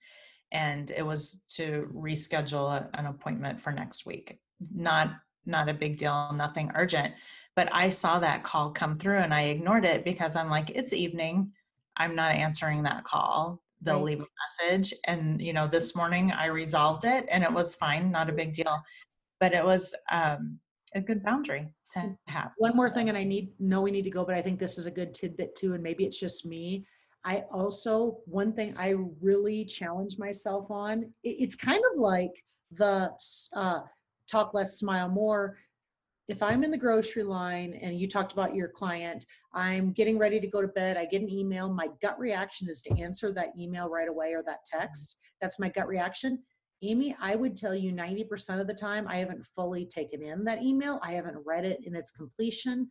and 0.51 0.91
it 0.91 1.05
was 1.05 1.39
to 1.55 1.87
reschedule 1.93 2.87
an 2.93 3.05
appointment 3.05 3.59
for 3.59 3.71
next 3.71 4.05
week. 4.05 4.39
Not 4.73 5.11
not 5.45 5.69
a 5.69 5.73
big 5.73 5.97
deal 5.97 6.31
nothing 6.33 6.71
urgent 6.75 7.13
but 7.55 7.73
I 7.73 7.89
saw 7.89 8.19
that 8.19 8.43
call 8.43 8.71
come 8.71 8.95
through 8.95 9.17
and 9.17 9.33
I 9.33 9.43
ignored 9.43 9.85
it 9.85 10.05
because 10.05 10.35
I'm 10.35 10.49
like, 10.49 10.69
it's 10.71 10.93
evening. 10.93 11.51
I'm 11.97 12.15
not 12.15 12.33
answering 12.33 12.83
that 12.83 13.03
call. 13.03 13.61
They'll 13.81 13.95
right. 13.95 14.05
leave 14.05 14.21
a 14.21 14.69
message. 14.69 14.93
And, 15.05 15.41
you 15.41 15.53
know, 15.53 15.67
this 15.67 15.95
morning 15.95 16.31
I 16.31 16.45
resolved 16.45 17.03
it 17.03 17.25
and 17.29 17.43
it 17.43 17.51
was 17.51 17.75
fine, 17.75 18.11
not 18.11 18.29
a 18.29 18.33
big 18.33 18.53
deal. 18.53 18.81
But 19.39 19.53
it 19.53 19.65
was 19.65 19.93
um, 20.11 20.59
a 20.95 21.01
good 21.01 21.23
boundary 21.23 21.67
to 21.93 22.15
have. 22.27 22.53
One 22.57 22.75
more 22.75 22.87
so. 22.87 22.93
thing, 22.93 23.09
and 23.09 23.17
I 23.17 23.23
need 23.23 23.49
know 23.59 23.81
we 23.81 23.91
need 23.91 24.03
to 24.03 24.11
go, 24.11 24.23
but 24.23 24.35
I 24.35 24.41
think 24.41 24.59
this 24.59 24.77
is 24.77 24.85
a 24.85 24.91
good 24.91 25.15
tidbit 25.15 25.55
too, 25.55 25.73
and 25.73 25.81
maybe 25.81 26.05
it's 26.05 26.19
just 26.19 26.45
me. 26.45 26.85
I 27.25 27.43
also, 27.51 28.19
one 28.25 28.53
thing 28.53 28.75
I 28.77 28.93
really 29.19 29.65
challenge 29.65 30.19
myself 30.19 30.69
on, 30.69 31.11
it's 31.23 31.55
kind 31.55 31.81
of 31.91 31.99
like 31.99 32.31
the 32.71 33.11
uh, 33.55 33.81
talk 34.31 34.53
less, 34.53 34.79
smile 34.79 35.09
more 35.09 35.57
if 36.31 36.41
I'm 36.41 36.63
in 36.63 36.71
the 36.71 36.77
grocery 36.77 37.23
line 37.23 37.73
and 37.81 37.99
you 37.99 38.07
talked 38.07 38.31
about 38.31 38.55
your 38.55 38.69
client, 38.69 39.25
I'm 39.53 39.91
getting 39.91 40.17
ready 40.17 40.39
to 40.39 40.47
go 40.47 40.61
to 40.61 40.67
bed, 40.67 40.95
I 40.95 41.05
get 41.05 41.21
an 41.21 41.29
email, 41.29 41.71
my 41.71 41.89
gut 42.01 42.17
reaction 42.17 42.69
is 42.69 42.81
to 42.83 42.97
answer 42.97 43.33
that 43.33 43.53
email 43.59 43.89
right 43.89 44.07
away 44.07 44.33
or 44.33 44.41
that 44.43 44.63
text. 44.65 45.17
That's 45.41 45.59
my 45.59 45.67
gut 45.67 45.87
reaction. 45.87 46.39
Amy, 46.83 47.15
I 47.19 47.35
would 47.35 47.55
tell 47.55 47.75
you 47.75 47.91
90% 47.91 48.61
of 48.61 48.67
the 48.67 48.73
time 48.73 49.07
I 49.07 49.17
haven't 49.17 49.45
fully 49.55 49.85
taken 49.85 50.23
in 50.23 50.43
that 50.45 50.63
email. 50.63 50.99
I 51.03 51.11
haven't 51.11 51.45
read 51.45 51.65
it 51.65 51.85
in 51.85 51.95
its 51.95 52.11
completion. 52.11 52.87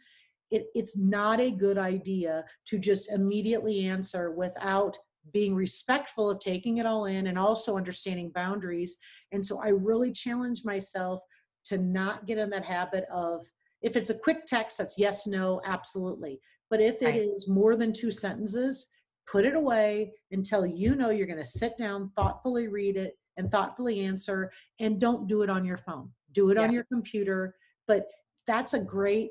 It, 0.51 0.67
it's 0.75 0.99
not 0.99 1.41
a 1.41 1.51
good 1.51 1.79
idea 1.79 2.45
to 2.67 2.79
just 2.79 3.11
immediately 3.11 3.87
answer 3.87 4.33
without 4.33 4.99
being 5.33 5.55
respectful 5.55 6.31
of 6.31 6.41
taking 6.41 6.79
it 6.79 6.87
all 6.87 7.05
in 7.05 7.27
and 7.27 7.39
also 7.39 7.77
understanding 7.77 8.31
boundaries. 8.31 8.99
And 9.33 9.45
so 9.45 9.61
I 9.61 9.69
really 9.69 10.13
challenge 10.13 10.65
myself 10.65 11.21
to 11.67 11.79
not 11.79 12.27
get 12.27 12.39
in 12.39 12.51
that 12.51 12.65
habit 12.65 13.05
of 13.13 13.45
if 13.83 13.97
it's 13.97 14.11
a 14.11 14.19
quick 14.19 14.47
text 14.47 14.79
that's 14.79 14.99
yes 14.99 15.27
no 15.27 15.61
absolutely 15.65 16.41
but 16.69 16.81
if 16.81 17.03
it 17.03 17.07
right. 17.07 17.15
is 17.17 17.49
more 17.49 17.77
than 17.77 17.93
two 17.93 18.11
sentences 18.11 18.87
put 19.31 19.45
it 19.45 19.55
away 19.55 20.13
until 20.33 20.67
you 20.67 20.95
know 20.95 21.11
you're 21.11 21.27
going 21.27 21.39
to 21.39 21.45
sit 21.45 21.77
down 21.77 22.11
thoughtfully 22.17 22.69
read 22.69 22.97
it 22.97 23.15
and 23.37 23.51
thoughtfully 23.51 24.01
answer 24.01 24.51
and 24.81 25.01
don't 25.01 25.29
do 25.29 25.43
it 25.43 25.51
on 25.51 25.65
your 25.65 25.77
phone 25.77 26.11
do 26.33 26.51
it 26.51 26.57
yeah. 26.57 26.63
on 26.63 26.73
your 26.73 26.85
computer 26.85 27.55
but 27.87 28.07
that's 28.47 28.75
a 28.75 28.81
great 28.81 29.31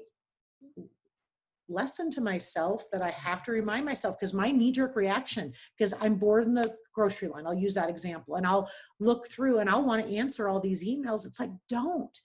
lesson 1.69 2.09
to 2.11 2.21
myself 2.21 2.89
that 2.91 3.01
I 3.01 3.11
have 3.11 3.43
to 3.43 3.51
remind 3.51 3.85
myself 3.85 4.19
because 4.19 4.33
my 4.33 4.51
knee 4.51 4.71
jerk 4.71 4.95
reaction, 4.95 5.53
because 5.77 5.93
I'm 6.01 6.15
bored 6.15 6.45
in 6.45 6.53
the 6.53 6.75
grocery 6.93 7.27
line, 7.27 7.45
I'll 7.45 7.53
use 7.53 7.75
that 7.75 7.89
example, 7.89 8.35
and 8.35 8.45
I'll 8.45 8.69
look 8.99 9.29
through 9.29 9.59
and 9.59 9.69
I'll 9.69 9.85
want 9.85 10.05
to 10.05 10.15
answer 10.15 10.47
all 10.49 10.59
these 10.59 10.85
emails. 10.85 11.25
It's 11.25 11.39
like, 11.39 11.51
don't, 11.67 12.17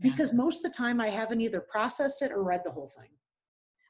because 0.00 0.32
most 0.32 0.64
of 0.64 0.70
the 0.70 0.76
time 0.76 1.00
I 1.00 1.08
haven't 1.08 1.40
either 1.40 1.60
processed 1.60 2.22
it 2.22 2.32
or 2.32 2.42
read 2.42 2.62
the 2.64 2.70
whole 2.70 2.92
thing. 2.96 3.10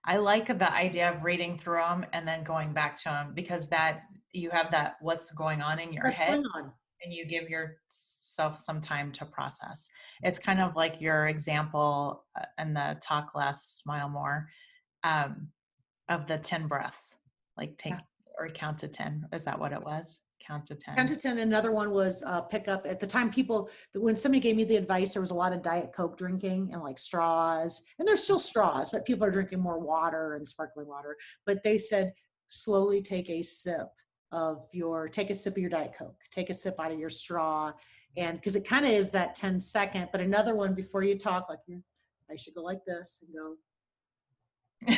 I 0.05 0.17
like 0.17 0.47
the 0.47 0.73
idea 0.73 1.11
of 1.13 1.25
reading 1.25 1.59
through 1.59 1.81
them 1.81 2.07
and 2.13 2.27
then 2.27 2.43
going 2.43 2.73
back 2.73 2.97
to 2.99 3.05
them 3.05 3.33
because 3.35 3.69
that 3.69 4.03
you 4.33 4.51
have 4.51 4.71
that 4.71 4.97
what's 5.01 5.31
going 5.33 5.61
on 5.61 5.79
in 5.81 5.93
your 5.93 6.05
what's 6.05 6.19
head 6.19 6.43
and 7.05 7.13
you 7.13 7.27
give 7.27 7.49
yourself 7.49 8.57
some 8.57 8.81
time 8.81 9.13
to 9.13 9.25
process. 9.25 9.91
It's 10.23 10.39
kind 10.39 10.61
of 10.61 10.77
like 10.77 11.01
your 11.01 11.29
example 11.29 12.25
uh, 12.39 12.45
in 12.59 12.75
the 12.75 12.99
talk 13.03 13.35
less, 13.35 13.65
smile 13.65 14.09
more 14.09 14.49
um, 15.05 15.49
of 16.09 16.27
the 16.27 16.39
10 16.39 16.67
breaths, 16.67 17.17
like 17.57 17.77
take 17.77 17.93
yeah. 17.93 17.99
or 18.39 18.49
count 18.49 18.79
to 18.79 18.89
10. 18.89 19.29
Is 19.33 19.45
that 19.45 19.59
what 19.59 19.73
it 19.73 19.83
was? 19.83 20.23
Count 20.41 20.67
to 20.67 20.75
10. 20.75 20.97
Count 20.97 21.09
to 21.09 21.17
10. 21.17 21.39
Another 21.39 21.73
one 21.73 21.91
was 21.91 22.23
uh, 22.25 22.41
pick 22.41 22.69
up. 22.69 22.87
At 22.87 23.01
the 23.01 23.07
time, 23.07 23.31
people, 23.31 23.69
when 23.95 24.17
somebody 24.17 24.41
gave 24.41 24.57
me 24.57 24.65
the 24.65 24.77
advice, 24.77 25.15
there 25.15 25.23
was 25.23 25.31
a 25.31 25.35
lot 25.35 25.53
of 25.53 25.63
Diet 25.63 25.93
Coke 25.93 26.17
drinking 26.17 26.71
and 26.73 26.83
like 26.83 26.99
straws. 26.99 27.83
And 27.99 28.07
there's 28.07 28.23
still 28.23 28.39
straws, 28.39 28.91
but 28.91 29.05
people 29.05 29.27
are 29.27 29.31
drinking 29.31 29.61
more 29.61 29.79
water 29.79 30.35
and 30.35 30.47
sparkling 30.47 30.87
water. 30.87 31.17
But 31.45 31.63
they 31.63 31.79
said, 31.79 32.13
slowly 32.47 33.03
take 33.03 33.29
a 33.29 33.43
sip 33.43 33.89
of 34.33 34.67
your, 34.73 35.09
take 35.09 35.31
a 35.31 35.35
sip 35.35 35.55
of 35.55 35.59
your 35.59 35.71
Diet 35.71 35.95
Coke, 35.99 36.17
take 36.31 36.51
a 36.51 36.55
sip 36.55 36.77
out 36.79 36.93
of 36.93 36.99
your 36.99 37.11
straw. 37.11 37.73
And 38.17 38.39
because 38.39 38.57
it 38.57 38.67
kind 38.67 38.87
of 38.87 38.93
is 38.93 39.11
that 39.11 39.35
10 39.35 39.61
second. 39.61 40.09
But 40.13 40.21
another 40.21 40.55
one 40.55 40.75
before 40.75 41.03
you 41.03 41.19
talk, 41.19 41.49
like 41.49 41.61
you 41.67 41.83
I 42.31 42.37
should 42.37 42.55
go 42.55 42.63
like 42.63 42.85
this 42.85 43.25
and 43.25 43.35
go, 43.35 43.57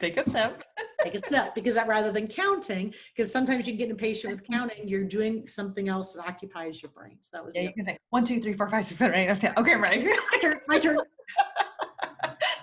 Take 0.00 0.16
a 0.16 0.22
sip. 0.22 0.62
take 1.02 1.14
a 1.14 1.26
sip 1.26 1.54
because 1.54 1.74
that 1.74 1.88
rather 1.88 2.12
than 2.12 2.28
counting, 2.28 2.94
because 3.14 3.32
sometimes 3.32 3.66
you 3.66 3.72
can 3.72 3.78
get 3.78 3.90
impatient 3.90 4.32
with 4.32 4.44
counting, 4.50 4.86
you're 4.88 5.04
doing 5.04 5.46
something 5.48 5.88
else 5.88 6.12
that 6.12 6.26
occupies 6.26 6.82
your 6.82 6.90
brain. 6.92 7.16
So 7.20 7.36
that 7.36 7.44
was 7.44 7.56
Yeah, 7.56 7.62
you 7.62 7.72
can 7.72 7.84
say 7.84 7.98
one, 8.10 8.24
two, 8.24 8.40
three, 8.40 8.52
four, 8.52 8.70
five, 8.70 8.84
six, 8.84 8.98
seven, 8.98 9.16
eight, 9.16 9.26
nine, 9.26 9.36
ten. 9.38 9.54
Okay, 9.56 9.72
I'm 9.74 9.82
ready. 9.82 10.04
my 10.32 10.38
turn. 10.40 10.60
My 10.68 10.78
turn. 10.78 10.98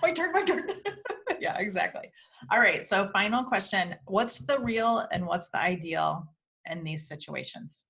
my 0.02 0.12
turn, 0.12 0.32
my 0.32 0.44
turn. 0.44 0.68
yeah, 1.40 1.58
exactly. 1.58 2.10
All 2.50 2.60
right. 2.60 2.84
So, 2.84 3.08
final 3.12 3.44
question 3.44 3.94
What's 4.06 4.38
the 4.38 4.58
real 4.60 5.06
and 5.12 5.26
what's 5.26 5.48
the 5.48 5.60
ideal 5.60 6.32
in 6.70 6.84
these 6.84 7.06
situations? 7.06 7.84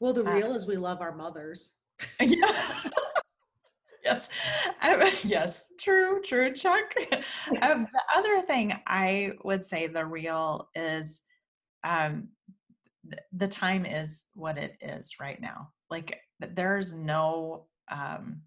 Well, 0.00 0.12
the 0.12 0.24
Uh, 0.24 0.32
real 0.32 0.54
is 0.54 0.66
we 0.66 0.76
love 0.76 1.00
our 1.00 1.14
mothers. 1.14 1.76
Yeah. 2.20 2.82
yes. 4.04 4.28
Um, 4.82 5.00
yes. 5.24 5.68
True, 5.78 6.20
true, 6.22 6.52
Chuck. 6.52 6.94
Um, 7.62 7.86
the 7.92 8.02
other 8.16 8.40
thing 8.42 8.74
I 8.86 9.32
would 9.44 9.62
say 9.64 9.86
the 9.86 10.04
real 10.04 10.68
is 10.74 11.22
um, 11.84 12.28
th- 13.08 13.22
the 13.32 13.48
time 13.48 13.84
is 13.84 14.28
what 14.34 14.58
it 14.58 14.76
is 14.80 15.20
right 15.20 15.40
now. 15.40 15.70
Like, 15.90 16.20
there's 16.40 16.92
no, 16.92 17.66
um, 17.90 18.42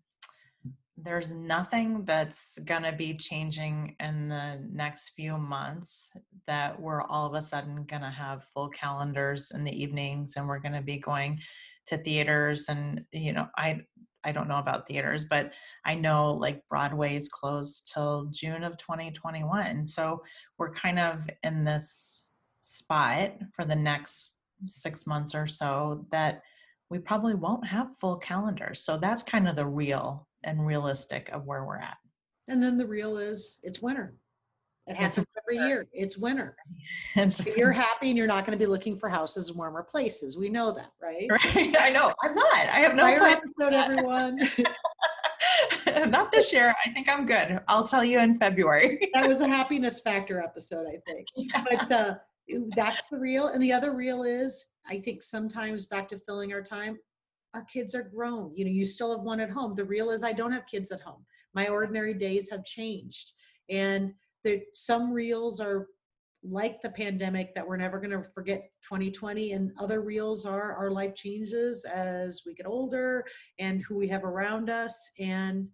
there's 0.97 1.31
nothing 1.31 2.03
that's 2.05 2.57
going 2.59 2.83
to 2.83 2.91
be 2.91 3.13
changing 3.13 3.95
in 3.99 4.29
the 4.29 4.59
next 4.71 5.09
few 5.09 5.37
months 5.37 6.11
that 6.47 6.79
we're 6.79 7.03
all 7.03 7.25
of 7.25 7.33
a 7.33 7.41
sudden 7.41 7.83
going 7.83 8.01
to 8.01 8.09
have 8.09 8.43
full 8.43 8.69
calendars 8.69 9.51
in 9.53 9.63
the 9.63 9.83
evenings 9.83 10.35
and 10.35 10.47
we're 10.47 10.59
going 10.59 10.73
to 10.73 10.81
be 10.81 10.97
going 10.97 11.39
to 11.87 11.97
theaters 11.97 12.69
and 12.69 13.03
you 13.11 13.33
know 13.33 13.47
i 13.57 13.81
i 14.25 14.31
don't 14.31 14.47
know 14.47 14.57
about 14.57 14.87
theaters 14.87 15.25
but 15.25 15.53
i 15.85 15.95
know 15.95 16.33
like 16.33 16.61
broadway's 16.69 17.29
closed 17.29 17.91
till 17.93 18.25
june 18.31 18.63
of 18.63 18.77
2021 18.77 19.87
so 19.87 20.21
we're 20.57 20.71
kind 20.71 20.99
of 20.99 21.29
in 21.43 21.63
this 21.63 22.25
spot 22.61 23.31
for 23.53 23.63
the 23.63 23.75
next 23.75 24.37
six 24.65 25.05
months 25.05 25.35
or 25.35 25.45
so 25.45 26.05
that 26.11 26.41
we 26.89 26.99
probably 26.99 27.35
won't 27.35 27.65
have 27.65 27.95
full 27.97 28.17
calendars 28.17 28.79
so 28.79 28.97
that's 28.97 29.23
kind 29.23 29.47
of 29.47 29.55
the 29.55 29.65
real 29.65 30.27
and 30.43 30.65
realistic 30.65 31.29
of 31.29 31.45
where 31.45 31.65
we're 31.65 31.79
at 31.79 31.97
And 32.47 32.61
then 32.61 32.77
the 32.77 32.85
real 32.85 33.17
is 33.17 33.59
it's 33.63 33.81
winter. 33.81 34.15
It 34.87 34.91
It's 34.99 35.15
happens 35.15 35.27
every 35.41 35.67
year. 35.67 35.87
It's 35.93 36.17
winter. 36.17 36.55
and 37.15 37.31
If 37.31 37.57
you're 37.57 37.71
happy 37.71 38.09
and 38.09 38.17
you're 38.17 38.27
not 38.27 38.45
going 38.45 38.57
to 38.57 38.63
be 38.63 38.69
looking 38.69 38.97
for 38.97 39.09
houses 39.09 39.49
in 39.49 39.57
warmer 39.57 39.83
places. 39.83 40.37
We 40.37 40.49
know 40.49 40.71
that, 40.71 40.91
right? 41.01 41.27
right 41.29 41.75
i 41.79 41.89
know 41.89 42.13
i'm 42.23 42.35
not 42.35 42.53
i 42.53 42.79
have 42.79 42.95
no 42.95 43.03
Fire 43.03 43.17
plan 43.17 43.37
episode, 43.37 43.73
everyone. 43.73 44.39
not 46.11 46.31
this 46.31 46.51
year 46.51 46.75
i 46.85 46.89
think 46.89 47.07
i'm 47.09 47.25
good 47.25 47.59
i'll 47.67 47.83
tell 47.83 48.03
you 48.03 48.19
in 48.19 48.37
february 48.37 49.09
that 49.13 49.27
was 49.27 49.39
the 49.39 49.47
happiness 49.47 49.99
factor 49.99 50.41
episode, 50.41 50.85
I 50.87 50.97
think. 51.05 51.27
But 51.69 51.91
uh, 51.91 52.15
that's 52.75 53.07
the 53.07 53.17
real. 53.17 53.47
And 53.47 53.61
the 53.61 53.73
other 53.73 53.93
real 53.93 54.23
is, 54.23 54.67
I 54.87 54.99
think 54.99 55.23
sometimes 55.23 55.85
back 55.85 56.07
to 56.09 56.19
filling 56.19 56.53
our 56.53 56.61
time, 56.61 56.97
our 57.53 57.63
kids 57.63 57.95
are 57.95 58.03
grown. 58.03 58.51
You 58.55 58.65
know, 58.65 58.71
you 58.71 58.85
still 58.85 59.15
have 59.15 59.25
one 59.25 59.39
at 59.39 59.49
home. 59.49 59.73
The 59.75 59.85
real 59.85 60.09
is, 60.11 60.23
I 60.23 60.33
don't 60.33 60.51
have 60.51 60.67
kids 60.67 60.91
at 60.91 61.01
home. 61.01 61.25
My 61.53 61.67
ordinary 61.67 62.13
days 62.13 62.49
have 62.51 62.65
changed. 62.65 63.33
And 63.69 64.13
there, 64.45 64.59
some 64.71 65.11
reels 65.11 65.59
are 65.59 65.87
like 66.43 66.81
the 66.81 66.89
pandemic 66.89 67.53
that 67.55 67.67
we're 67.67 67.75
never 67.75 67.99
going 67.99 68.11
to 68.11 68.29
forget 68.29 68.69
2020 68.83 69.53
and 69.53 69.71
other 69.79 70.01
reels 70.01 70.45
are 70.45 70.75
our 70.75 70.91
life 70.91 71.15
changes 71.15 71.83
as 71.85 72.43
we 72.45 72.53
get 72.53 72.67
older 72.67 73.25
and 73.59 73.81
who 73.81 73.97
we 73.97 74.07
have 74.07 74.23
around 74.23 74.69
us. 74.69 75.11
And 75.19 75.67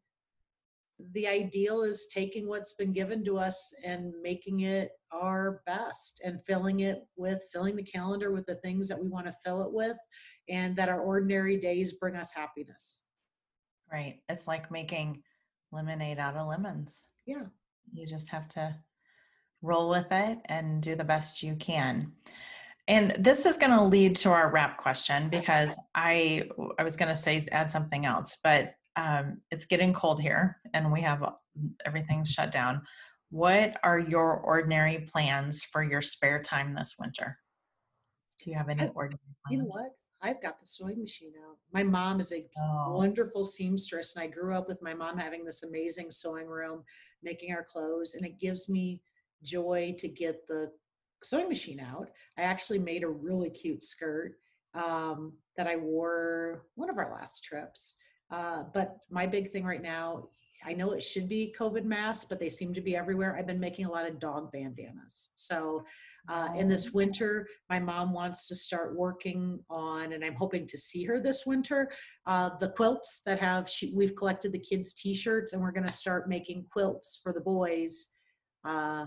the 1.13 1.28
ideal 1.28 1.84
is 1.84 2.07
taking 2.13 2.47
what's 2.47 2.74
been 2.74 2.93
given 2.93 3.26
to 3.26 3.38
us 3.38 3.74
and 3.86 4.13
making 4.24 4.61
it 4.61 4.91
our 5.11 5.61
best 5.65 6.22
and 6.24 6.39
filling 6.47 6.82
it 6.82 6.99
with 7.17 7.43
filling 7.51 7.76
the 7.76 7.84
calendar 7.84 8.32
with 8.32 8.45
the 8.45 8.55
things 8.55 8.88
that 8.88 9.01
we 9.01 9.09
want 9.09 9.26
to 9.26 9.36
fill 9.43 9.61
it 9.63 9.74
with 9.74 9.97
and 10.47 10.76
that 10.78 10.89
our 10.89 11.01
ordinary 11.01 11.57
days 11.57 11.93
bring 11.93 12.15
us 12.15 12.32
happiness. 12.34 13.01
Right. 13.91 14.22
It's 14.30 14.47
like 14.47 14.72
making 14.72 15.22
lemonade 15.74 16.19
out 16.19 16.38
of 16.38 16.47
lemons. 16.47 17.07
Yeah 17.26 17.45
you 17.94 18.06
just 18.08 18.30
have 18.30 18.48
to 18.50 18.76
roll 19.62 19.90
with 19.90 20.12
it 20.12 20.40
and 20.46 20.82
do 20.82 20.96
the 20.96 21.04
best 21.04 21.44
you 21.44 21.56
can. 21.56 22.14
And 22.88 23.12
this 23.12 23.46
is 23.46 23.58
going 23.58 23.72
to 23.72 23.84
lead 23.84 24.16
to 24.18 24.32
our 24.32 24.52
wrap 24.52 24.78
question 24.78 25.30
because 25.30 25.78
i 25.94 26.50
i 26.80 26.84
was 26.84 26.96
going 26.96 27.10
to 27.10 27.16
say 27.16 27.46
add 27.52 27.70
something 27.70 28.06
else 28.06 28.38
but 28.44 28.74
um, 28.96 29.42
it's 29.52 29.66
getting 29.66 29.94
cold 29.94 30.20
here 30.20 30.58
and 30.74 30.92
we 30.92 31.02
have 31.02 31.24
everything 31.86 32.24
shut 32.24 32.52
down. 32.52 32.82
What 33.30 33.78
are 33.84 34.00
your 34.00 34.38
ordinary 34.38 35.08
plans 35.12 35.64
for 35.64 35.84
your 35.84 36.02
spare 36.02 36.42
time 36.42 36.76
this 36.76 36.96
winter? 37.00 37.38
Do 38.44 38.50
you 38.50 38.58
have 38.58 38.70
any 38.70 38.90
ordinary 38.94 39.20
plans 39.46 39.52
you 39.52 39.58
know 39.60 39.66
what 39.66 39.92
i've 40.22 40.41
got 40.41 40.59
the 40.59 40.65
sewing 40.65 40.99
machine 40.99 41.34
out. 41.47 41.57
My 41.74 41.84
mom 41.84 42.19
is 42.19 42.32
a 42.32 42.45
Oh, 42.59 42.95
wonderful 42.97 43.43
seamstress 43.43 44.15
and 44.15 44.24
i 44.24 44.28
grew 44.28 44.55
up 44.55 44.67
with 44.67 44.82
my 44.82 44.93
mom 44.93 45.17
having 45.17 45.45
this 45.45 45.63
amazing 45.63 46.11
sewing 46.11 46.47
room 46.47 46.84
making 47.24 47.53
our 47.53 47.63
clothes 47.63 48.13
and 48.15 48.26
it 48.26 48.39
gives 48.39 48.69
me 48.69 49.01
joy 49.43 49.95
to 49.97 50.07
get 50.07 50.47
the 50.47 50.72
sewing 51.24 51.47
machine 51.47 51.80
out. 51.80 52.09
I 52.38 52.41
actually 52.43 52.80
made 52.80 53.03
a 53.03 53.07
really 53.07 53.49
cute 53.49 53.84
skirt 53.84 54.36
um, 54.74 55.34
that 55.57 55.67
i 55.67 55.76
wore 55.76 56.65
one 56.76 56.89
of 56.89 56.97
our 56.97 57.11
last 57.11 57.43
trips. 57.43 57.95
Uh, 58.32 58.63
but 58.74 58.97
my 59.09 59.28
big 59.28 59.51
thing 59.51 59.65
right 59.65 59.82
now 59.82 60.30
i 60.65 60.74
know 60.74 60.91
it 60.91 61.01
should 61.03 61.28
be 61.28 61.53
covid 61.57 61.84
masks 61.84 62.26
but 62.26 62.39
they 62.39 62.49
seem 62.49 62.74
to 62.74 62.82
be 62.82 62.95
everywhere. 62.95 63.36
I've 63.38 63.47
been 63.47 63.59
making 63.59 63.86
a 63.86 63.91
lot 63.91 64.07
of 64.07 64.19
dog 64.19 64.51
bandanas. 64.51 65.30
So 65.34 65.84
uh, 66.30 66.49
in 66.55 66.67
this 66.67 66.91
winter 66.91 67.47
my 67.69 67.80
mom 67.80 68.13
wants 68.13 68.47
to 68.47 68.55
start 68.55 68.95
working 68.95 69.59
on 69.69 70.13
and 70.13 70.24
i'm 70.24 70.36
hoping 70.36 70.65
to 70.67 70.78
see 70.78 71.03
her 71.03 71.19
this 71.19 71.45
winter 71.45 71.89
uh, 72.26 72.49
the 72.59 72.69
quilts 72.69 73.22
that 73.26 73.39
have 73.39 73.67
she, 73.67 73.93
we've 73.95 74.15
collected 74.15 74.51
the 74.51 74.59
kids 74.59 74.93
t-shirts 74.93 75.53
and 75.53 75.61
we're 75.61 75.72
going 75.72 75.86
to 75.86 75.93
start 75.93 76.30
making 76.30 76.65
quilts 76.72 77.19
for 77.22 77.34
the 77.34 77.41
boys 77.41 78.09
uh, 78.63 79.05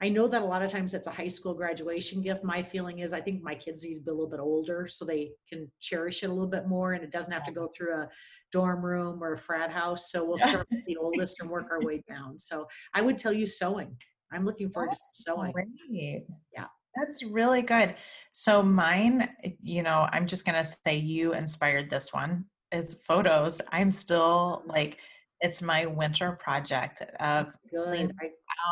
I 0.00 0.08
know 0.08 0.28
that 0.28 0.42
a 0.42 0.44
lot 0.44 0.62
of 0.62 0.70
times 0.70 0.94
it's 0.94 1.08
a 1.08 1.12
high 1.12 1.26
school 1.26 1.54
graduation 1.54 2.22
gift. 2.22 2.44
My 2.44 2.62
feeling 2.62 3.00
is 3.00 3.12
I 3.12 3.20
think 3.20 3.42
my 3.42 3.54
kids 3.54 3.84
need 3.84 3.94
to 3.94 4.00
be 4.00 4.10
a 4.10 4.14
little 4.14 4.30
bit 4.30 4.38
older 4.38 4.86
so 4.86 5.04
they 5.04 5.32
can 5.48 5.70
cherish 5.80 6.22
it 6.22 6.30
a 6.30 6.32
little 6.32 6.48
bit 6.48 6.68
more 6.68 6.92
and 6.92 7.02
it 7.02 7.10
doesn't 7.10 7.32
have 7.32 7.44
to 7.44 7.52
go 7.52 7.68
through 7.68 7.94
a 7.94 8.08
dorm 8.52 8.84
room 8.84 9.22
or 9.22 9.32
a 9.32 9.38
frat 9.38 9.72
house. 9.72 10.12
So 10.12 10.24
we'll 10.24 10.38
start 10.38 10.66
with 10.70 10.84
the 10.86 10.96
oldest 10.96 11.40
and 11.40 11.50
work 11.50 11.66
our 11.70 11.80
way 11.80 12.02
down. 12.08 12.38
So 12.38 12.68
I 12.94 13.00
would 13.00 13.18
tell 13.18 13.32
you 13.32 13.44
sewing. 13.44 13.96
I'm 14.32 14.44
looking 14.44 14.70
forward 14.70 14.90
to 14.92 14.96
That's 14.96 15.24
sewing. 15.24 15.52
Great. 15.52 16.26
Yeah. 16.54 16.66
That's 16.96 17.22
really 17.24 17.62
good. 17.62 17.94
So 18.32 18.62
mine, 18.62 19.28
you 19.62 19.82
know, 19.82 20.08
I'm 20.12 20.26
just 20.26 20.44
gonna 20.44 20.64
say 20.64 20.96
you 20.96 21.34
inspired 21.34 21.90
this 21.90 22.12
one 22.12 22.46
is 22.72 23.02
photos. 23.06 23.60
I'm 23.70 23.90
still 23.90 24.62
like 24.66 24.98
it's 25.40 25.62
my 25.62 25.86
winter 25.86 26.32
project 26.32 27.02
of 27.20 27.54
Good. 27.70 27.86
clean 27.86 28.12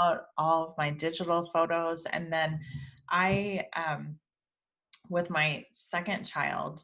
out 0.00 0.22
all 0.36 0.64
of 0.64 0.74
my 0.76 0.90
digital 0.90 1.44
photos 1.44 2.06
and 2.06 2.32
then 2.32 2.60
I 3.08 3.66
um 3.76 4.16
with 5.08 5.30
my 5.30 5.64
second 5.70 6.24
child 6.24 6.82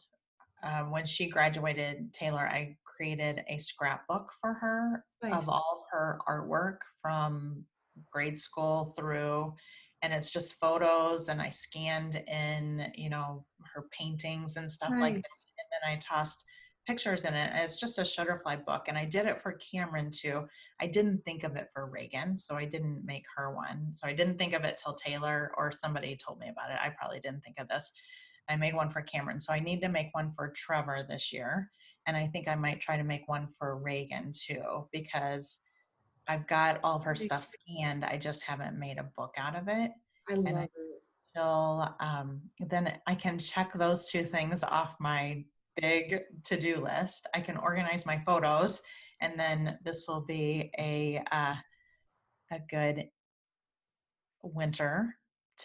um, 0.62 0.92
when 0.92 1.04
she 1.04 1.28
graduated 1.28 2.12
Taylor 2.12 2.46
I 2.48 2.76
created 2.84 3.42
a 3.48 3.58
scrapbook 3.58 4.30
for 4.40 4.54
her 4.54 5.04
Nice. 5.22 5.42
of 5.42 5.48
all 5.48 5.84
her 5.90 6.20
artwork 6.28 6.78
from 7.00 7.64
grade 8.12 8.38
school 8.38 8.92
through 8.96 9.54
and 10.02 10.12
it's 10.12 10.32
just 10.32 10.58
photos 10.60 11.28
and 11.28 11.40
i 11.40 11.48
scanned 11.48 12.22
in 12.28 12.90
you 12.94 13.08
know 13.08 13.44
her 13.74 13.86
paintings 13.90 14.56
and 14.56 14.70
stuff 14.70 14.92
like 14.98 15.14
that 15.14 15.14
and 15.14 15.70
then 15.70 15.92
i 15.92 15.96
tossed 15.96 16.44
pictures 16.86 17.24
in 17.24 17.34
it 17.34 17.52
it's 17.54 17.78
just 17.78 17.98
a 17.98 18.02
shutterfly 18.02 18.64
book 18.64 18.86
and 18.88 18.98
i 18.98 19.04
did 19.04 19.26
it 19.26 19.38
for 19.38 19.52
cameron 19.72 20.10
too. 20.10 20.44
I 20.80 20.88
didn't 20.88 21.24
think 21.24 21.44
of 21.44 21.54
it 21.54 21.68
for 21.72 21.88
reagan 21.92 22.36
so 22.36 22.56
i 22.56 22.64
didn't 22.64 23.04
make 23.04 23.24
her 23.36 23.54
one 23.54 23.92
so 23.92 24.06
i 24.06 24.12
didn't 24.12 24.36
think 24.36 24.52
of 24.52 24.64
it 24.64 24.80
till 24.82 24.92
taylor 24.92 25.52
or 25.56 25.70
somebody 25.70 26.16
told 26.16 26.40
me 26.40 26.48
about 26.48 26.70
it. 26.70 26.78
I 26.82 26.90
probably 26.90 27.20
didn't 27.20 27.42
think 27.42 27.56
of 27.60 27.68
this. 27.68 27.92
I 28.48 28.56
made 28.56 28.74
one 28.74 28.90
for 28.90 29.02
cameron 29.02 29.38
so 29.38 29.52
i 29.52 29.60
need 29.60 29.80
to 29.82 29.88
make 29.88 30.08
one 30.12 30.32
for 30.32 30.48
trevor 30.48 31.06
this 31.08 31.32
year 31.32 31.70
and 32.06 32.16
i 32.16 32.26
think 32.26 32.48
i 32.48 32.56
might 32.56 32.80
try 32.80 32.96
to 32.96 33.04
make 33.04 33.28
one 33.28 33.46
for 33.46 33.78
reagan 33.78 34.32
too 34.34 34.88
because 34.92 35.60
I've 36.28 36.46
got 36.46 36.80
all 36.84 36.96
of 36.96 37.04
her 37.04 37.14
stuff 37.14 37.44
scanned. 37.44 38.04
I 38.04 38.16
just 38.16 38.44
haven't 38.44 38.78
made 38.78 38.98
a 38.98 39.10
book 39.16 39.34
out 39.38 39.56
of 39.56 39.68
it. 39.68 39.90
I 40.30 40.34
love 40.34 40.64
it. 40.64 40.70
she'll 41.34 41.94
um, 42.00 42.42
then 42.60 42.92
I 43.06 43.14
can 43.14 43.38
check 43.38 43.72
those 43.72 44.10
two 44.10 44.22
things 44.22 44.62
off 44.62 44.96
my 45.00 45.44
big 45.80 46.20
to-do 46.44 46.82
list. 46.84 47.26
I 47.34 47.40
can 47.40 47.56
organize 47.56 48.06
my 48.06 48.18
photos, 48.18 48.80
and 49.20 49.38
then 49.38 49.78
this 49.84 50.04
will 50.06 50.20
be 50.20 50.70
a 50.78 51.22
uh, 51.32 51.54
a 52.50 52.58
good 52.68 53.08
winter 54.42 55.16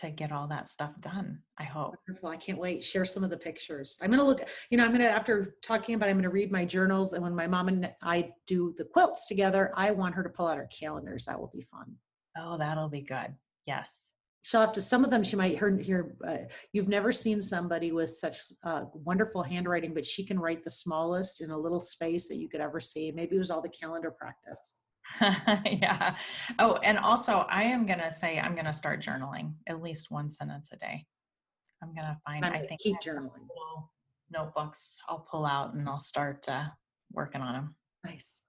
to 0.01 0.09
get 0.09 0.31
all 0.31 0.47
that 0.47 0.69
stuff 0.69 0.99
done. 1.01 1.39
I 1.57 1.63
hope. 1.63 1.95
Wonderful. 2.07 2.29
I 2.29 2.37
can't 2.37 2.57
wait. 2.57 2.83
Share 2.83 3.05
some 3.05 3.23
of 3.23 3.29
the 3.29 3.37
pictures. 3.37 3.97
I'm 4.01 4.09
going 4.09 4.19
to 4.19 4.25
look, 4.25 4.41
you 4.69 4.77
know, 4.77 4.85
I'm 4.85 4.91
going 4.91 5.01
to, 5.01 5.09
after 5.09 5.55
talking 5.63 5.95
about, 5.95 6.07
it, 6.07 6.11
I'm 6.11 6.17
going 6.17 6.23
to 6.23 6.29
read 6.29 6.51
my 6.51 6.65
journals. 6.65 7.13
And 7.13 7.23
when 7.23 7.35
my 7.35 7.47
mom 7.47 7.67
and 7.67 7.91
I 8.03 8.31
do 8.45 8.73
the 8.77 8.85
quilts 8.85 9.27
together, 9.27 9.71
I 9.75 9.91
want 9.91 10.15
her 10.15 10.23
to 10.23 10.29
pull 10.29 10.47
out 10.47 10.57
her 10.57 10.67
calendars. 10.67 11.25
That 11.25 11.39
will 11.39 11.51
be 11.53 11.61
fun. 11.61 11.95
Oh, 12.37 12.57
that'll 12.57 12.89
be 12.89 13.01
good. 13.01 13.33
Yes. 13.65 14.11
She'll 14.43 14.61
have 14.61 14.71
to, 14.73 14.81
some 14.81 15.03
of 15.03 15.09
them 15.09 15.23
she 15.23 15.35
might 15.35 15.57
hear, 15.57 15.75
hear 15.77 16.15
uh, 16.25 16.37
you've 16.71 16.87
never 16.87 17.11
seen 17.11 17.41
somebody 17.41 17.91
with 17.91 18.11
such 18.11 18.39
uh, 18.63 18.83
wonderful 18.93 19.43
handwriting, 19.43 19.93
but 19.93 20.05
she 20.05 20.23
can 20.23 20.39
write 20.39 20.63
the 20.63 20.69
smallest 20.69 21.41
in 21.41 21.49
a 21.49 21.57
little 21.57 21.81
space 21.81 22.29
that 22.29 22.37
you 22.37 22.47
could 22.47 22.61
ever 22.61 22.79
see. 22.79 23.11
Maybe 23.11 23.35
it 23.35 23.39
was 23.39 23.51
all 23.51 23.61
the 23.61 23.67
calendar 23.67 24.11
practice. 24.11 24.77
yeah. 25.65 26.15
Oh, 26.59 26.77
and 26.83 26.97
also 26.97 27.45
I 27.49 27.63
am 27.63 27.85
going 27.85 27.99
to 27.99 28.11
say 28.11 28.39
I'm 28.39 28.53
going 28.53 28.65
to 28.65 28.73
start 28.73 29.01
journaling 29.01 29.53
at 29.67 29.81
least 29.81 30.11
one 30.11 30.29
sentence 30.29 30.71
a 30.71 30.77
day. 30.77 31.05
I'm 31.81 31.93
going 31.93 32.07
to 32.07 32.17
find, 32.25 32.43
I'm 32.45 32.53
I 32.53 32.59
think, 32.59 32.81
keep 32.81 32.97
journaling. 33.05 33.47
notebooks 34.31 34.97
I'll 35.07 35.27
pull 35.29 35.45
out 35.45 35.73
and 35.73 35.87
I'll 35.87 35.99
start 35.99 36.47
uh, 36.49 36.65
working 37.11 37.41
on 37.41 37.53
them. 37.53 37.75
Nice. 38.03 38.41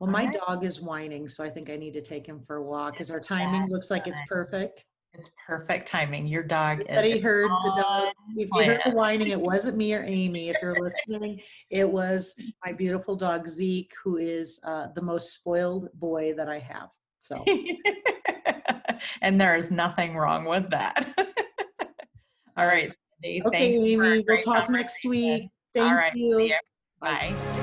Well, 0.00 0.10
my 0.10 0.24
Alright. 0.24 0.40
dog 0.46 0.64
is 0.64 0.80
whining, 0.80 1.28
so 1.28 1.44
I 1.44 1.50
think 1.50 1.70
I 1.70 1.76
need 1.76 1.92
to 1.92 2.00
take 2.00 2.26
him 2.26 2.40
for 2.46 2.56
a 2.56 2.62
walk 2.62 2.94
because 2.94 3.10
our 3.10 3.20
timing 3.20 3.68
looks 3.70 3.90
like 3.90 4.06
it's 4.06 4.20
perfect. 4.28 4.84
It's 5.14 5.30
perfect 5.46 5.86
timing. 5.86 6.26
Your 6.26 6.42
dog 6.42 6.80
Everybody 6.88 7.18
is 7.18 7.22
heard 7.22 7.50
the 7.50 7.82
dog. 7.82 8.12
If 8.36 8.50
you 8.52 8.64
heard 8.64 8.80
the 8.84 8.90
whining, 8.90 9.28
it 9.28 9.40
wasn't 9.40 9.76
me 9.76 9.94
or 9.94 10.02
Amy. 10.02 10.48
If 10.48 10.60
you're 10.60 10.78
listening, 10.78 11.40
it 11.70 11.88
was 11.88 12.34
my 12.64 12.72
beautiful 12.72 13.14
dog 13.14 13.46
Zeke, 13.46 13.92
who 14.02 14.16
is 14.16 14.60
uh, 14.64 14.88
the 14.94 15.02
most 15.02 15.32
spoiled 15.32 15.88
boy 15.94 16.34
that 16.34 16.48
I 16.48 16.58
have. 16.58 16.88
So 17.18 17.42
and 19.22 19.40
there 19.40 19.56
is 19.56 19.70
nothing 19.70 20.16
wrong 20.16 20.46
with 20.46 20.70
that. 20.70 21.14
All 22.56 22.66
right, 22.66 22.92
Cindy. 23.22 23.42
okay, 23.46 23.72
thank 23.72 23.86
you 23.86 23.98
for 23.98 24.04
a 24.04 24.12
Amy, 24.14 24.24
we'll 24.28 24.42
talk 24.42 24.68
next 24.68 25.04
week. 25.04 25.48
Thank 25.74 25.88
All 25.88 25.94
right, 25.94 26.12
you. 26.14 26.36
see 26.36 26.48
you. 26.48 26.58
Bye. 27.00 27.34
Bye. 27.36 27.53